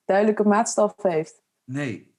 [0.05, 1.41] duidelijke maatstaf heeft.
[1.63, 2.15] Nee.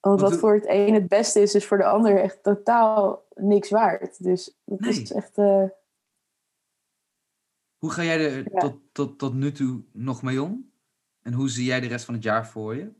[0.00, 3.70] Want wat voor het een het beste is, is voor de ander echt totaal niks
[3.70, 4.22] waard.
[4.22, 4.90] Dus dat Nee.
[4.90, 5.38] is echt.
[5.38, 5.64] eh,
[7.78, 8.58] Hoe ga jij er Ja.
[8.60, 10.72] tot, tot, tot nu toe nog mee om?
[11.22, 12.92] En hoe zie jij de rest van het jaar voor je?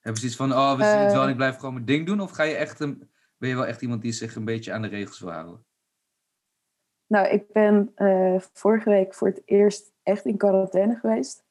[0.00, 1.30] Heb je zoiets van, oh, we zien het wel en Eh.
[1.30, 2.20] ik blijf gewoon mijn ding doen?
[2.20, 4.82] Of ga je echt een, ben je wel echt iemand die zich een beetje aan
[4.82, 5.64] de regels wil houden?
[7.06, 11.44] Nou, ik ben eh, vorige week voor het eerst echt in quarantaine geweest.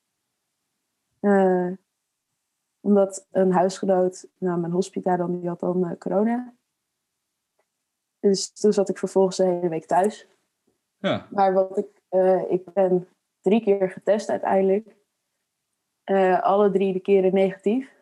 [1.19, 1.71] Eh,
[2.79, 6.53] omdat een huisgenoot, nou mijn hospita dan, die had dan eh, corona.
[8.19, 10.27] Dus toen zat ik vervolgens de hele week thuis.
[10.97, 11.27] Ja.
[11.29, 12.01] Maar wat ik,
[12.49, 13.07] ik ben
[13.41, 14.95] drie keer getest uiteindelijk.
[16.41, 17.93] Alle drie de keren negatief.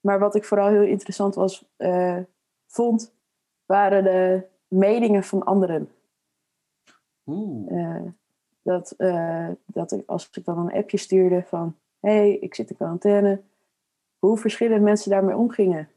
[0.00, 1.64] Maar wat ik vooral heel interessant was,
[2.66, 3.14] vond,
[3.66, 5.88] waren de meningen van anderen.
[7.26, 7.80] Oeh.
[7.80, 8.02] Eh,
[8.62, 11.76] dat, eh, dat ik, als ik dan een appje stuurde van...
[12.00, 13.42] hé, hey, ik zit in quarantaine.
[14.18, 15.88] Hoe verschillende mensen daarmee omgingen.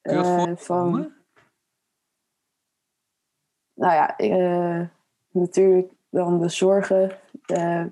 [0.00, 1.16] Eh, voorkomen?
[3.74, 4.16] nou ja,
[5.30, 7.18] natuurlijk dan de zorgen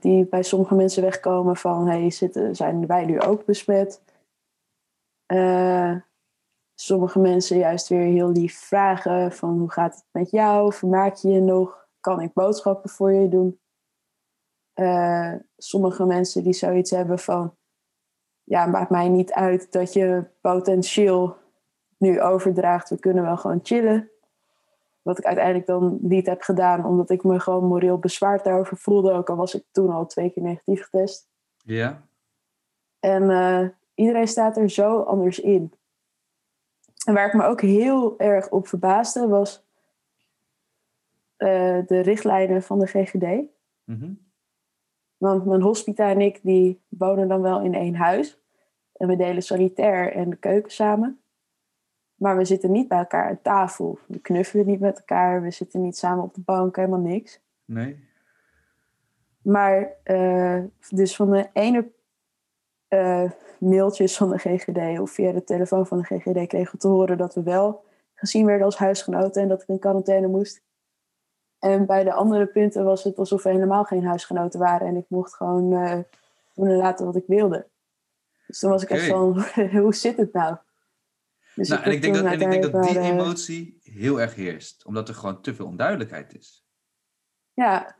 [0.00, 4.02] die bij sommige mensen wegkomen van hey, zitten, zijn wij nu ook besmet?
[6.80, 10.72] Sommige mensen juist weer heel lief vragen van hoe gaat het met jou?
[10.72, 11.88] Vermaak je je nog?
[12.00, 13.60] Kan ik boodschappen voor je doen?
[14.72, 17.56] Eh, sommige mensen die zoiets hebben van
[18.44, 21.36] ja, maakt mij niet uit dat je potentieel
[21.96, 22.90] nu overdraagt.
[22.90, 24.10] We kunnen wel gewoon chillen.
[25.02, 29.12] Wat ik uiteindelijk dan niet heb gedaan, omdat ik me gewoon moreel bezwaard daarover voelde.
[29.12, 31.28] Ook al was ik toen al twee keer negatief getest.
[31.56, 32.02] Ja.
[33.00, 35.78] En eh, iedereen staat er zo anders in.
[37.06, 39.66] En waar ik me ook heel erg op verbaasde, was
[41.36, 43.26] eh, de richtlijnen van de GGD.
[43.84, 44.12] Mhm.
[45.16, 48.40] Want mijn hospita en ik, die wonen dan wel in één huis.
[48.92, 51.20] En we delen sanitair en de keuken samen.
[52.14, 53.98] Maar we zitten niet bij elkaar aan tafel.
[54.06, 55.42] We knuffelen niet met elkaar.
[55.42, 56.76] We zitten niet samen op de bank.
[56.76, 57.40] Helemaal niks.
[57.64, 58.08] Nee.
[59.42, 60.58] Maar eh,
[60.88, 61.90] dus van de ene
[62.90, 67.18] eh, mailtjes van de GGD of via de telefoon van de GGD kregen te horen
[67.18, 67.84] dat we wel
[68.14, 70.62] gezien werden als huisgenoten en dat ik in quarantaine moest.
[71.58, 75.04] En bij de andere punten was het alsof we helemaal geen huisgenoten waren en ik
[75.08, 75.98] mocht gewoon eh,
[76.54, 77.68] doen en laten wat ik wilde.
[78.46, 79.44] Dus toen was ik echt van,
[79.82, 80.56] hoe zit het nou?
[81.54, 84.34] Dus nou, en ik denk, dat, en ik denk dat die eh, emotie heel erg
[84.34, 84.84] heerst.
[84.84, 86.66] Omdat er gewoon te veel onduidelijkheid is.
[87.52, 87.96] Ja,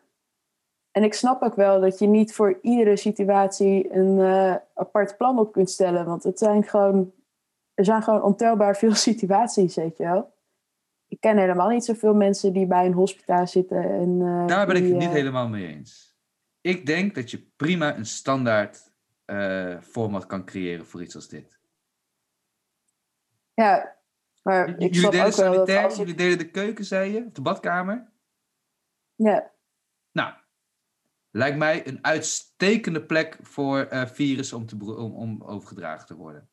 [0.90, 5.38] en ik snap ook wel dat je niet voor iedere situatie een eh, apart plan
[5.38, 6.04] op kunt stellen.
[6.04, 7.12] Want het zijn gewoon,
[7.74, 10.38] er zijn gewoon ontelbaar veel situaties, weet je wel.
[11.08, 13.82] Ik ken helemaal niet zoveel mensen die bij een hospitaal zitten.
[13.82, 16.18] En, eh, Daar ben ik het niet eh, helemaal mee eens.
[16.60, 18.88] Ik denk dat je prima een standaard
[19.82, 21.58] format kan creëren voor iets als dit.
[23.54, 23.96] Ja,
[24.42, 27.24] maar ik jullie delen ook sanitair, jullie delen de keuken, zei je?
[27.26, 28.10] Of de badkamer?
[29.14, 29.50] Ja,
[31.30, 36.50] lijkt mij een uitstekende plek voor eh virus om, te om overgedragen te worden.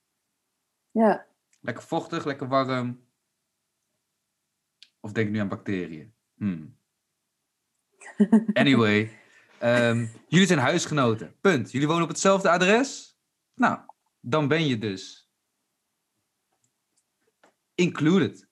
[0.91, 1.25] ja.
[1.59, 3.05] Lekker vochtig, lekker warm.
[4.99, 6.13] Of denk ik nu aan bacteriën?
[6.35, 6.77] Hmm.
[8.53, 9.11] Anyway,
[9.59, 11.35] ehm, jullie zijn huisgenoten.
[11.41, 11.71] Punt.
[11.71, 13.17] Jullie wonen op hetzelfde adres?
[13.53, 13.79] Nou,
[14.19, 15.31] dan ben je dus
[17.75, 18.47] included.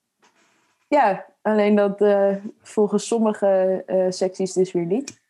[0.88, 5.20] ja, alleen dat eh, volgens sommige eh, secties dus weer niet.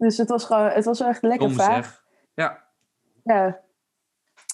[0.00, 1.84] Dus het was gewoon, het was echt lekker Dom vaag.
[1.84, 2.04] zeg.
[2.34, 2.66] Ja,
[3.24, 3.60] Ja,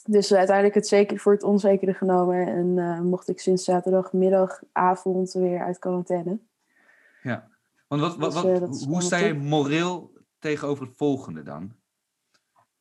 [0.05, 2.47] dus uiteindelijk het zeker voor het onzekere genomen.
[2.47, 6.39] En eh, mocht ik sinds zaterdagmiddagavond weer uit quarantaine.
[7.23, 7.49] ja.
[7.87, 11.77] Want wat, wat, Dus, wat, eh, hoe sta je moreel tegenover het volgende dan?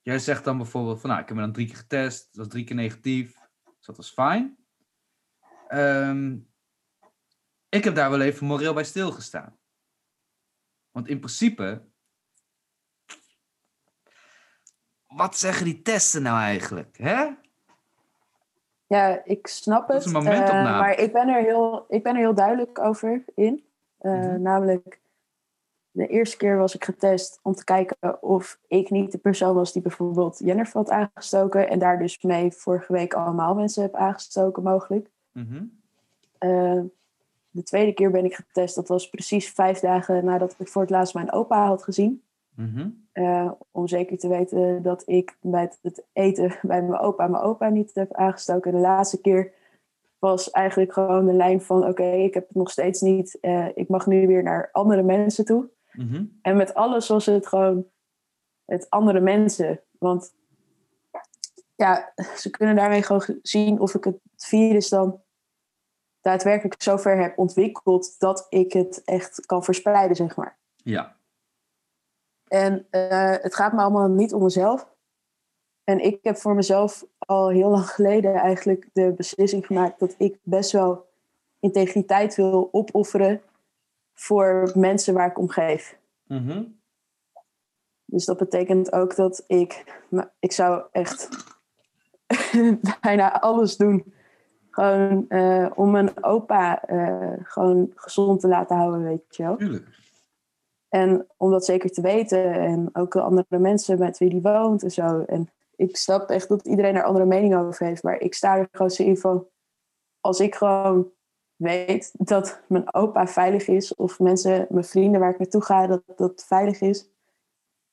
[0.02, 2.48] Jij zegt dan bijvoorbeeld van, nou, ik heb me dan drie keer getest, dat was
[2.48, 4.58] drie keer negatief, dus dat was fijn.
[5.68, 6.38] Ehm,
[7.70, 9.58] ik heb daar wel even moreel bij stilgestaan.
[10.92, 11.86] Want in principe,
[15.16, 16.98] wat zeggen die testen nou eigenlijk?
[16.98, 17.26] Hè?
[18.88, 20.06] Ja, ik snap Dat het.
[20.06, 20.70] is een momentopname.
[20.70, 23.64] eh, maar ik ben, er heel, ik ben er heel duidelijk over in.
[23.98, 24.42] Eh, Mhm.
[24.42, 25.00] Namelijk,
[25.92, 29.74] de eerste keer was ik getest om te kijken of ik niet de persoon was
[29.74, 31.70] die bijvoorbeeld Jennifer had aangestoken.
[31.70, 35.10] En daar dus mee vorige week allemaal mensen heb aangestoken mogelijk.
[35.32, 35.64] Mhm.
[36.38, 36.82] Eh,
[37.50, 38.76] de tweede keer ben ik getest.
[38.76, 42.24] Dat was precies vijf dagen nadat ik voor het laatst mijn opa had gezien.
[42.56, 42.90] Mhm.
[43.12, 47.70] Eh, om zeker te weten dat ik bij het eten bij mijn opa mijn opa
[47.70, 48.72] niet heb aangestoken.
[48.72, 49.54] De laatste keer
[50.20, 51.88] was eigenlijk gewoon de lijn van...
[51.88, 53.38] oké, ik heb het nog steeds niet.
[53.42, 55.70] eh, ik mag nu weer naar andere mensen toe.
[55.92, 56.26] Mhm.
[56.42, 57.86] En met alles was het gewoon
[58.66, 59.82] het andere mensen.
[60.00, 60.34] Want
[61.76, 65.22] ja, ze kunnen daarmee gewoon zien of ik het virus dan
[66.22, 68.20] daadwerkelijk zover heb ontwikkeld...
[68.20, 70.58] dat ik het echt kan verspreiden, zeg maar.
[70.76, 71.15] Ja.
[72.56, 74.88] En eh, het gaat me allemaal niet om mezelf.
[75.84, 80.38] En ik heb voor mezelf al heel lang geleden eigenlijk de beslissing gemaakt dat ik
[80.44, 81.06] best wel
[81.60, 83.42] integriteit wil opofferen
[84.14, 85.98] voor mensen waar ik om geef.
[86.28, 86.64] Mhm.
[88.06, 90.02] Dus dat betekent ook dat ik,
[90.40, 91.30] ik zou echt
[93.02, 94.14] bijna alles doen.
[94.70, 99.58] Gewoon eh, om mijn opa eh, gewoon gezond te laten houden, weet je wel.
[99.58, 100.05] Tuurlijk.
[100.96, 102.54] En om dat zeker te weten.
[102.54, 105.20] En ook de andere mensen met wie die woont en zo.
[105.20, 108.04] En ik snap echt dat iedereen er andere mening over heeft.
[108.04, 109.48] Maar ik sta er gewoon zo in van...
[110.20, 111.12] Als ik gewoon
[111.56, 113.96] weet dat mijn opa veilig is...
[113.96, 117.10] of mensen, mijn vrienden waar ik naartoe ga, dat dat veilig is...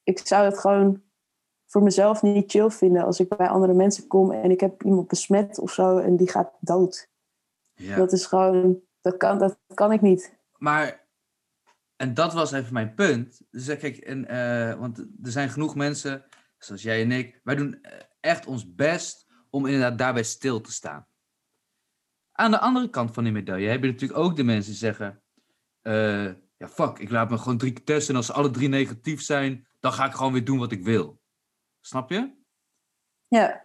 [0.03, 1.03] Ik zou het gewoon
[1.67, 3.05] voor mezelf niet chill vinden...
[3.05, 5.99] als ik bij andere mensen kom en ik heb iemand besmet of zo...
[5.99, 7.09] en die gaat dood.
[7.73, 7.97] Ja.
[7.97, 8.81] Dat is gewoon...
[9.01, 10.35] Dat kan, dat kan ik niet.
[10.57, 11.02] Maar,
[12.03, 13.43] en dat was even mijn punt.
[13.51, 16.25] Dus kijk, en, eh, want er zijn genoeg mensen,
[16.59, 20.73] zoals jij en ik, wij doen eh, echt ons best om inderdaad daarbij stil te
[20.73, 21.07] staan.
[22.33, 25.23] Aan de andere kant van die medaille heb je natuurlijk ook de mensen die zeggen:
[25.81, 26.25] eh,
[26.57, 29.23] Ja, fuck, ik laat me gewoon drie keer testen en als ze alle drie negatief
[29.23, 31.21] zijn, dan ga ik gewoon weer doen wat ik wil.
[31.81, 32.35] Snap je?
[33.29, 33.65] Ja,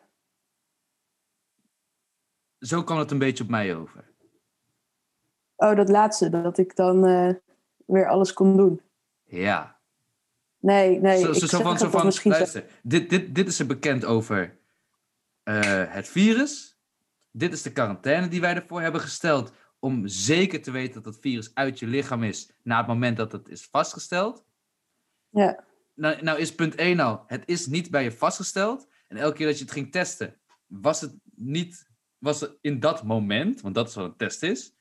[2.60, 4.14] Zo kwam het een beetje op mij over.
[5.56, 6.30] oh, dat laatste.
[6.30, 7.04] Dat ik dan
[7.88, 8.82] weer alles kon doen.
[9.26, 9.80] Ja.
[10.60, 11.20] Nee, nee.
[11.20, 13.60] zo, ik zo, zo zeg van, zo dat van misschien luister, dit, dit, dit is
[13.60, 14.58] er bekend over
[15.44, 16.80] eh, het virus.
[17.32, 21.22] Dit is de quarantaine die wij ervoor hebben gesteld om zeker te weten dat het
[21.22, 24.46] virus uit je lichaam is na het moment dat het is vastgesteld.
[25.30, 28.88] Ja, Nou, nou is punt 1 al, het is niet bij je vastgesteld.
[29.08, 33.04] En elke keer dat je het ging testen, was het niet, was het in dat
[33.04, 34.77] moment, want dat is wat een test is,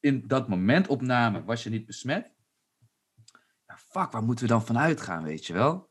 [0.00, 2.32] in dat moment opname was je niet besmet.
[3.66, 5.90] Ja, fuck, waar moeten we dan van uitgaan, weet je wel?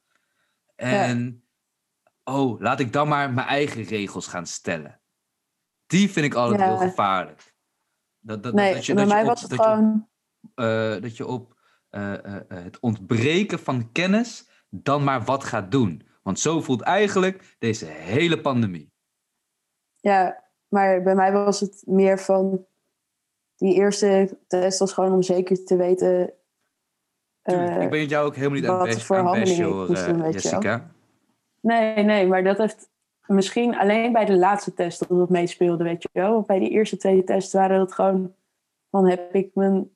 [0.75, 1.47] En,
[2.23, 5.01] oh, laat ik dan maar mijn eigen regels gaan stellen.
[5.85, 6.65] Die vind ik altijd Ja.
[6.67, 7.55] heel gevaarlijk.
[8.19, 10.09] Dat, dat, nee, dat je, bij dat je op- was het dat je op- gewoon...
[10.55, 11.57] eh, dat je op
[11.89, 16.07] eh, eh, het ontbreken van kennis dan maar wat gaat doen.
[16.23, 18.93] Want zo voelt eigenlijk deze hele pandemie.
[19.95, 22.65] Ja, maar bij mij was het meer van...
[23.59, 26.33] Die eerste test was gewoon om zeker te weten...
[27.41, 29.91] Eh, ik ben jou ook helemaal niet aan het voor het hoor.
[30.31, 30.91] Jessica.
[31.61, 32.89] Nee, nee, maar dat heeft
[33.25, 36.33] misschien alleen bij de laatste test dat het meespeelde, weet je wel.
[36.33, 38.33] Want bij die eerste twee tests waren het gewoon...
[38.89, 39.89] Dan heb ik mijn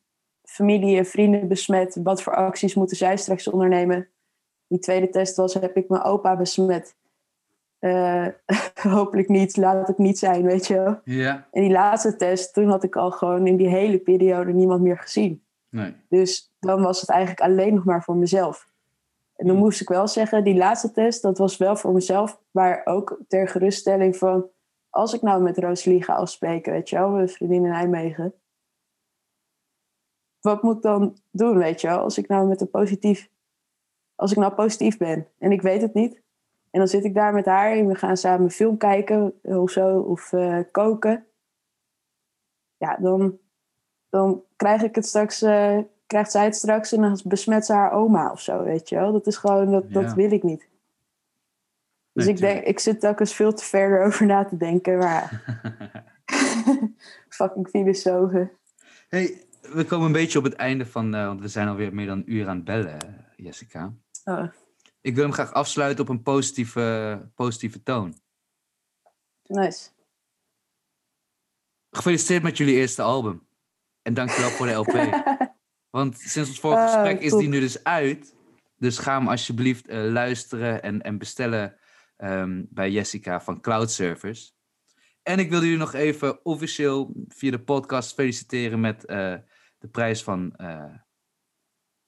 [0.43, 1.99] familie en vrienden besmet.
[2.03, 4.07] Wat voor acties moeten zij straks ondernemen?
[4.67, 6.95] Die tweede test was, heb ik mijn opa besmet.
[7.83, 8.27] Eh,
[8.97, 10.99] hopelijk niet, laat het niet zijn, weet je wel.
[11.03, 14.81] Ja, En die laatste test, toen had ik al gewoon in die hele periode niemand
[14.81, 15.43] meer gezien.
[15.69, 15.95] nee.
[16.09, 18.69] Dus dan was het eigenlijk alleen nog maar voor mezelf.
[19.35, 19.63] En dan Hmm.
[19.65, 23.47] moest ik wel zeggen, die laatste test, dat was wel voor mezelf, maar ook ter
[23.47, 24.49] geruststelling van,
[24.89, 28.33] als ik nou met Rosalie ga afspreken, weet je wel, mijn vriendin in Nijmegen,
[30.39, 33.29] wat moet ik dan doen, weet je wel, als ik nou met een positief,
[34.15, 36.21] als ik nou positief ben en ik weet het niet,
[36.73, 39.99] en dan zit ik daar met haar en we gaan samen film kijken of zo,
[39.99, 41.25] of eh, koken,
[42.77, 43.37] ja, dan,
[44.09, 45.77] dan krijg ik het straks, eh,
[46.07, 49.11] krijgt zij het straks en dan besmet ze haar oma of zo, weet je wel.
[49.11, 50.01] Dat is gewoon, dat, Ja.
[50.01, 50.67] dat wil ik niet.
[52.11, 55.43] Dus Nee, ik, denk, ik zit telkens veel te ver erover na te denken, maar
[57.29, 58.51] fucking filosofen.
[59.09, 62.07] hey, we komen een beetje op het einde van, eh, want we zijn alweer meer
[62.07, 63.93] dan een uur aan het bellen, eh, Jessica.
[64.23, 64.43] Oh,
[65.03, 68.19] Ik wil hem graag afsluiten op een positieve, positieve toon.
[69.43, 69.89] nice.
[71.89, 73.47] Gefeliciteerd met jullie eerste album.
[74.01, 74.93] En dankjewel voor de LP.
[75.97, 77.39] Want sinds ons vorige Oh, gesprek is top.
[77.39, 78.35] die nu dus uit.
[78.77, 81.77] Dus ga hem alsjeblieft eh, luisteren en, en bestellen
[82.17, 84.55] ehm, bij Jessica van Cloud Servers.
[85.21, 89.35] En ik wil jullie nog even officieel via de podcast feliciteren met eh,
[89.77, 90.95] de prijs van eh,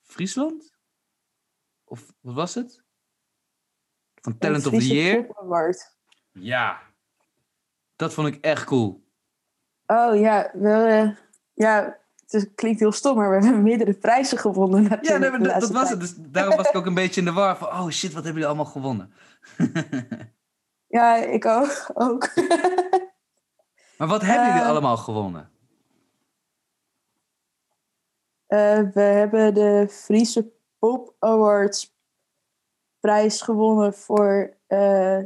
[0.02, 0.78] Friesland?
[1.84, 2.85] Of wat was het?
[4.26, 5.28] Van Talent of the Year?
[6.32, 6.82] Ja.
[7.96, 9.04] Dat vond ik echt cool.
[9.86, 11.10] Oh ja, we, eh,
[11.54, 14.84] ja, het is- klinkt heel stom, maar we hebben meerdere prijzen gewonnen.
[15.02, 16.00] Ja, nee, dat, was het.
[16.00, 18.42] Dus daarom was ik ook een beetje in de war van, oh shit, wat hebben
[18.42, 19.14] jullie allemaal gewonnen?
[20.88, 21.90] Ja, ik ook.
[21.94, 22.30] ook.
[23.98, 24.68] maar wat hebben jullie Eh.
[24.68, 25.50] allemaal gewonnen?
[28.48, 31.95] Eh, we hebben de Friese Pop Awards
[33.06, 35.20] prijs gewonnen voor eh,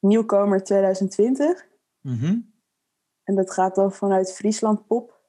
[0.00, 1.66] nieuwkomer 2020.
[2.00, 2.38] Mhm.
[3.22, 5.20] En dat gaat dan vanuit Friesland Pop.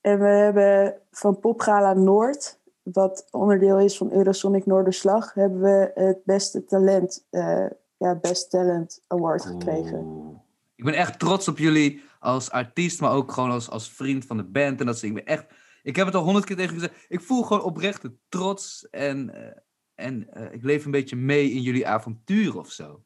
[0.00, 6.24] En we hebben van Popgala Noord, wat onderdeel is van Eurosonic Noorderslag, hebben we het
[6.24, 7.66] beste talent, eh,
[7.96, 10.30] ja, Best Talent Award gekregen.
[10.74, 14.36] Ik ben echt trots op jullie als artiest, maar ook gewoon als, als vriend van
[14.36, 14.80] de band.
[14.80, 15.46] En dat ik ben echt,
[15.82, 17.06] ik heb het al honderd keer tegen gezegd.
[17.08, 19.56] Ik voel gewoon oprechte trots en, eh,
[19.94, 23.04] en eh, ik leef een beetje mee in jullie avontuur of zo.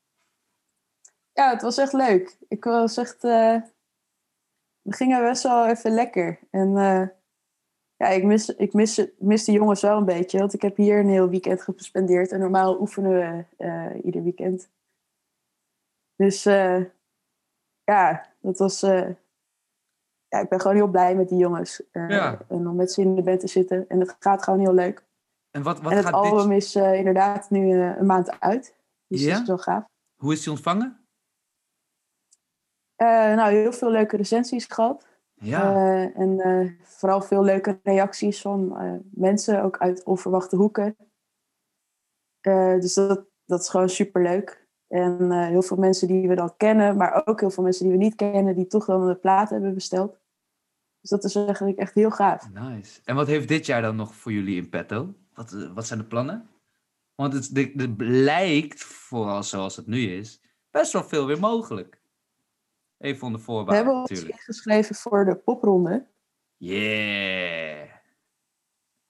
[1.33, 2.37] Ja, het was echt leuk.
[2.49, 3.61] Ik was echt, uh,
[4.81, 6.41] we gingen best wel even lekker.
[6.51, 6.71] En
[7.97, 10.99] ja, ik, mis, ik mis, mis de jongens wel een beetje, want ik heb hier
[10.99, 12.33] een heel weekend gespendeerd.
[12.33, 13.11] En normaal oefenen
[13.59, 14.71] we ieder weekend.
[16.17, 16.43] Dus
[17.85, 18.85] ja, dat was.
[20.35, 21.83] Ja, ik ben gewoon heel blij met die jongens.
[21.93, 22.39] Uh, ja.
[22.49, 23.89] En om met ze in de band te zitten.
[23.89, 25.05] En het gaat gewoon heel leuk.
[25.51, 26.63] En, wat, wat en het gaat album dit...
[26.63, 28.77] is uh, inderdaad nu een maand uit.
[29.07, 29.33] Dus ja?
[29.33, 29.85] dat is wel gaaf.
[30.15, 30.99] Hoe is die ontvangen?
[32.97, 35.07] nou, heel veel leuke recensies gehad.
[35.35, 35.75] Ja.
[36.15, 38.77] en vooral veel leuke reacties van
[39.11, 40.97] mensen, ook uit onverwachte hoeken.
[42.81, 44.65] dus dat, dat is gewoon super leuk.
[44.95, 47.93] En uh, heel veel mensen die we dan kennen, maar ook heel veel mensen die
[47.93, 50.17] we niet kennen, die toch dan de plaat hebben besteld.
[51.05, 52.51] Dus dat is eigenlijk echt heel gaaf.
[52.51, 53.01] Nice.
[53.05, 55.15] En wat heeft dit jaar dan nog voor jullie in petto?
[55.35, 56.49] Wat, eh, wat zijn de plannen?
[57.15, 60.41] Want het, het lijkt, vooral zoals het nu is,
[60.71, 62.01] best wel veel weer mogelijk.
[62.99, 66.07] Even onder voorwaarden We hebben ons ingeschreven voor de popronde.
[66.57, 67.89] Yeah!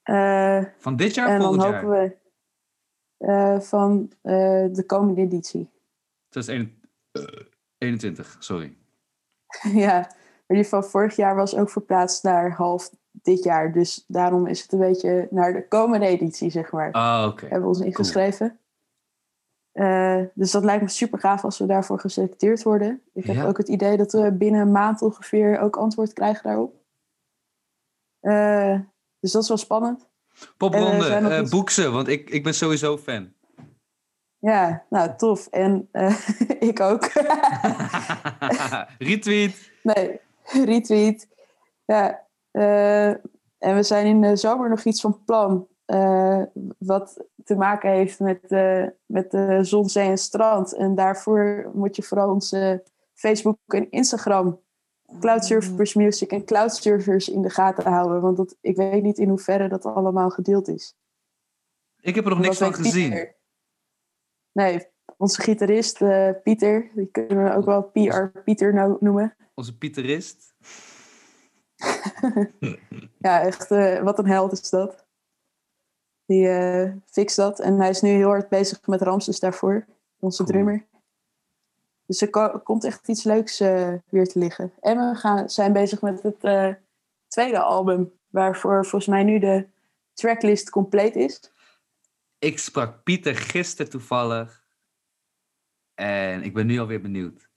[0.05, 1.83] Uh, Van dit jaar en volgend dan jaar?
[1.83, 2.17] hopen we
[3.27, 4.33] uh, van uh,
[4.75, 5.71] de komende editie.
[6.29, 8.77] 2021, sorry.
[9.85, 10.11] ja,
[10.47, 13.73] maar die van vorig jaar was ook verplaatst naar half dit jaar.
[13.73, 16.93] Dus daarom is het een beetje naar de komende editie, zeg maar.
[16.93, 17.41] Ah, oké.
[17.43, 18.59] Hebben we ons ingeschreven.
[19.75, 23.03] Uh, dus dat lijkt me super gaaf als we daarvoor geselecteerd worden.
[23.15, 23.47] Ik heb Ja.
[23.47, 26.75] ook het idee dat we binnen een maand ongeveer ook antwoord krijgen daarop.
[28.23, 28.79] Uh,
[29.21, 30.09] dus dat is wel spannend.
[30.57, 33.33] Popronde, En, eh, eh, boek ze, want ik, ik ben sowieso fan.
[34.39, 35.47] Ja, nou tof.
[35.47, 36.17] En eh,
[36.71, 37.05] ik ook.
[38.99, 39.71] Retweet.
[39.83, 40.21] Nee,
[40.65, 41.29] retweet.
[41.85, 43.09] Ja, eh,
[43.59, 45.69] en we zijn in de zomer nog iets van plan.
[45.85, 46.43] eh,
[46.79, 50.75] wat te maken heeft met, eh, met de zon, zee en strand.
[50.75, 52.85] En daarvoor moet je vooral onze
[53.15, 54.63] Facebook en Instagram.
[55.21, 58.21] Cloud Surfers Music en Cloud Surfers in de gaten houden.
[58.21, 60.97] Want dat, ik weet niet in hoeverre dat allemaal gedeeld is.
[62.01, 63.11] Ik heb er nog niks van gezien.
[63.11, 63.37] Pieter.
[64.53, 69.37] Nee, onze gitarist eh, Pieter, die kunnen we ook wel PR Pieter nou noemen.
[69.55, 70.55] Onze Pieterist.
[73.19, 75.07] Ja, echt, eh, wat een held is dat.
[76.27, 77.61] Die eh fixt dat.
[77.61, 79.85] En hij is nu heel hard bezig met Ramses daarvoor.
[80.19, 80.49] Onze Cool.
[80.55, 80.85] drummer.
[82.07, 84.73] Dus er ko- komt echt iets leuks eh, weer te liggen.
[84.81, 86.41] En we gaan, zijn bezig met het
[87.29, 88.13] tweede album.
[88.29, 89.67] Waarvoor volgens mij nu de
[90.13, 91.53] tracklist compleet is.
[92.39, 94.65] Ik sprak Pieter gisteren toevallig.
[95.95, 97.49] En ik ben nu alweer benieuwd.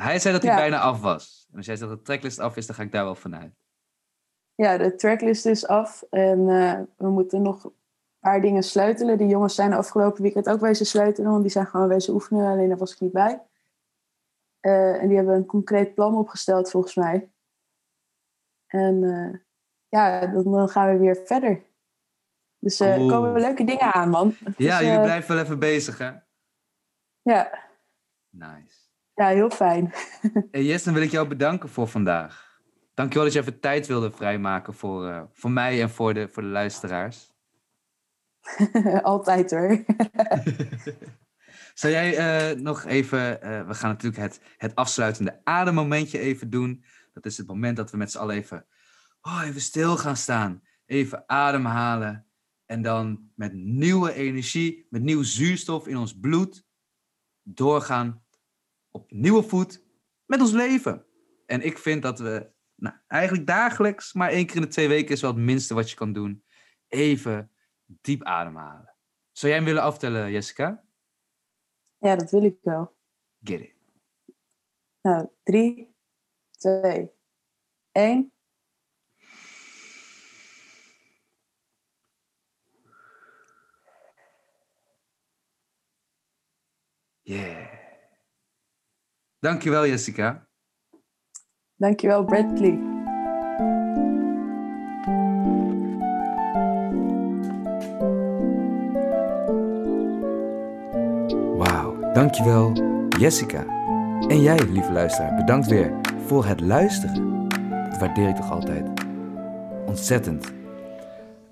[0.00, 0.58] Hij zei dat hij Ja.
[0.58, 1.46] bijna af was.
[1.50, 3.54] En als jij zegt dat de tracklist af is, dan ga ik daar wel vanuit.
[4.54, 6.02] Ja, de tracklist is af.
[6.10, 7.74] En eh, we moeten nog een
[8.20, 9.18] paar dingen sleutelen.
[9.18, 11.30] Die jongens zijn afgelopen weekend ook wezen sleutelen.
[11.30, 12.46] Want die zijn gewoon wezen oefenen.
[12.46, 13.42] Alleen daar was ik niet bij.
[14.60, 17.30] Eh, en die hebben een concreet plan opgesteld volgens mij.
[18.66, 19.40] En eh,
[19.88, 21.66] ja, dan, dan gaan we weer verder.
[22.58, 24.36] Dus er komen leuke dingen aan, man.
[24.56, 26.10] Ja, is, jullie blijven wel even bezig, hè?
[27.22, 27.66] ja,
[28.30, 28.77] Nice.
[29.18, 29.92] Ja, heel fijn.
[30.50, 32.60] En Jess, dan wil ik jou bedanken voor vandaag.
[32.94, 36.42] Dankjewel dat je even tijd wilde vrijmaken voor, eh, voor mij en voor de, voor
[36.42, 37.32] de luisteraars.
[39.02, 39.84] Altijd hoor.
[41.74, 46.84] Zou jij eh, nog even, eh, we gaan natuurlijk het, het afsluitende ademmomentje even doen.
[47.12, 48.66] Dat is het moment dat we met z'n allen even,
[49.20, 50.62] oh, even stil gaan staan.
[50.86, 52.26] Even ademhalen.
[52.66, 56.66] En dan met nieuwe energie, met nieuw zuurstof in ons bloed,
[57.42, 58.22] doorgaan
[58.98, 59.84] op nieuwe voet
[60.26, 61.06] met ons leven.
[61.46, 65.14] En ik vind dat we nou, eigenlijk dagelijks, maar één keer in de twee weken
[65.14, 66.44] is wel het minste wat je kan doen.
[66.88, 67.52] Even
[67.86, 68.94] diep ademhalen.
[69.32, 70.84] Zou jij hem willen aftellen, Jessica?
[71.98, 72.96] Ja, dat wil ik wel.
[73.42, 73.74] Get it.
[75.02, 75.94] Nou, drie,
[76.50, 77.10] twee,
[77.92, 78.32] één.
[87.22, 87.77] Yeah.
[89.40, 90.48] Dankjewel, Jessica.
[91.76, 92.78] Dankjewel, Bradley.
[101.56, 102.72] Wauw, dankjewel
[103.18, 103.66] Jessica.
[104.28, 105.92] En jij, lieve luisteraar, bedankt weer
[106.26, 107.48] voor het luisteren.
[107.90, 108.90] Dat waardeer ik toch altijd
[109.86, 110.52] ontzettend.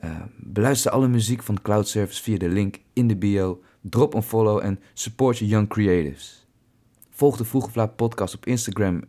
[0.01, 3.63] Eh, beluister alle muziek van Cloud Service via de link in de bio.
[3.81, 6.46] Drop een follow en support je young creatives.
[7.17, 9.03] Volg de Vroeg of Laat podcast op Instagram,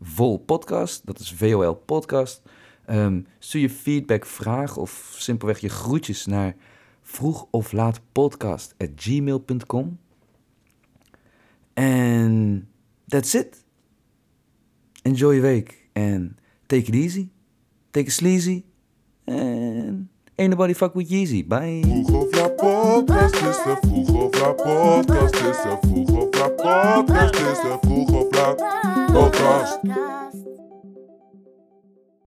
[0.00, 1.06] volpodcast.
[1.06, 2.42] Dat is VOL podcast.
[2.86, 6.56] Ehm, stuur je feedback, vraag of simpelweg je groetjes naar
[7.02, 9.98] vroeg of laat podcast at gmail.com.
[11.74, 12.68] En
[13.06, 13.64] that's it.
[15.02, 16.36] Enjoy je week en
[16.66, 17.28] take it easy.
[17.90, 18.64] Take it sleazy.
[19.24, 21.46] And ain't nobody fuck with Yeezy.
[21.46, 21.82] Bye.
[29.16, 30.55] Podcast.